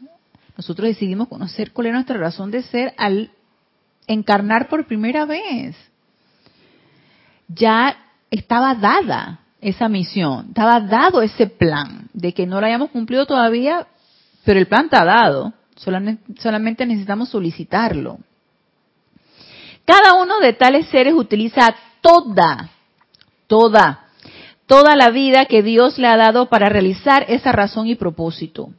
nosotros 0.55 0.89
decidimos 0.89 1.29
conocer 1.29 1.73
cuál 1.73 1.87
es 1.87 1.93
nuestra 1.95 2.19
razón 2.19 2.51
de 2.51 2.63
ser 2.63 2.93
al 2.99 3.31
encarnar 4.07 4.69
por 4.69 4.87
primera 4.87 5.25
vez. 5.25 5.77
Ya 7.49 7.97
estaba 8.31 8.75
dada 8.75 9.41
esa 9.63 9.89
misión, 9.89 10.49
estaba 10.49 10.79
dado 10.79 11.23
ese 11.23 11.47
plan, 11.47 12.11
de 12.13 12.35
que 12.35 12.47
no 12.47 12.61
lo 12.61 12.67
hayamos 12.67 12.91
cumplido 12.91 13.25
todavía, 13.25 13.87
pero 14.47 14.59
el 14.59 14.67
plan 14.67 14.87
está 14.87 15.05
dado, 15.05 15.53
solamente, 15.77 16.87
necesitamos 16.87 17.29
solicitarlo. 17.29 18.19
Cada 19.85 20.15
uno 20.15 20.41
de 20.41 20.55
tales 20.55 20.89
seres 20.89 21.13
utiliza 21.13 21.75
toda, 22.01 22.71
toda, 23.47 24.07
toda 24.67 24.97
la 24.97 25.11
vida 25.11 25.45
que 25.45 25.63
Dios 25.63 25.99
le 25.99 26.07
ha 26.07 26.17
dado 26.17 26.49
para 26.49 26.71
realizar 26.71 27.27
esa 27.29 27.53
razón 27.53 27.89
y 27.89 27.97
propósito 27.97 28.71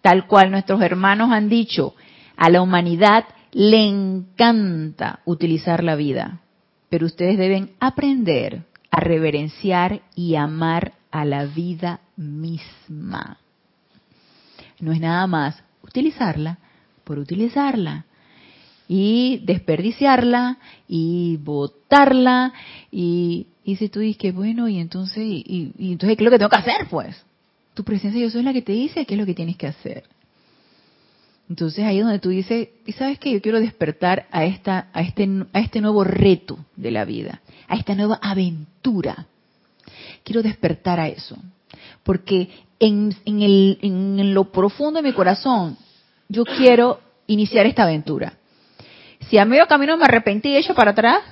tal 0.00 0.26
cual 0.26 0.50
nuestros 0.50 0.80
hermanos 0.82 1.30
han 1.32 1.48
dicho, 1.48 1.94
a 2.36 2.50
la 2.50 2.62
humanidad 2.62 3.24
le 3.52 3.86
encanta 3.86 5.20
utilizar 5.24 5.82
la 5.82 5.96
vida, 5.96 6.40
pero 6.88 7.06
ustedes 7.06 7.38
deben 7.38 7.72
aprender 7.80 8.62
a 8.90 9.00
reverenciar 9.00 10.02
y 10.14 10.36
amar 10.36 10.92
a 11.10 11.24
la 11.24 11.44
vida 11.44 12.00
misma. 12.16 13.38
No 14.80 14.92
es 14.92 15.00
nada 15.00 15.26
más 15.26 15.62
utilizarla 15.82 16.58
por 17.04 17.18
utilizarla 17.18 18.04
y 18.86 19.42
desperdiciarla 19.44 20.58
y 20.86 21.38
botarla 21.38 22.52
y, 22.90 23.46
y 23.64 23.76
si 23.76 23.88
tú 23.88 24.00
dices 24.00 24.18
que 24.18 24.32
bueno 24.32 24.68
y 24.68 24.78
entonces 24.78 25.18
y, 25.18 25.72
y 25.78 25.92
entonces 25.92 26.16
qué 26.16 26.22
es 26.22 26.24
lo 26.24 26.30
que 26.30 26.38
tengo 26.38 26.50
que 26.50 26.56
hacer 26.56 26.86
pues 26.90 27.24
tu 27.74 27.84
presencia 27.84 28.20
yo 28.20 28.30
soy 28.30 28.42
la 28.42 28.52
que 28.52 28.62
te 28.62 28.72
dice 28.72 29.06
qué 29.06 29.14
es 29.14 29.20
lo 29.20 29.26
que 29.26 29.34
tienes 29.34 29.56
que 29.56 29.68
hacer. 29.68 30.04
Entonces 31.48 31.84
ahí 31.84 31.98
es 31.98 32.04
donde 32.04 32.18
tú 32.18 32.28
dices, 32.28 32.68
y 32.84 32.92
sabes 32.92 33.18
que 33.18 33.30
yo 33.30 33.40
quiero 33.40 33.60
despertar 33.60 34.26
a 34.30 34.44
esta, 34.44 34.88
a 34.92 35.00
este, 35.00 35.28
a 35.52 35.60
este 35.60 35.80
nuevo 35.80 36.04
reto 36.04 36.58
de 36.76 36.90
la 36.90 37.04
vida, 37.04 37.40
a 37.68 37.76
esta 37.76 37.94
nueva 37.94 38.18
aventura. 38.20 39.26
Quiero 40.24 40.42
despertar 40.42 41.00
a 41.00 41.08
eso, 41.08 41.38
porque 42.02 42.50
en, 42.80 43.14
en, 43.24 43.42
el, 43.42 43.78
en 43.82 44.34
lo 44.34 44.52
profundo 44.52 45.00
de 45.00 45.08
mi 45.08 45.14
corazón 45.14 45.76
yo 46.28 46.44
quiero 46.44 47.00
iniciar 47.26 47.66
esta 47.66 47.84
aventura. 47.84 48.34
Si 49.28 49.38
a 49.38 49.44
medio 49.44 49.66
camino 49.66 49.96
me 49.96 50.04
arrepentí 50.04 50.50
y 50.50 50.56
hecho 50.56 50.74
para 50.74 50.92
atrás, 50.92 51.22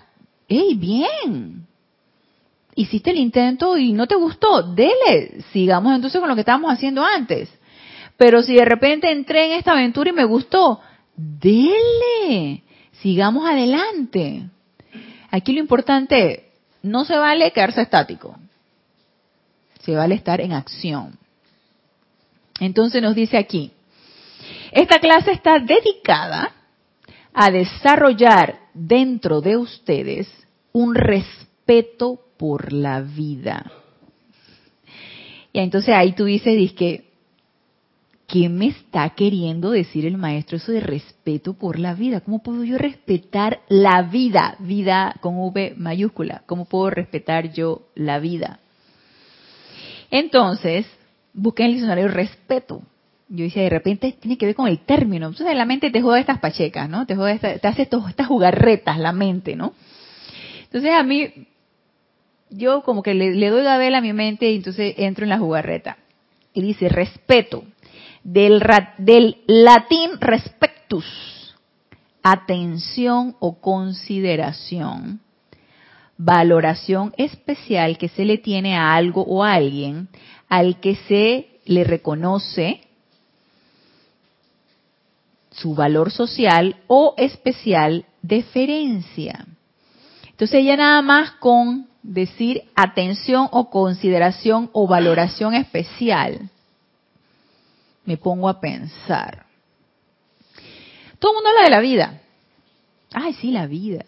¡hey, 0.48 0.74
bien! 0.74 1.66
hiciste 2.76 3.10
el 3.10 3.16
intento 3.16 3.76
y 3.76 3.92
no 3.92 4.06
te 4.06 4.14
gustó, 4.14 4.62
dele, 4.62 5.42
sigamos 5.52 5.94
entonces 5.94 6.20
con 6.20 6.28
lo 6.28 6.34
que 6.34 6.42
estábamos 6.42 6.72
haciendo 6.72 7.02
antes. 7.02 7.50
Pero 8.16 8.42
si 8.42 8.54
de 8.54 8.64
repente 8.64 9.10
entré 9.10 9.46
en 9.46 9.52
esta 9.52 9.72
aventura 9.72 10.10
y 10.10 10.12
me 10.12 10.24
gustó, 10.24 10.80
dele, 11.16 12.62
sigamos 13.00 13.48
adelante. 13.48 14.44
Aquí 15.30 15.52
lo 15.52 15.60
importante, 15.60 16.50
no 16.82 17.04
se 17.04 17.16
vale 17.16 17.50
quedarse 17.50 17.82
estático, 17.82 18.36
se 19.80 19.94
vale 19.94 20.14
estar 20.14 20.40
en 20.40 20.52
acción. 20.52 21.18
Entonces 22.60 23.02
nos 23.02 23.14
dice 23.14 23.36
aquí, 23.36 23.72
esta 24.72 24.98
clase 24.98 25.32
está 25.32 25.58
dedicada 25.58 26.52
a 27.32 27.50
desarrollar 27.50 28.58
dentro 28.72 29.40
de 29.40 29.56
ustedes 29.56 30.28
un 30.72 30.94
respeto 30.94 32.20
por 32.36 32.72
la 32.72 33.00
vida. 33.00 33.70
Y 35.52 35.58
entonces 35.58 35.94
ahí 35.94 36.12
tú 36.12 36.24
dices, 36.24 36.72
que 36.72 37.06
¿qué 38.26 38.48
me 38.48 38.68
está 38.68 39.08
queriendo 39.10 39.70
decir 39.70 40.04
el 40.04 40.18
maestro 40.18 40.56
eso 40.56 40.72
de 40.72 40.80
respeto 40.80 41.54
por 41.54 41.78
la 41.78 41.94
vida? 41.94 42.20
¿Cómo 42.20 42.42
puedo 42.42 42.64
yo 42.64 42.76
respetar 42.76 43.60
la 43.68 44.02
vida? 44.02 44.56
Vida 44.58 45.14
con 45.20 45.38
V 45.38 45.74
mayúscula. 45.76 46.42
¿Cómo 46.46 46.66
puedo 46.66 46.90
respetar 46.90 47.52
yo 47.52 47.88
la 47.94 48.18
vida? 48.18 48.60
Entonces, 50.10 50.86
busqué 51.36 51.62
en 51.62 51.68
el 51.68 51.72
diccionario 51.74 52.08
respeto. 52.08 52.82
Yo 53.28 53.44
decía, 53.44 53.62
de 53.62 53.70
repente 53.70 54.16
tiene 54.18 54.38
que 54.38 54.46
ver 54.46 54.54
con 54.54 54.68
el 54.68 54.80
término. 54.80 55.28
Entonces 55.28 55.54
la 55.54 55.64
mente 55.64 55.90
te 55.90 56.00
juega 56.00 56.18
estas 56.18 56.38
pachecas, 56.38 56.88
¿no? 56.88 57.06
Te, 57.06 57.14
juega 57.14 57.58
te 57.58 57.68
hace 57.68 57.82
estas 57.82 58.26
jugarretas 58.26 58.98
la 58.98 59.12
mente, 59.12 59.54
¿no? 59.54 59.74
Entonces 60.64 60.92
a 60.92 61.02
mí 61.02 61.32
yo 62.50 62.82
como 62.82 63.02
que 63.02 63.14
le, 63.14 63.48
doy 63.48 63.62
gabel 63.62 63.94
a 63.94 64.00
mi 64.00 64.12
mente 64.12 64.50
y 64.50 64.56
entonces 64.56 64.94
entro 64.96 65.24
en 65.24 65.30
la 65.30 65.38
jugarreta. 65.38 65.98
Y 66.54 66.62
dice, 66.62 66.88
respeto, 66.88 67.64
del, 68.22 68.62
del 68.98 69.38
latín 69.46 70.12
respectus, 70.20 71.54
atención 72.22 73.36
o 73.40 73.60
consideración, 73.60 75.20
valoración 76.16 77.12
especial 77.18 77.98
que 77.98 78.08
se 78.08 78.24
le 78.24 78.38
tiene 78.38 78.76
a 78.76 78.94
algo 78.94 79.22
o 79.22 79.44
a 79.44 79.54
alguien 79.54 80.08
al 80.48 80.80
que 80.80 80.96
se 81.08 81.48
le 81.64 81.84
reconoce 81.84 82.80
su 85.50 85.74
valor 85.74 86.10
social 86.10 86.76
o 86.86 87.14
especial 87.16 88.04
deferencia. 88.22 89.46
Entonces 90.28 90.64
ya 90.64 90.76
nada 90.76 91.02
más 91.02 91.32
con 91.32 91.88
decir 92.02 92.64
atención 92.74 93.48
o 93.50 93.70
consideración 93.70 94.70
o 94.72 94.86
valoración 94.86 95.54
especial, 95.54 96.50
me 98.04 98.16
pongo 98.16 98.48
a 98.48 98.60
pensar. 98.60 99.46
Todo 101.18 101.32
el 101.32 101.36
mundo 101.36 101.50
habla 101.50 101.64
de 101.64 101.70
la 101.70 101.80
vida. 101.80 102.20
Ay, 103.12 103.32
sí, 103.34 103.50
la 103.50 103.66
vida. 103.66 104.04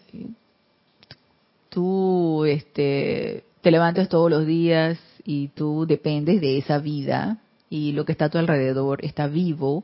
Tú 1.69 2.45
este, 2.45 3.43
te 3.61 3.71
levantas 3.71 4.07
todos 4.07 4.29
los 4.29 4.45
días 4.45 4.97
y 5.29 5.49
tú 5.49 5.85
dependes 5.85 6.41
de 6.41 6.57
esa 6.57 6.79
vida 6.79 7.37
y 7.69 7.91
lo 7.91 8.03
que 8.03 8.13
está 8.13 8.25
a 8.25 8.29
tu 8.29 8.39
alrededor 8.39 9.05
está 9.05 9.27
vivo 9.27 9.83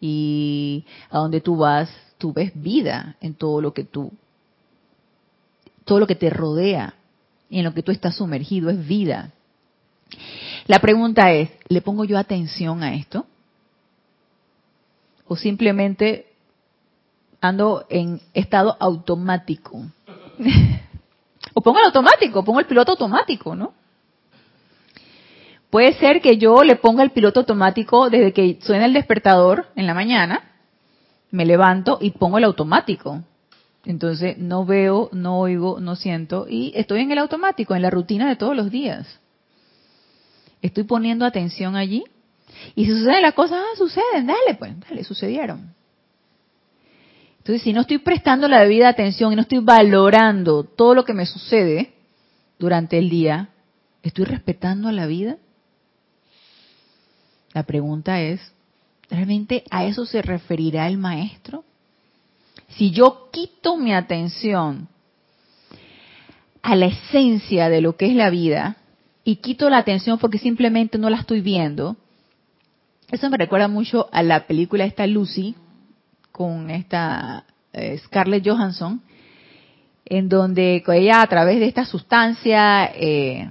y 0.00 0.84
a 1.10 1.18
donde 1.18 1.40
tú 1.40 1.58
vas, 1.58 1.88
tú 2.18 2.32
ves 2.32 2.50
vida 2.60 3.14
en 3.20 3.34
todo 3.34 3.60
lo 3.60 3.72
que 3.72 3.84
tú, 3.84 4.10
todo 5.84 6.00
lo 6.00 6.08
que 6.08 6.16
te 6.16 6.28
rodea 6.28 6.94
y 7.48 7.58
en 7.58 7.66
lo 7.66 7.72
que 7.72 7.84
tú 7.84 7.92
estás 7.92 8.16
sumergido 8.16 8.68
es 8.68 8.84
vida. 8.84 9.30
La 10.66 10.80
pregunta 10.80 11.30
es, 11.30 11.50
¿le 11.68 11.82
pongo 11.82 12.04
yo 12.04 12.18
atención 12.18 12.82
a 12.82 12.96
esto? 12.96 13.26
¿O 15.28 15.36
simplemente 15.36 16.32
ando 17.40 17.86
en 17.90 18.20
estado 18.34 18.76
automático? 18.80 19.84
o 21.54 21.60
pongo 21.60 21.78
el 21.78 21.86
automático, 21.86 22.42
pongo 22.42 22.58
el 22.58 22.66
piloto 22.66 22.90
automático, 22.90 23.54
¿no? 23.54 23.78
Puede 25.70 25.94
ser 25.94 26.20
que 26.20 26.36
yo 26.36 26.64
le 26.64 26.76
ponga 26.76 27.04
el 27.04 27.10
piloto 27.10 27.40
automático 27.40 28.10
desde 28.10 28.32
que 28.32 28.58
suena 28.60 28.86
el 28.86 28.92
despertador 28.92 29.68
en 29.76 29.86
la 29.86 29.94
mañana, 29.94 30.50
me 31.30 31.46
levanto 31.46 31.98
y 32.00 32.10
pongo 32.10 32.38
el 32.38 32.44
automático. 32.44 33.22
Entonces 33.84 34.36
no 34.36 34.66
veo, 34.66 35.08
no 35.12 35.38
oigo, 35.38 35.80
no 35.80 35.94
siento 35.96 36.46
y 36.48 36.72
estoy 36.74 37.00
en 37.00 37.12
el 37.12 37.18
automático, 37.18 37.74
en 37.74 37.82
la 37.82 37.90
rutina 37.90 38.28
de 38.28 38.36
todos 38.36 38.56
los 38.56 38.70
días. 38.70 39.20
Estoy 40.60 40.84
poniendo 40.84 41.24
atención 41.24 41.76
allí 41.76 42.04
y 42.74 42.84
si 42.84 42.90
suceden 42.90 43.22
las 43.22 43.34
cosas, 43.34 43.60
ah, 43.60 43.76
suceden, 43.76 44.26
dale 44.26 44.54
pues, 44.58 44.78
dale, 44.80 45.04
sucedieron. 45.04 45.72
Entonces 47.38 47.62
si 47.62 47.72
no 47.72 47.82
estoy 47.82 47.98
prestando 47.98 48.48
la 48.48 48.60
debida 48.60 48.88
atención 48.88 49.32
y 49.32 49.36
no 49.36 49.42
estoy 49.42 49.60
valorando 49.60 50.64
todo 50.64 50.94
lo 50.94 51.04
que 51.04 51.14
me 51.14 51.26
sucede 51.26 51.94
durante 52.58 52.98
el 52.98 53.08
día, 53.08 53.50
¿estoy 54.02 54.24
respetando 54.24 54.90
la 54.90 55.06
vida? 55.06 55.36
La 57.52 57.64
pregunta 57.64 58.20
es, 58.20 58.40
¿realmente 59.10 59.64
a 59.70 59.84
eso 59.84 60.06
se 60.06 60.22
referirá 60.22 60.86
el 60.86 60.98
maestro? 60.98 61.64
si 62.76 62.90
yo 62.90 63.28
quito 63.32 63.76
mi 63.76 63.92
atención 63.92 64.88
a 66.62 66.76
la 66.76 66.86
esencia 66.86 67.68
de 67.68 67.80
lo 67.80 67.96
que 67.96 68.06
es 68.06 68.14
la 68.14 68.30
vida 68.30 68.76
y 69.24 69.36
quito 69.36 69.68
la 69.70 69.78
atención 69.78 70.18
porque 70.18 70.38
simplemente 70.38 70.98
no 70.98 71.10
la 71.10 71.18
estoy 71.18 71.40
viendo, 71.40 71.96
Eso 73.10 73.28
me 73.28 73.38
recuerda 73.38 73.66
mucho 73.66 74.08
a 74.12 74.22
la 74.22 74.46
película 74.46 74.84
esta 74.84 75.04
Lucy 75.04 75.56
con 76.30 76.70
esta 76.70 77.44
eh, 77.72 77.98
Scarlett 77.98 78.46
Johansson, 78.46 79.02
en 80.04 80.28
donde 80.28 80.82
ella 80.86 81.20
a 81.20 81.26
través 81.26 81.58
de 81.58 81.66
esta 81.66 81.84
sustancia, 81.84 82.84
eh, 82.94 83.50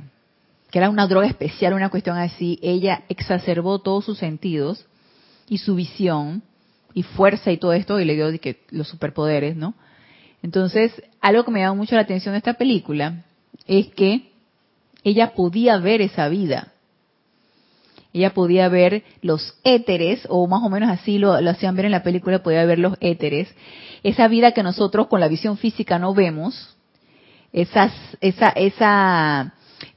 que 0.72 0.80
era 0.80 0.90
una 0.90 1.08
droga 1.08 1.28
especial, 1.28 1.74
una 1.74 1.90
cuestión 1.90 2.18
así, 2.18 2.60
ella 2.62 3.04
exacerbó 3.10 3.80
todos 3.80 4.06
sus 4.06 4.18
sentidos 4.18 4.86
y 5.48 5.58
su 5.58 5.76
visión 5.76 6.44
y 6.94 7.04
fuerza 7.04 7.52
y 7.52 7.58
todo 7.58 7.74
esto 7.74 8.00
y 8.00 8.06
le 8.06 8.16
dio 8.16 8.40
que, 8.40 8.62
los 8.70 8.88
superpoderes, 8.88 9.56
¿no? 9.56 9.74
Entonces, 10.42 10.92
algo 11.22 11.44
que 11.44 11.52
me 11.52 11.60
llamó 11.60 11.76
mucho 11.76 11.96
la 11.96 12.02
atención 12.02 12.34
de 12.34 12.38
esta 12.38 12.54
película 12.54 13.26
es 13.68 13.88
que 13.88 14.32
ella 15.04 15.34
podía 15.34 15.78
ver 15.78 16.02
esa 16.02 16.30
vida 16.30 16.74
ella 18.14 18.34
podía 18.34 18.68
ver 18.70 19.04
los 19.22 19.56
éteres, 19.64 20.26
o 20.30 20.48
más 20.48 20.64
o 20.64 20.70
menos 20.70 20.90
así 20.90 21.20
lo, 21.20 21.34
hacían 21.34 21.76
ver 21.76 21.86
en 21.86 21.92
la 21.92 22.04
película, 22.04 22.42
podía 22.42 22.66
ver 22.66 22.80
los 22.80 22.98
éteres, 23.02 23.54
esa 24.04 24.28
vida 24.28 24.52
que 24.52 24.64
nosotros 24.64 25.08
con 25.08 25.20
la 25.20 25.28
visión 25.28 25.58
física 25.58 26.00
no 26.00 26.14
vemos, 26.14 26.76
esa, 27.54 27.92
esa, 28.22 28.50
esa, 28.50 29.54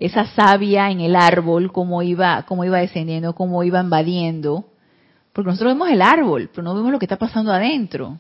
esa 0.07 0.27
savia 0.27 0.91
en 0.91 1.01
el 1.01 1.15
árbol, 1.15 1.71
cómo 1.71 2.03
iba, 2.03 2.43
cómo 2.43 2.65
iba 2.65 2.79
descendiendo, 2.79 3.35
cómo 3.35 3.63
iba 3.63 3.81
invadiendo, 3.81 4.65
porque 5.33 5.51
nosotros 5.51 5.75
vemos 5.75 5.91
el 5.91 6.03
árbol, 6.03 6.51
pero 6.51 6.65
no 6.65 6.75
vemos 6.75 6.91
lo 6.91 6.99
que 6.99 7.05
está 7.05 7.19
pasando 7.19 7.53
adentro. 7.53 8.19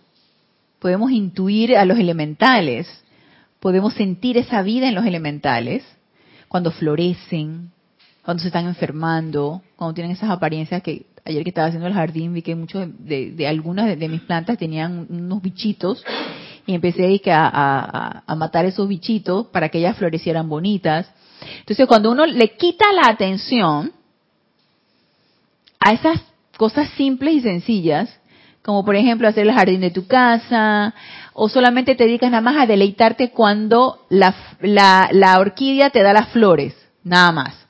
Podemos 0.78 1.10
intuir 1.10 1.76
a 1.76 1.84
los 1.84 1.98
elementales, 1.98 2.88
podemos 3.58 3.94
sentir 3.94 4.38
esa 4.38 4.62
vida 4.62 4.88
en 4.88 4.94
los 4.94 5.04
elementales, 5.04 5.84
cuando 6.46 6.70
florecen, 6.70 7.72
cuando 8.24 8.42
se 8.42 8.48
están 8.48 8.66
enfermando, 8.66 9.62
cuando 9.74 9.94
tienen 9.94 10.12
esas 10.12 10.30
apariencias 10.30 10.82
que 10.82 11.06
ayer 11.24 11.42
que 11.42 11.50
estaba 11.50 11.66
haciendo 11.66 11.88
el 11.88 11.94
jardín 11.94 12.34
vi 12.34 12.42
que 12.42 12.54
muchos 12.54 12.86
de, 12.98 13.46
algunas 13.46 13.98
de, 13.98 14.08
mis 14.08 14.20
plantas 14.22 14.58
tenían 14.58 15.06
unos 15.08 15.42
bichitos 15.42 16.04
y 16.66 16.74
empecé 16.74 17.20
a, 17.26 18.22
a, 18.24 18.36
matar 18.36 18.66
esos 18.66 18.88
bichitos 18.88 19.46
para 19.48 19.68
que 19.68 19.78
ellas 19.78 19.96
florecieran 19.96 20.48
bonitas. 20.48 21.10
Entonces 21.60 21.86
cuando 21.86 22.10
uno 22.10 22.26
le 22.26 22.56
quita 22.56 22.92
la 22.92 23.10
atención 23.10 23.92
a 25.80 25.92
esas 25.92 26.20
cosas 26.56 26.88
simples 26.90 27.34
y 27.34 27.40
sencillas, 27.40 28.20
como 28.62 28.84
por 28.84 28.94
ejemplo 28.94 29.26
hacer 29.26 29.46
el 29.46 29.54
jardín 29.54 29.80
de 29.80 29.90
tu 29.90 30.06
casa, 30.06 30.94
o 31.32 31.48
solamente 31.48 31.94
te 31.94 32.04
dedicas 32.04 32.30
nada 32.30 32.42
más 32.42 32.56
a 32.56 32.66
deleitarte 32.66 33.30
cuando 33.30 34.06
la, 34.08 34.34
la, 34.60 35.08
la 35.12 35.40
orquídea 35.40 35.90
te 35.90 36.02
da 36.02 36.12
las 36.12 36.28
flores, 36.28 36.74
nada 37.02 37.32
más 37.32 37.62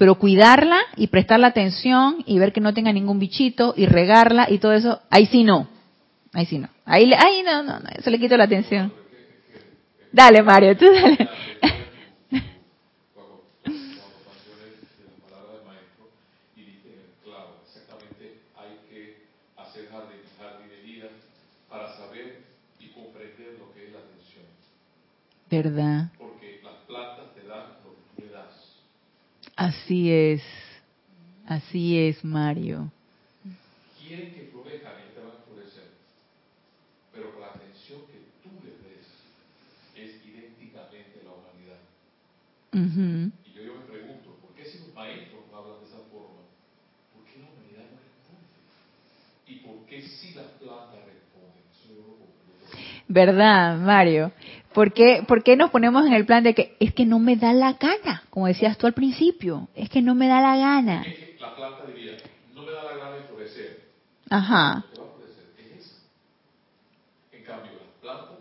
pero 0.00 0.14
cuidarla 0.14 0.78
y 0.96 1.08
prestarle 1.08 1.44
atención 1.44 2.24
y 2.24 2.38
ver 2.38 2.54
que 2.54 2.62
no 2.62 2.72
tenga 2.72 2.90
ningún 2.90 3.18
bichito 3.18 3.74
y 3.76 3.84
regarla 3.84 4.46
y 4.48 4.56
todo 4.56 4.72
eso, 4.72 4.98
ahí 5.10 5.26
sí 5.26 5.44
no. 5.44 5.68
Ahí 6.32 6.46
sí 6.46 6.56
no. 6.58 6.70
Ahí, 6.86 7.12
ahí 7.12 7.42
no, 7.42 7.62
no, 7.62 7.80
no, 7.80 7.86
eso 7.94 8.08
le 8.08 8.18
quito 8.18 8.34
la 8.38 8.44
atención. 8.44 8.90
Dale, 10.10 10.42
Mario, 10.42 10.74
tú 10.78 10.86
dale. 10.90 11.28
¿Verdad? 25.50 26.12
Así 29.56 30.10
es, 30.10 30.42
así 31.46 31.98
es, 31.98 32.24
Mario. 32.24 32.90
Quieren 33.98 34.32
que 34.32 34.42
florezcan 34.44 34.94
y 35.04 35.12
te 35.12 35.20
van 35.20 35.34
a 35.36 35.40
florecer, 35.44 35.90
pero 37.12 37.38
la 37.40 37.48
atención 37.48 38.00
que 38.10 38.18
tú 38.42 38.50
le 38.64 38.72
des 38.78 39.06
es 39.94 40.24
idénticamente 40.24 41.22
la 41.22 41.32
humanidad. 41.32 41.80
Y 42.72 42.80
yo, 42.94 43.42
yo 43.62 43.74
me 43.74 43.84
pregunto, 43.84 44.36
¿por 44.40 44.54
qué 44.54 44.64
si 44.64 44.78
los 44.78 44.94
maestros 44.94 45.44
no 45.50 45.56
hablan 45.58 45.80
de 45.80 45.86
esa 45.86 46.00
forma? 46.10 46.42
¿Por 47.12 47.24
qué 47.26 47.38
la 47.40 47.46
humanidad 47.46 47.84
no 47.90 47.98
responde? 48.00 48.48
¿Y 49.46 49.56
por 49.56 49.84
qué 49.86 50.00
si 50.02 50.32
las 50.32 50.46
plantas 50.62 51.04
responden? 51.04 51.64
Eso 51.70 51.92
yo 51.92 52.06
lo 52.06 52.30
¿Verdad, 53.08 53.78
Mario? 53.78 54.32
¿Por 54.72 54.92
qué, 54.92 55.24
¿Por 55.26 55.42
qué 55.42 55.56
nos 55.56 55.70
ponemos 55.70 56.06
en 56.06 56.12
el 56.12 56.24
plan 56.24 56.44
de 56.44 56.54
que 56.54 56.76
es 56.78 56.94
que 56.94 57.04
no 57.04 57.18
me 57.18 57.36
da 57.36 57.52
la 57.52 57.72
gana? 57.72 58.22
Como 58.30 58.46
decías 58.46 58.78
tú 58.78 58.86
al 58.86 58.92
principio, 58.92 59.68
es 59.74 59.88
que 59.90 60.00
no 60.00 60.14
me 60.14 60.28
da 60.28 60.40
la 60.40 60.56
gana. 60.56 61.04
La 61.40 61.56
planta 61.56 61.86
diría, 61.86 62.12
no 62.54 62.62
me 62.62 62.72
da 62.72 62.84
la 62.84 62.96
gana 62.96 63.16
de 63.16 63.22
florecer. 63.24 63.80
Ajá. 64.28 64.84
¿Qué 64.94 65.00
va 65.00 65.06
a 65.06 65.10
florecer? 65.10 65.44
Es 65.58 65.80
eso. 65.84 65.94
En 67.32 67.42
cambio, 67.44 67.72
las 67.72 68.00
plantas 68.00 68.38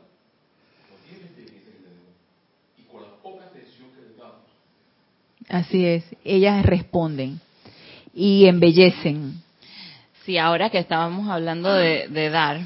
no 0.92 0.96
tienen 1.08 1.28
inteligencia 1.30 1.72
que 1.72 1.78
tenemos. 1.80 2.14
Y 2.78 2.84
con 2.84 3.02
la 3.02 3.10
poca 3.24 3.46
atención 3.46 3.90
que 3.96 4.02
les 4.02 4.18
damos. 4.18 4.46
Así 5.50 5.86
es, 5.86 6.04
ellas 6.24 6.64
responden 6.64 7.40
y 8.14 8.46
embellecen. 8.46 9.42
Sí, 10.26 10.38
ahora 10.38 10.70
que 10.70 10.78
estábamos 10.78 11.28
hablando 11.28 11.74
de, 11.74 12.08
de 12.08 12.30
dar, 12.30 12.60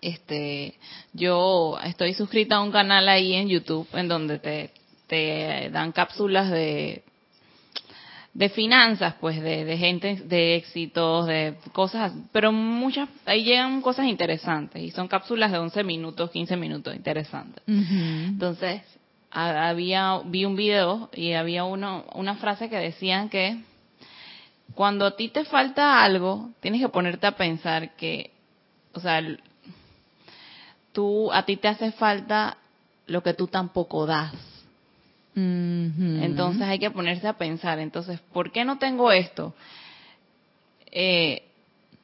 este, 0.00 0.74
yo 1.12 1.78
estoy 1.84 2.14
suscrita 2.14 2.56
a 2.56 2.62
un 2.62 2.72
canal 2.72 3.08
ahí 3.08 3.34
en 3.34 3.48
YouTube 3.48 3.88
en 3.94 4.08
donde 4.08 4.38
te, 4.38 4.70
te 5.06 5.70
dan 5.70 5.92
cápsulas 5.92 6.50
de 6.50 7.02
de 8.34 8.48
finanzas, 8.48 9.14
pues, 9.20 9.40
de, 9.40 9.64
de, 9.64 9.78
gente, 9.78 10.16
de 10.24 10.56
éxitos, 10.56 11.26
de 11.26 11.54
cosas, 11.72 12.12
pero 12.32 12.50
muchas, 12.50 13.08
ahí 13.26 13.44
llegan 13.44 13.80
cosas 13.80 14.06
interesantes 14.06 14.82
y 14.82 14.90
son 14.90 15.06
cápsulas 15.06 15.52
de 15.52 15.58
11 15.58 15.84
minutos, 15.84 16.32
15 16.32 16.56
minutos, 16.56 16.96
interesantes. 16.96 17.62
Entonces, 17.66 18.82
había, 19.30 20.20
vi 20.24 20.44
un 20.44 20.56
video 20.56 21.10
y 21.14 21.32
había 21.32 21.64
uno, 21.64 22.04
una 22.12 22.34
frase 22.34 22.68
que 22.68 22.76
decían 22.76 23.28
que 23.28 23.62
cuando 24.74 25.06
a 25.06 25.16
ti 25.16 25.28
te 25.28 25.44
falta 25.44 26.02
algo, 26.02 26.50
tienes 26.60 26.80
que 26.80 26.88
ponerte 26.88 27.28
a 27.28 27.36
pensar 27.36 27.94
que, 27.94 28.32
o 28.94 29.00
sea, 29.00 29.22
tú, 30.94 31.30
a 31.32 31.44
ti 31.44 31.56
te 31.58 31.68
hace 31.68 31.92
falta 31.92 32.56
lo 33.06 33.22
que 33.22 33.34
tú 33.34 33.48
tampoco 33.48 34.06
das. 34.06 34.32
Entonces 35.36 36.62
hay 36.62 36.78
que 36.78 36.92
ponerse 36.92 37.26
a 37.26 37.32
pensar, 37.36 37.80
entonces, 37.80 38.20
¿por 38.32 38.52
qué 38.52 38.64
no 38.64 38.78
tengo 38.78 39.10
esto? 39.10 39.52
Eh, 40.92 41.42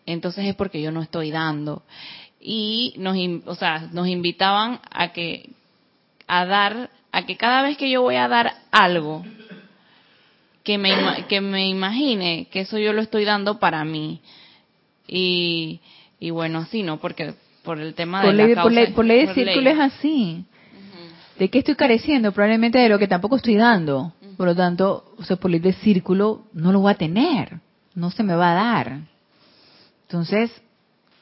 entonces 0.04 0.46
es 0.46 0.56
porque 0.56 0.82
yo 0.82 0.90
no 0.90 1.00
estoy 1.00 1.30
dando. 1.30 1.84
Y 2.40 2.94
nos, 2.98 3.16
o 3.46 3.54
sea, 3.54 3.88
nos 3.92 4.08
invitaban 4.08 4.80
a 4.90 5.12
que, 5.12 5.50
a 6.26 6.44
dar, 6.44 6.90
a 7.12 7.24
que 7.24 7.36
cada 7.36 7.62
vez 7.62 7.76
que 7.76 7.88
yo 7.88 8.02
voy 8.02 8.16
a 8.16 8.26
dar 8.26 8.52
algo, 8.72 9.24
que 10.64 10.76
me, 10.76 10.92
que 11.28 11.40
me 11.40 11.68
imagine 11.68 12.48
que 12.50 12.62
eso 12.62 12.78
yo 12.78 12.92
lo 12.92 13.00
estoy 13.00 13.24
dando 13.24 13.60
para 13.60 13.84
mí. 13.84 14.20
Y, 15.06 15.80
y 16.18 16.30
bueno, 16.30 16.58
así 16.58 16.82
no, 16.82 16.98
porque 16.98 17.34
por 17.70 17.80
el 17.80 17.94
tema 17.94 18.20
de 18.24 18.32
la 18.32 18.62
por, 18.64 18.72
ley, 18.72 18.88
por 18.88 19.04
ley 19.04 19.26
de 19.26 19.32
círculo 19.32 19.70
es 19.70 19.78
así. 19.78 20.44
¿De 21.38 21.48
qué 21.50 21.60
estoy 21.60 21.76
careciendo? 21.76 22.32
Probablemente 22.32 22.80
de 22.80 22.88
lo 22.88 22.98
que 22.98 23.06
tampoco 23.06 23.36
estoy 23.36 23.54
dando. 23.54 24.12
Por 24.36 24.48
lo 24.48 24.56
tanto, 24.56 25.14
o 25.16 25.22
sea, 25.22 25.36
por 25.36 25.52
ley 25.52 25.60
de 25.60 25.72
círculo 25.74 26.46
no 26.52 26.72
lo 26.72 26.80
voy 26.80 26.90
a 26.90 26.96
tener. 26.96 27.60
No 27.94 28.10
se 28.10 28.24
me 28.24 28.34
va 28.34 28.50
a 28.50 28.54
dar. 28.54 28.98
Entonces, 30.02 30.50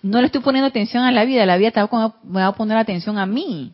no 0.03 0.20
le 0.20 0.28
estoy 0.28 0.40
poniendo 0.40 0.68
atención 0.68 1.05
a 1.05 1.12
la 1.12 1.26
vida. 1.26 1.44
La 1.44 1.59
vida 1.59 1.70
tampoco 1.70 2.16
me 2.24 2.40
va 2.40 2.46
a 2.46 2.55
poner 2.55 2.78
atención 2.78 3.18
a 3.18 3.26
mí. 3.26 3.72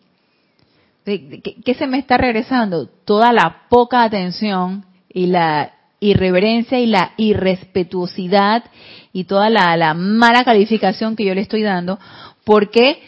¿Qué, 1.04 1.54
¿Qué 1.64 1.74
se 1.74 1.86
me 1.86 1.98
está 1.98 2.18
regresando? 2.18 2.86
Toda 2.86 3.32
la 3.32 3.68
poca 3.68 4.02
atención 4.02 4.84
y 5.08 5.26
la 5.26 5.74
irreverencia 6.00 6.80
y 6.80 6.86
la 6.86 7.12
irrespetuosidad 7.18 8.64
y 9.12 9.24
toda 9.24 9.48
la, 9.48 9.76
la, 9.76 9.94
mala 9.94 10.44
calificación 10.44 11.14
que 11.14 11.24
yo 11.24 11.34
le 11.34 11.40
estoy 11.40 11.62
dando 11.62 12.00
porque 12.44 13.02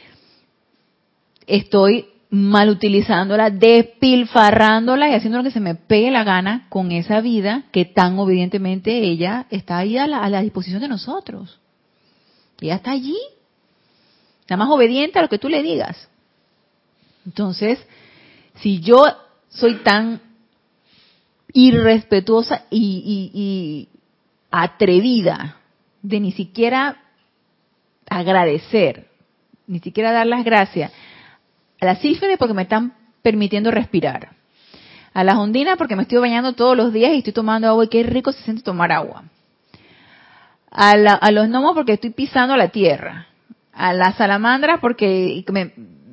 estoy 1.46 2.06
mal 2.30 2.68
utilizándola, 2.68 3.50
despilfarrándola 3.50 5.08
y 5.08 5.14
haciendo 5.14 5.38
lo 5.38 5.44
que 5.44 5.50
se 5.50 5.60
me 5.60 5.74
pegue 5.74 6.10
la 6.10 6.24
gana 6.24 6.66
con 6.68 6.90
esa 6.90 7.20
vida 7.20 7.64
que 7.70 7.84
tan 7.84 8.18
obedientemente 8.18 8.98
ella 8.98 9.46
está 9.50 9.78
ahí 9.78 9.96
a 9.96 10.06
la, 10.06 10.42
disposición 10.42 10.80
de 10.80 10.88
nosotros. 10.88 11.60
Ella 12.60 12.76
está 12.76 12.90
allí, 12.90 13.18
nada 14.48 14.64
más 14.64 14.74
obediente 14.74 15.18
a 15.18 15.22
lo 15.22 15.28
que 15.28 15.38
tú 15.38 15.48
le 15.48 15.62
digas. 15.62 16.08
Entonces, 17.24 17.78
si 18.56 18.80
yo 18.80 19.04
soy 19.48 19.76
tan 19.76 20.20
irrespetuosa 21.52 22.64
y, 22.70 23.30
y 23.32 23.88
atrevida 24.50 25.56
de 26.02 26.20
ni 26.20 26.32
siquiera 26.32 27.02
agradecer 28.08 29.08
ni 29.66 29.80
siquiera 29.80 30.12
dar 30.12 30.26
las 30.26 30.44
gracias. 30.44 30.92
A 31.80 31.84
la 31.84 31.96
sílfide 31.96 32.38
porque 32.38 32.54
me 32.54 32.62
están 32.62 32.94
permitiendo 33.22 33.70
respirar. 33.70 34.30
A 35.12 35.24
las 35.24 35.36
ondinas 35.36 35.76
porque 35.76 35.96
me 35.96 36.02
estoy 36.02 36.18
bañando 36.18 36.52
todos 36.52 36.76
los 36.76 36.92
días 36.92 37.12
y 37.12 37.18
estoy 37.18 37.32
tomando 37.32 37.68
agua 37.68 37.84
y 37.84 37.88
qué 37.88 38.02
rico 38.02 38.32
se 38.32 38.42
siente 38.42 38.62
tomar 38.62 38.92
agua. 38.92 39.24
a, 40.70 41.30
los 41.30 41.48
gnomos 41.48 41.74
porque 41.74 41.94
estoy 41.94 42.10
pisando 42.10 42.56
la 42.56 42.68
tierra, 42.68 43.26
a 43.72 43.94
las 43.94 44.16
salamandras 44.16 44.78
porque 44.80 45.44
me, 45.50 45.72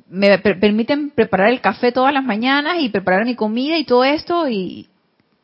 me 0.10 0.38
permiten 0.40 1.10
preparar 1.10 1.50
el 1.50 1.60
café 1.60 1.92
todas 1.92 2.14
las 2.14 2.24
mañanas 2.24 2.78
y 2.80 2.90
preparar 2.90 3.26
mi 3.26 3.36
comida 3.36 3.78
y 3.78 3.84
todo 3.84 4.04
esto 4.04 4.48
y 4.48 4.88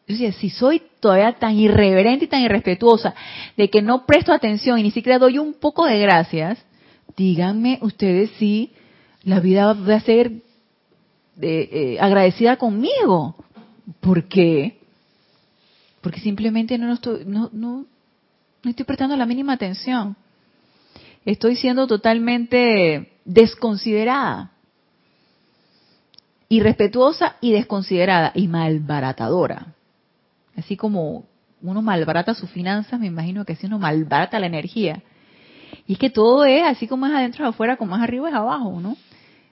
yo 0.07 0.15
decía, 0.15 0.31
si 0.31 0.49
soy 0.49 0.81
todavía 0.99 1.33
tan 1.33 1.55
irreverente 1.55 2.25
y 2.25 2.27
tan 2.27 2.41
irrespetuosa 2.41 3.13
de 3.57 3.69
que 3.69 3.83
no 3.83 4.07
presto 4.07 4.33
atención 4.33 4.79
y 4.79 4.83
ni 4.83 4.91
siquiera 4.91 5.19
doy 5.19 5.37
un 5.37 5.53
poco 5.53 5.85
de 5.85 5.99
gracias, 5.99 6.65
díganme 7.19 7.79
ustedes 7.81 8.31
si 8.39 8.71
la 9.23 9.41
vida 9.41 9.73
va 9.73 9.95
a 9.95 9.99
ser 9.99 10.31
eh, 11.41 11.97
agradecida 11.99 12.55
conmigo. 12.55 13.35
¿Por 13.99 14.29
qué? 14.29 14.79
Porque 15.99 16.21
simplemente 16.21 16.77
no, 16.77 16.93
estoy, 16.93 17.25
no, 17.25 17.49
no, 17.51 17.85
no 18.63 18.69
estoy 18.69 18.85
prestando 18.85 19.17
la 19.17 19.25
mínima 19.25 19.51
atención. 19.51 20.15
Estoy 21.25 21.57
siendo 21.57 21.87
totalmente 21.87 23.11
desconsiderada. 23.25 24.51
Irrespetuosa 26.47 27.35
y 27.41 27.51
desconsiderada 27.51 28.31
y 28.33 28.47
malbaratadora. 28.47 29.75
Así 30.55 30.77
como 30.77 31.25
uno 31.61 31.81
malbarata 31.81 32.33
sus 32.33 32.49
finanzas, 32.49 32.97
me 32.97 33.07
imagino 33.07 33.43
que 33.43 33.53
así 33.53 33.67
uno 33.67 33.77
malbarata 33.77 34.39
la 34.39 34.47
energía. 34.47 35.03
Y 35.89 35.93
es 35.93 35.97
que 35.99 36.11
todo 36.11 36.45
es 36.45 36.63
así 36.63 36.87
como 36.87 37.07
es 37.07 37.13
adentro 37.13 37.43
es 37.43 37.49
afuera, 37.49 37.75
como 37.75 37.95
es 37.95 38.03
arriba 38.03 38.29
es 38.29 38.35
abajo, 38.35 38.79
¿no? 38.79 38.95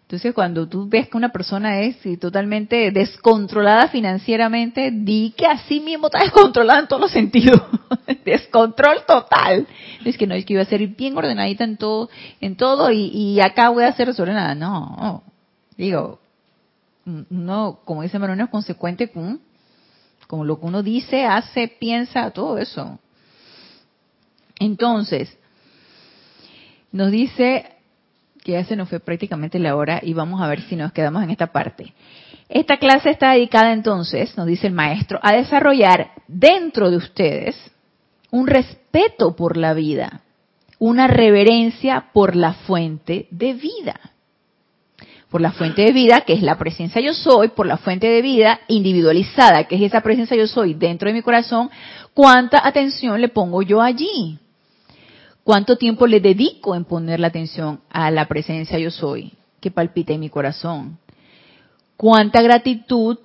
Entonces, 0.04 0.36
cuando 0.36 0.70
tú 0.70 0.88
ves 0.88 1.10
que 1.10 1.18
una 1.18 1.30
persona 1.30 1.80
es 1.80 1.98
totalmente 2.20 2.92
descontrolada 2.92 3.88
financieramente, 3.88 4.92
di 4.92 5.34
que 5.36 5.48
así 5.48 5.80
mismo 5.80 6.06
está 6.06 6.20
descontrolada 6.20 6.82
en 6.82 6.88
todos 6.88 7.02
los 7.02 7.12
sentidos. 7.12 7.60
Descontrol 8.24 9.04
total. 9.08 9.66
Es 10.06 10.16
que 10.16 10.28
no, 10.28 10.36
es 10.36 10.46
que 10.46 10.54
iba 10.54 10.62
a 10.62 10.66
ser 10.66 10.86
bien 10.86 11.18
ordenadita 11.18 11.64
en 11.64 11.76
todo, 11.76 12.08
en 12.40 12.56
todo 12.56 12.92
y, 12.92 13.40
acá 13.42 13.70
voy 13.70 13.86
a 13.86 13.94
ser 13.94 14.06
desordenada. 14.06 14.54
No, 14.54 15.24
digo, 15.76 16.20
no, 17.04 17.80
como 17.84 18.04
dice 18.04 18.20
Manuel, 18.20 18.42
es 18.42 18.50
consecuente 18.50 19.10
con, 19.10 19.42
con 20.28 20.46
lo 20.46 20.60
que 20.60 20.68
uno 20.68 20.84
dice, 20.84 21.26
hace, 21.26 21.68
piensa, 21.68 22.30
todo 22.30 22.60
eso. 22.60 23.00
Entonces, 24.60 25.36
nos 26.92 27.12
dice 27.12 27.66
que 28.44 28.54
ya 28.54 28.64
se 28.64 28.76
nos 28.76 28.90
fue 28.90 29.00
prácticamente 29.00 29.60
la 29.60 29.76
hora 29.76 30.00
y 30.02 30.14
vamos 30.14 30.42
a 30.42 30.48
ver 30.48 30.62
si 30.62 30.76
nos 30.76 30.94
quedamos 30.94 31.24
en 31.24 31.32
esta 31.32 31.48
parte. 31.48 31.94
Esta 32.50 32.78
clase 32.78 33.10
está 33.10 33.32
dedicada 33.32 33.74
entonces, 33.74 34.38
nos 34.38 34.48
dice 34.48 34.68
el 34.68 34.74
maestro, 34.74 35.20
a 35.22 35.34
desarrollar 35.34 36.12
dentro 36.28 36.90
de 36.90 36.98
ustedes 36.98 37.56
un 38.32 38.48
respeto 38.48 39.36
por 39.36 39.58
la 39.58 39.74
vida, 39.74 40.22
una 40.80 41.08
reverencia 41.08 42.06
por 42.14 42.36
la 42.36 42.54
fuente 42.54 43.28
de 43.32 43.54
vida. 43.54 44.00
Por 45.30 45.42
la 45.42 45.52
fuente 45.52 45.82
de 45.82 45.92
vida, 45.92 46.22
que 46.22 46.32
es 46.32 46.42
la 46.42 46.58
presencia 46.58 47.02
yo 47.02 47.14
soy, 47.14 47.50
por 47.50 47.66
la 47.66 47.76
fuente 47.76 48.08
de 48.08 48.22
vida 48.22 48.62
individualizada, 48.70 49.66
que 49.66 49.76
es 49.76 49.82
esa 49.82 50.00
presencia 50.00 50.38
yo 50.38 50.48
soy 50.48 50.74
dentro 50.74 51.10
de 51.10 51.14
mi 51.14 51.22
corazón, 51.22 51.70
¿cuánta 52.14 52.66
atención 52.66 53.20
le 53.20 53.28
pongo 53.28 53.62
yo 53.62 53.82
allí? 53.82 54.40
¿Cuánto 55.48 55.78
tiempo 55.78 56.08
le 56.08 56.20
dedico 56.20 56.76
en 56.76 56.84
poner 56.84 57.22
la 57.22 57.28
atención 57.28 57.80
a 57.90 58.12
la 58.12 58.28
presencia 58.28 58.78
yo 58.80 58.92
soy 58.92 59.32
que 59.62 59.72
palpita 59.72 60.12
en 60.12 60.20
mi 60.20 60.30
corazón? 60.30 61.00
¿Cuánta 61.96 62.42
gratitud 62.42 63.18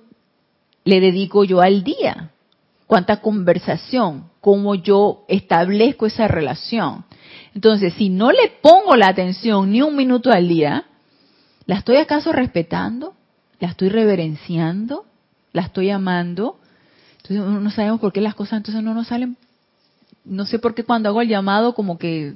le 0.85 1.01
dedico 1.01 1.43
yo 1.43 1.59
al 1.59 1.83
día? 1.83 2.31
¿Cuánta 2.87 3.19
conversación? 3.19 4.29
¿Cómo 4.39 4.75
yo 4.75 5.25
establezco 5.27 6.05
esa 6.05 6.29
relación? 6.29 7.03
Entonces, 7.55 7.93
si 7.95 8.07
no 8.07 8.31
le 8.31 8.53
pongo 8.61 8.95
la 8.95 9.09
atención 9.09 9.73
ni 9.73 9.81
un 9.81 9.93
minuto 9.93 10.31
al 10.31 10.47
día, 10.47 10.85
¿la 11.65 11.75
estoy 11.75 11.97
acaso 11.97 12.31
respetando? 12.31 13.15
¿La 13.59 13.67
estoy 13.67 13.89
reverenciando? 13.89 15.03
¿La 15.51 15.63
estoy 15.63 15.89
amando? 15.89 16.57
Entonces 17.17 17.61
no 17.61 17.69
sabemos 17.69 17.99
por 17.99 18.13
qué 18.13 18.21
las 18.21 18.33
cosas 18.33 18.59
entonces 18.59 18.81
no 18.81 18.93
nos 18.93 19.07
salen 19.07 19.35
no 20.25 20.45
sé 20.45 20.59
por 20.59 20.73
qué 20.73 20.83
cuando 20.83 21.09
hago 21.09 21.21
el 21.21 21.27
llamado 21.27 21.73
como 21.73 21.97
que 21.97 22.33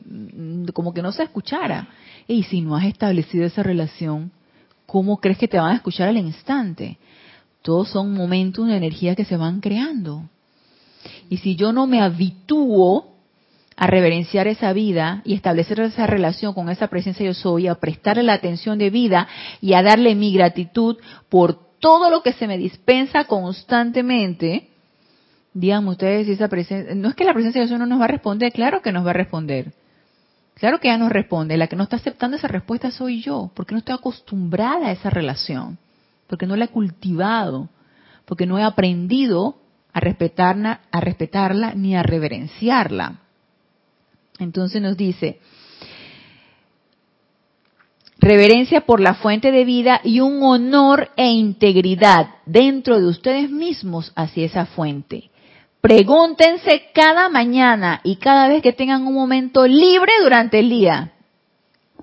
como 0.74 0.94
que 0.94 1.02
no 1.02 1.12
se 1.12 1.24
escuchara. 1.24 1.88
Y 2.28 2.44
si 2.44 2.62
no 2.62 2.76
has 2.76 2.86
establecido 2.86 3.46
esa 3.46 3.64
relación, 3.64 4.32
¿cómo 4.86 5.18
crees 5.18 5.38
que 5.38 5.48
te 5.48 5.58
van 5.58 5.72
a 5.72 5.76
escuchar 5.76 6.10
al 6.10 6.18
instante? 6.18 6.98
Todos 7.62 7.90
son 7.90 8.14
momentos 8.14 8.68
de 8.68 8.78
energía 8.78 9.16
que 9.16 9.26
se 9.26 9.38
van 9.38 9.62
creando. 9.62 10.30
Y 11.30 11.38
si 11.38 11.56
yo 11.56 11.72
no 11.72 11.88
me 11.88 12.02
habitúo 12.02 13.14
a 13.76 13.88
reverenciar 13.88 14.48
esa 14.48 14.74
vida 14.74 15.22
y 15.24 15.36
establecer 15.36 15.80
esa 15.80 16.08
relación 16.08 16.54
con 16.54 16.70
esa 16.70 16.88
presencia 16.88 17.26
yo 17.26 17.34
soy, 17.34 17.68
a 17.68 17.76
prestarle 17.76 18.24
la 18.24 18.34
atención 18.34 18.78
de 18.78 18.90
vida 18.90 19.28
y 19.62 19.74
a 19.74 19.84
darle 19.84 20.16
mi 20.16 20.34
gratitud 20.34 20.98
por 21.30 21.78
todo 21.80 22.10
lo 22.10 22.24
que 22.24 22.34
se 22.34 22.48
me 22.48 22.58
dispensa 22.58 23.26
constantemente, 23.26 24.70
Díganme 25.60 25.90
ustedes 25.90 26.28
si 26.28 26.34
esa 26.34 26.50
presencia, 26.50 26.94
no 26.94 27.10
es 27.10 27.16
que 27.16 27.24
la 27.24 27.34
presencia 27.34 27.60
de 27.60 27.68
Dios 27.68 27.80
no 27.80 27.88
nos 27.88 28.00
va 28.00 28.06
a 28.06 28.10
responder, 28.10 28.54
claro 28.54 28.84
que 28.84 28.92
nos 28.92 29.04
va 29.04 29.10
a 29.10 29.14
responder. 29.14 29.74
Claro 30.54 30.80
que 30.80 30.88
ya 30.88 31.00
nos 31.00 31.12
responde. 31.12 31.58
La 31.58 31.66
que 31.66 31.76
no 31.76 31.82
está 31.82 31.96
aceptando 31.96 32.38
esa 32.38 32.48
respuesta 32.48 32.92
soy 32.92 33.24
yo, 33.24 33.50
porque 33.56 33.74
no 33.74 33.80
estoy 33.80 33.96
acostumbrada 33.96 34.86
a 34.86 34.92
esa 34.92 35.10
relación, 35.10 35.80
porque 36.28 36.46
no 36.46 36.56
la 36.56 36.66
he 36.66 36.68
cultivado, 36.68 37.70
porque 38.26 38.46
no 38.46 38.60
he 38.60 38.64
aprendido 38.64 39.58
a 39.94 40.00
respetarla, 40.00 40.82
a 40.92 41.02
respetarla 41.02 41.74
ni 41.74 41.96
a 41.96 42.04
reverenciarla. 42.04 43.22
Entonces 44.38 44.80
nos 44.80 44.96
dice, 44.96 45.40
reverencia 48.20 48.82
por 48.82 49.00
la 49.00 49.16
fuente 49.16 49.52
de 49.52 49.66
vida 49.66 50.02
y 50.04 50.20
un 50.20 50.44
honor 50.44 51.10
e 51.18 51.32
integridad 51.32 52.28
dentro 52.46 53.00
de 53.00 53.08
ustedes 53.08 53.50
mismos 53.50 54.12
hacia 54.16 54.46
esa 54.46 54.68
fuente. 54.68 55.32
Pregúntense 55.88 56.88
cada 56.94 57.30
mañana 57.30 58.02
y 58.04 58.18
cada 58.18 58.50
vez 58.50 58.62
que 58.62 58.74
tengan 58.74 59.08
un 59.08 59.14
momento 59.14 59.66
libre 59.66 60.12
durante 60.22 60.60
el 60.60 60.68
día. 60.68 61.14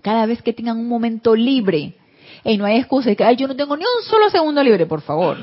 Cada 0.00 0.24
vez 0.24 0.40
que 0.40 0.54
tengan 0.54 0.78
un 0.78 0.88
momento 0.88 1.36
libre. 1.36 1.94
Y 2.44 2.56
no 2.56 2.64
hay 2.64 2.78
excusa 2.78 3.14
que 3.14 3.22
Ay, 3.22 3.36
yo 3.36 3.46
no 3.46 3.54
tengo 3.54 3.76
ni 3.76 3.82
un 3.82 4.08
solo 4.08 4.30
segundo 4.30 4.62
libre, 4.62 4.86
por 4.86 5.02
favor. 5.02 5.36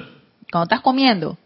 Cuando 0.51 0.63
estás 0.63 0.81
comiendo. 0.81 1.37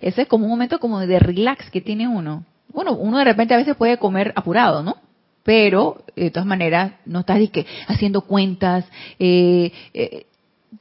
Ese 0.00 0.22
es 0.22 0.28
como 0.28 0.46
un 0.46 0.50
momento 0.50 0.80
como 0.80 0.98
de 0.98 1.20
relax 1.20 1.70
que 1.70 1.80
tiene 1.80 2.08
uno. 2.08 2.44
Bueno, 2.66 2.94
uno 2.94 3.18
de 3.18 3.24
repente 3.24 3.54
a 3.54 3.58
veces 3.58 3.76
puede 3.76 3.98
comer 3.98 4.32
apurado, 4.34 4.82
¿no? 4.82 4.96
Pero 5.44 6.02
de 6.16 6.32
todas 6.32 6.46
maneras 6.46 6.94
no 7.06 7.20
estás 7.20 7.38
haciendo 7.86 8.22
cuentas, 8.22 8.84
eh, 9.20 9.70
eh, 9.94 10.26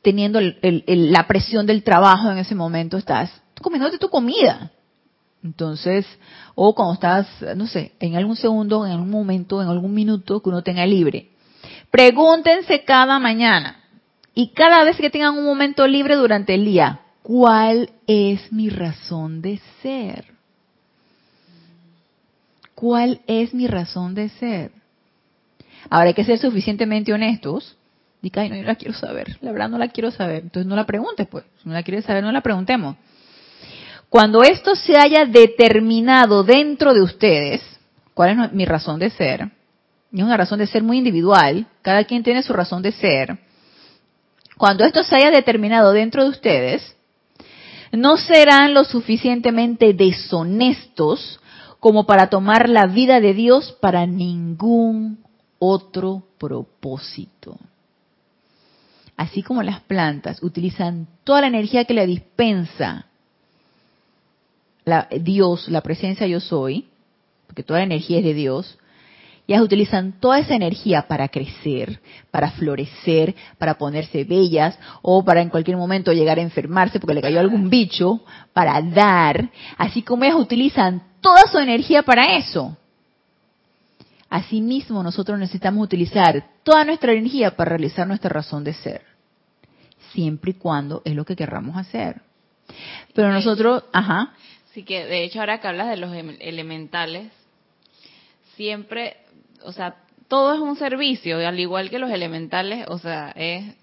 teniendo 0.02 0.40
la 0.42 1.28
presión 1.28 1.68
del 1.68 1.84
trabajo 1.84 2.32
en 2.32 2.40
ese 2.40 2.56
momento, 2.56 2.98
estás 2.98 3.41
comiéndote 3.62 3.98
tu 3.98 4.10
comida. 4.10 4.72
Entonces, 5.44 6.06
o 6.54 6.76
cuando 6.76 6.94
estás, 6.94 7.28
no 7.56 7.66
sé, 7.66 7.94
en 8.00 8.16
algún 8.16 8.36
segundo, 8.36 8.86
en 8.86 8.92
algún 8.92 9.10
momento, 9.10 9.62
en 9.62 9.70
algún 9.70 9.94
minuto 9.94 10.42
que 10.42 10.50
uno 10.50 10.62
tenga 10.62 10.86
libre. 10.86 11.30
Pregúntense 11.90 12.84
cada 12.84 13.20
mañana 13.20 13.84
y 14.34 14.50
cada 14.50 14.84
vez 14.84 14.98
que 14.98 15.10
tengan 15.10 15.38
un 15.38 15.46
momento 15.46 15.88
libre 15.88 16.16
durante 16.16 16.54
el 16.54 16.66
día, 16.66 17.02
¿cuál 17.24 17.90
es 18.08 18.52
mi 18.52 18.70
razón 18.70 19.42
de 19.42 19.60
ser? 19.82 20.26
¿Cuál 22.76 23.22
es 23.28 23.54
mi 23.54 23.68
razón 23.68 24.16
de 24.16 24.30
ser? 24.30 24.72
Ahora 25.90 26.08
hay 26.08 26.14
que 26.14 26.24
ser 26.24 26.38
suficientemente 26.38 27.14
honestos. 27.14 27.78
Diga, 28.22 28.48
no, 28.48 28.56
yo 28.56 28.64
la 28.64 28.76
quiero 28.76 28.94
saber. 28.94 29.38
La 29.42 29.52
verdad 29.52 29.70
no 29.70 29.78
la 29.78 29.90
quiero 29.90 30.12
saber. 30.12 30.44
Entonces 30.44 30.68
no 30.68 30.76
la 30.76 30.86
preguntes, 30.86 31.28
pues. 31.28 31.44
Si 31.62 31.68
no 31.68 31.74
la 31.74 31.84
quieres 31.84 32.06
saber, 32.06 32.24
no 32.24 32.32
la 32.32 32.42
preguntemos. 32.42 32.96
Cuando 34.12 34.44
esto 34.44 34.76
se 34.76 34.98
haya 34.98 35.26
determinado 35.26 36.44
dentro 36.44 36.94
de 36.94 37.02
ustedes, 37.02 37.62
¿cuál 38.14 38.32
es 38.32 38.52
mi 38.52 38.66
razón 38.66 39.00
de 39.00 39.10
ser? 39.10 39.50
Es 40.12 40.22
una 40.22 40.36
razón 40.36 40.60
de 40.60 40.68
ser 40.68 40.84
muy 40.84 40.98
individual, 40.98 41.66
cada 41.82 42.04
quien 42.04 42.22
tiene 42.22 42.44
su 42.44 42.52
razón 42.52 42.82
de 42.82 42.92
ser. 42.92 43.40
Cuando 44.58 44.84
esto 44.84 45.02
se 45.04 45.16
haya 45.16 45.32
determinado 45.32 45.94
dentro 45.94 46.26
de 46.26 46.30
ustedes, 46.30 46.94
no 47.94 48.18
serán 48.18 48.74
lo 48.74 48.84
suficientemente 48.84 49.94
deshonestos 49.94 51.40
como 51.80 52.06
para 52.06 52.28
tomar 52.28 52.68
la 52.68 52.88
vida 52.88 53.22
de 53.22 53.34
Dios 53.34 53.78
para 53.80 54.06
ningún 54.06 55.24
otro 55.58 56.24
propósito. 56.38 57.58
Así 59.16 59.42
como 59.42 59.64
las 59.64 59.80
plantas 59.80 60.44
utilizan 60.44 61.08
toda 61.24 61.40
la 61.40 61.48
energía 61.48 61.86
que 61.86 61.94
le 61.94 62.06
dispensa 62.06 63.06
la, 64.86 65.08
Dios, 65.12 65.68
la 65.70 65.82
presencia 65.82 66.28
yo 66.28 66.40
soy, 66.40 66.88
porque 67.48 67.64
toda 67.64 67.80
la 67.80 67.86
energía 67.86 68.20
es 68.20 68.24
de 68.24 68.34
Dios, 68.34 68.78
ellas 69.48 69.64
utilizan 69.64 70.14
toda 70.14 70.40
esa 70.40 70.56
energía 70.56 71.08
para 71.08 71.28
crecer, 71.28 72.00
para 72.30 72.52
florecer, 72.52 73.36
para 73.58 73.78
ponerse 73.78 74.24
bellas 74.24 74.78
o 75.02 75.26
para 75.26 75.42
en 75.42 75.50
cualquier 75.50 75.78
momento 75.78 76.14
llegar 76.14 76.40
a 76.40 76.42
enfermarse 76.42 77.00
porque 77.00 77.16
le 77.16 77.22
cayó 77.22 77.40
algún 77.40 77.70
bicho, 77.70 78.22
para 78.54 78.82
dar, 78.82 79.50
así 79.78 80.04
como 80.04 80.24
ellas 80.24 80.38
utilizan 80.38 81.04
toda 81.20 81.48
su 81.52 81.58
energía 81.58 82.04
para 82.04 82.38
eso. 82.38 82.78
Asimismo, 84.30 85.04
nosotros 85.04 85.38
necesitamos 85.38 85.84
utilizar 85.84 86.46
toda 86.64 86.86
nuestra 86.86 87.12
energía 87.12 87.56
para 87.56 87.72
realizar 87.72 88.08
nuestra 88.08 88.30
razón 88.30 88.64
de 88.64 88.74
ser, 88.74 89.02
siempre 90.14 90.52
y 90.52 90.54
cuando 90.54 91.02
es 91.04 91.14
lo 91.14 91.26
que 91.26 91.36
querramos 91.36 91.76
hacer. 91.76 92.22
Pero 93.14 93.32
nosotros, 93.34 93.84
ajá. 93.92 94.34
Sí 94.74 94.84
que, 94.84 95.06
de 95.06 95.24
hecho, 95.24 95.40
ahora 95.40 95.60
que 95.60 95.68
hablas 95.68 95.90
de 95.90 95.98
los 95.98 96.14
em, 96.14 96.38
elementales, 96.40 97.32
siempre, 98.56 99.18
o 99.64 99.72
sea, 99.72 99.96
todo 100.28 100.54
es 100.54 100.62
un 100.62 100.78
servicio, 100.78 101.46
al 101.46 101.60
igual 101.60 101.90
que 101.90 102.00
los 102.00 102.12
elementales, 102.12 102.86
o 102.88 102.98
sea, 102.98 103.32
es 103.36 103.76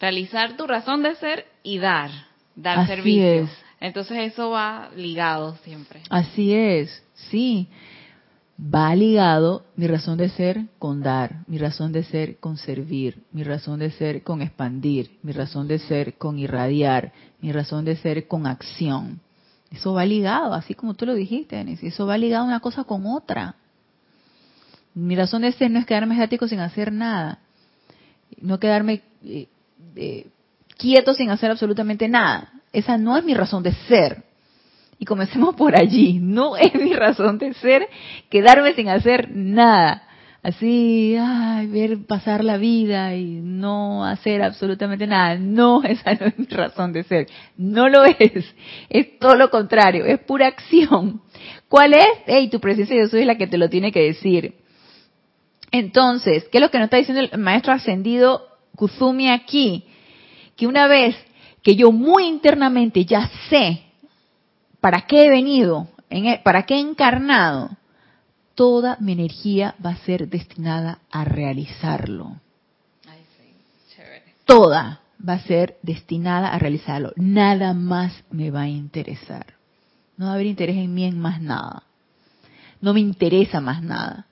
realizar 0.00 0.56
tu 0.56 0.66
razón 0.66 1.02
de 1.02 1.14
ser 1.16 1.46
y 1.62 1.78
dar, 1.78 2.10
dar 2.54 2.78
Así 2.78 2.88
servicio. 2.88 3.44
es. 3.44 3.50
Entonces 3.80 4.32
eso 4.32 4.50
va 4.50 4.90
ligado 4.96 5.56
siempre. 5.56 6.00
Así 6.08 6.54
es, 6.54 7.04
sí. 7.14 7.68
Va 8.58 8.94
ligado 8.94 9.64
mi 9.76 9.86
razón 9.86 10.16
de 10.16 10.30
ser 10.30 10.62
con 10.78 11.02
dar, 11.02 11.44
mi 11.46 11.58
razón 11.58 11.92
de 11.92 12.04
ser 12.04 12.38
con 12.38 12.56
servir, 12.56 13.22
mi 13.32 13.42
razón 13.42 13.78
de 13.80 13.90
ser 13.90 14.22
con 14.22 14.40
expandir, 14.40 15.18
mi 15.22 15.32
razón 15.32 15.68
de 15.68 15.78
ser 15.78 16.14
con 16.14 16.38
irradiar, 16.38 17.12
mi 17.42 17.52
razón 17.52 17.84
de 17.84 17.96
ser 17.96 18.26
con 18.26 18.46
acción. 18.46 19.20
Eso 19.70 19.92
va 19.92 20.04
ligado, 20.04 20.54
así 20.54 20.74
como 20.74 20.94
tú 20.94 21.06
lo 21.06 21.14
dijiste. 21.14 21.64
Eso 21.82 22.06
va 22.06 22.18
ligado 22.18 22.44
una 22.44 22.60
cosa 22.60 22.84
con 22.84 23.06
otra. 23.06 23.56
Mi 24.94 25.14
razón 25.14 25.42
de 25.42 25.52
ser 25.52 25.70
no 25.70 25.78
es 25.78 25.86
quedarme 25.86 26.14
estático 26.14 26.48
sin 26.48 26.60
hacer 26.60 26.92
nada. 26.92 27.40
No 28.40 28.58
quedarme 28.58 29.02
eh, 29.24 29.48
eh, 29.96 30.26
quieto 30.78 31.14
sin 31.14 31.30
hacer 31.30 31.50
absolutamente 31.50 32.08
nada. 32.08 32.52
Esa 32.72 32.96
no 32.96 33.16
es 33.16 33.24
mi 33.24 33.34
razón 33.34 33.62
de 33.62 33.72
ser. 33.72 34.24
Y 34.98 35.04
comencemos 35.04 35.54
por 35.54 35.76
allí. 35.76 36.18
No 36.20 36.56
es 36.56 36.74
mi 36.74 36.92
razón 36.94 37.38
de 37.38 37.52
ser 37.54 37.88
quedarme 38.30 38.74
sin 38.74 38.88
hacer 38.88 39.30
nada. 39.34 40.05
Así, 40.46 41.16
ay, 41.18 41.66
ver 41.66 42.06
pasar 42.06 42.44
la 42.44 42.56
vida 42.56 43.16
y 43.16 43.40
no 43.42 44.04
hacer 44.04 44.42
absolutamente 44.44 45.04
nada. 45.04 45.34
No, 45.36 45.82
esa 45.84 46.14
no 46.14 46.26
es 46.26 46.38
mi 46.38 46.46
razón 46.46 46.92
de 46.92 47.02
ser. 47.02 47.26
No 47.56 47.88
lo 47.88 48.04
es. 48.04 48.54
Es 48.88 49.18
todo 49.18 49.34
lo 49.34 49.50
contrario. 49.50 50.04
Es 50.04 50.20
pura 50.20 50.46
acción. 50.46 51.20
¿Cuál 51.68 51.94
es? 51.94 52.06
Hey, 52.26 52.48
tu 52.48 52.60
presencia 52.60 52.96
yo 52.96 53.08
soy 53.08 53.24
la 53.24 53.34
que 53.36 53.48
te 53.48 53.58
lo 53.58 53.68
tiene 53.68 53.90
que 53.90 54.02
decir. 54.02 54.54
Entonces, 55.72 56.44
¿qué 56.52 56.58
es 56.58 56.62
lo 56.62 56.70
que 56.70 56.78
nos 56.78 56.84
está 56.84 56.98
diciendo 56.98 57.22
el 57.28 57.38
maestro 57.40 57.72
ascendido 57.72 58.46
Kuzumi 58.76 59.28
aquí? 59.30 59.82
Que 60.56 60.68
una 60.68 60.86
vez 60.86 61.16
que 61.64 61.74
yo 61.74 61.90
muy 61.90 62.24
internamente 62.28 63.04
ya 63.04 63.28
sé 63.50 63.82
para 64.80 65.00
qué 65.08 65.26
he 65.26 65.28
venido, 65.28 65.88
en- 66.08 66.40
para 66.44 66.62
qué 66.66 66.74
he 66.76 66.78
encarnado, 66.80 67.70
toda 68.56 68.96
mi 69.00 69.12
energía 69.12 69.76
va 69.84 69.90
a 69.90 69.96
ser 69.98 70.28
destinada 70.28 70.98
a 71.12 71.24
realizarlo. 71.24 72.36
Toda 74.44 75.00
va 75.26 75.34
a 75.34 75.40
ser 75.40 75.76
destinada 75.82 76.48
a 76.48 76.58
realizarlo. 76.58 77.12
Nada 77.16 77.72
más 77.74 78.24
me 78.30 78.50
va 78.50 78.62
a 78.62 78.68
interesar. 78.68 79.46
No 80.16 80.26
va 80.26 80.32
a 80.32 80.34
haber 80.34 80.46
interés 80.46 80.76
en 80.76 80.92
mí 80.94 81.04
en 81.04 81.18
más 81.20 81.40
nada. 81.40 81.84
No 82.80 82.92
me 82.94 83.00
interesa 83.00 83.60
más 83.60 83.82
nada. 83.82 84.26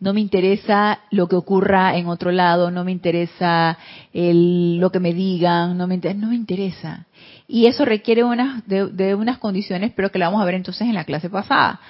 No 0.00 0.14
me 0.14 0.20
interesa 0.20 1.00
lo 1.10 1.28
que 1.28 1.36
ocurra 1.36 1.94
en 1.98 2.06
otro 2.06 2.30
lado, 2.32 2.70
no 2.70 2.84
me 2.84 2.92
interesa 2.92 3.76
el- 4.14 4.78
lo 4.78 4.90
que 4.90 4.98
me 4.98 5.12
digan, 5.12 5.76
no 5.76 5.86
me, 5.86 5.96
inter- 5.96 6.16
no 6.16 6.28
me 6.28 6.36
interesa. 6.36 7.04
Y 7.46 7.66
eso 7.66 7.84
requiere 7.84 8.24
unas, 8.24 8.66
de, 8.66 8.86
de 8.86 9.14
unas 9.14 9.36
condiciones, 9.36 9.92
pero 9.94 10.10
que 10.10 10.18
la 10.18 10.26
vamos 10.28 10.40
a 10.40 10.46
ver 10.46 10.54
entonces 10.54 10.88
en 10.88 10.94
la 10.94 11.04
clase 11.04 11.28
pasada. 11.28 11.80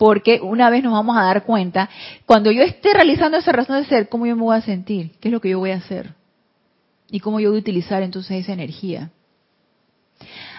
Porque 0.00 0.40
una 0.40 0.70
vez 0.70 0.82
nos 0.82 0.94
vamos 0.94 1.14
a 1.18 1.24
dar 1.24 1.44
cuenta, 1.44 1.90
cuando 2.24 2.50
yo 2.50 2.62
esté 2.62 2.94
realizando 2.94 3.36
esa 3.36 3.52
razón 3.52 3.82
de 3.82 3.86
ser, 3.86 4.08
¿cómo 4.08 4.24
yo 4.24 4.34
me 4.34 4.44
voy 4.44 4.56
a 4.56 4.62
sentir? 4.62 5.10
¿Qué 5.20 5.28
es 5.28 5.32
lo 5.32 5.42
que 5.42 5.50
yo 5.50 5.58
voy 5.58 5.72
a 5.72 5.76
hacer? 5.76 6.14
¿Y 7.10 7.20
cómo 7.20 7.38
yo 7.38 7.50
voy 7.50 7.58
a 7.58 7.60
utilizar 7.60 8.02
entonces 8.02 8.38
esa 8.38 8.54
energía? 8.54 9.10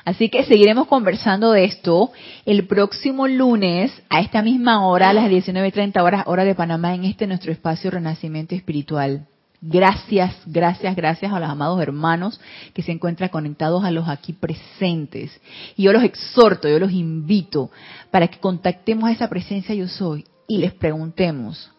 Así 0.06 0.30
que 0.30 0.44
seguiremos 0.44 0.86
conversando 0.86 1.54
de 1.54 1.64
esto 1.64 2.12
el 2.46 2.68
próximo 2.68 3.28
lunes 3.28 3.92
a 4.10 4.20
esta 4.20 4.44
misma 4.44 4.86
hora, 4.86 5.10
a 5.10 5.14
las 5.14 5.28
19.30 5.28 6.00
horas, 6.04 6.24
hora 6.28 6.44
de 6.44 6.54
Panamá, 6.54 6.94
en 6.94 7.06
este 7.06 7.26
nuestro 7.26 7.52
espacio 7.52 7.90
Renacimiento 7.90 8.54
Espiritual. 8.54 9.26
Gracias, 9.64 10.36
gracias, 10.48 10.96
gracias 10.96 11.32
a 11.32 11.40
los 11.40 11.48
amados 11.48 11.80
hermanos 11.80 12.42
que 12.74 12.82
se 12.82 12.92
encuentran 12.92 13.30
conectados 13.30 13.84
a 13.84 13.92
los 13.92 14.10
aquí 14.10 14.34
presentes. 14.34 15.40
Y 15.78 15.84
yo 15.84 15.94
los 15.94 16.04
exhorto, 16.04 16.68
yo 16.68 16.80
los 16.80 16.92
invito 16.92 17.70
para 18.10 18.28
que 18.28 18.40
contactemos 18.40 19.08
a 19.08 19.12
esa 19.12 19.30
presencia 19.30 19.76
yo 19.76 19.88
soy 19.88 20.26
y 20.48 20.58
les 20.58 20.74
preguntemos, 20.74 21.72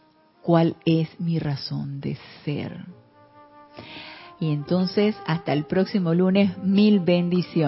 ¿cuál 0.43 0.77
es 0.87 1.09
mi 1.19 1.41
razón 1.41 2.01
de 2.01 2.17
ser? 2.45 2.85
Y 4.39 4.53
entonces, 4.53 5.17
hasta 5.27 5.53
el 5.53 5.65
próximo 5.65 6.15
lunes, 6.15 6.57
mil 6.59 7.01
bendiciones. 7.01 7.63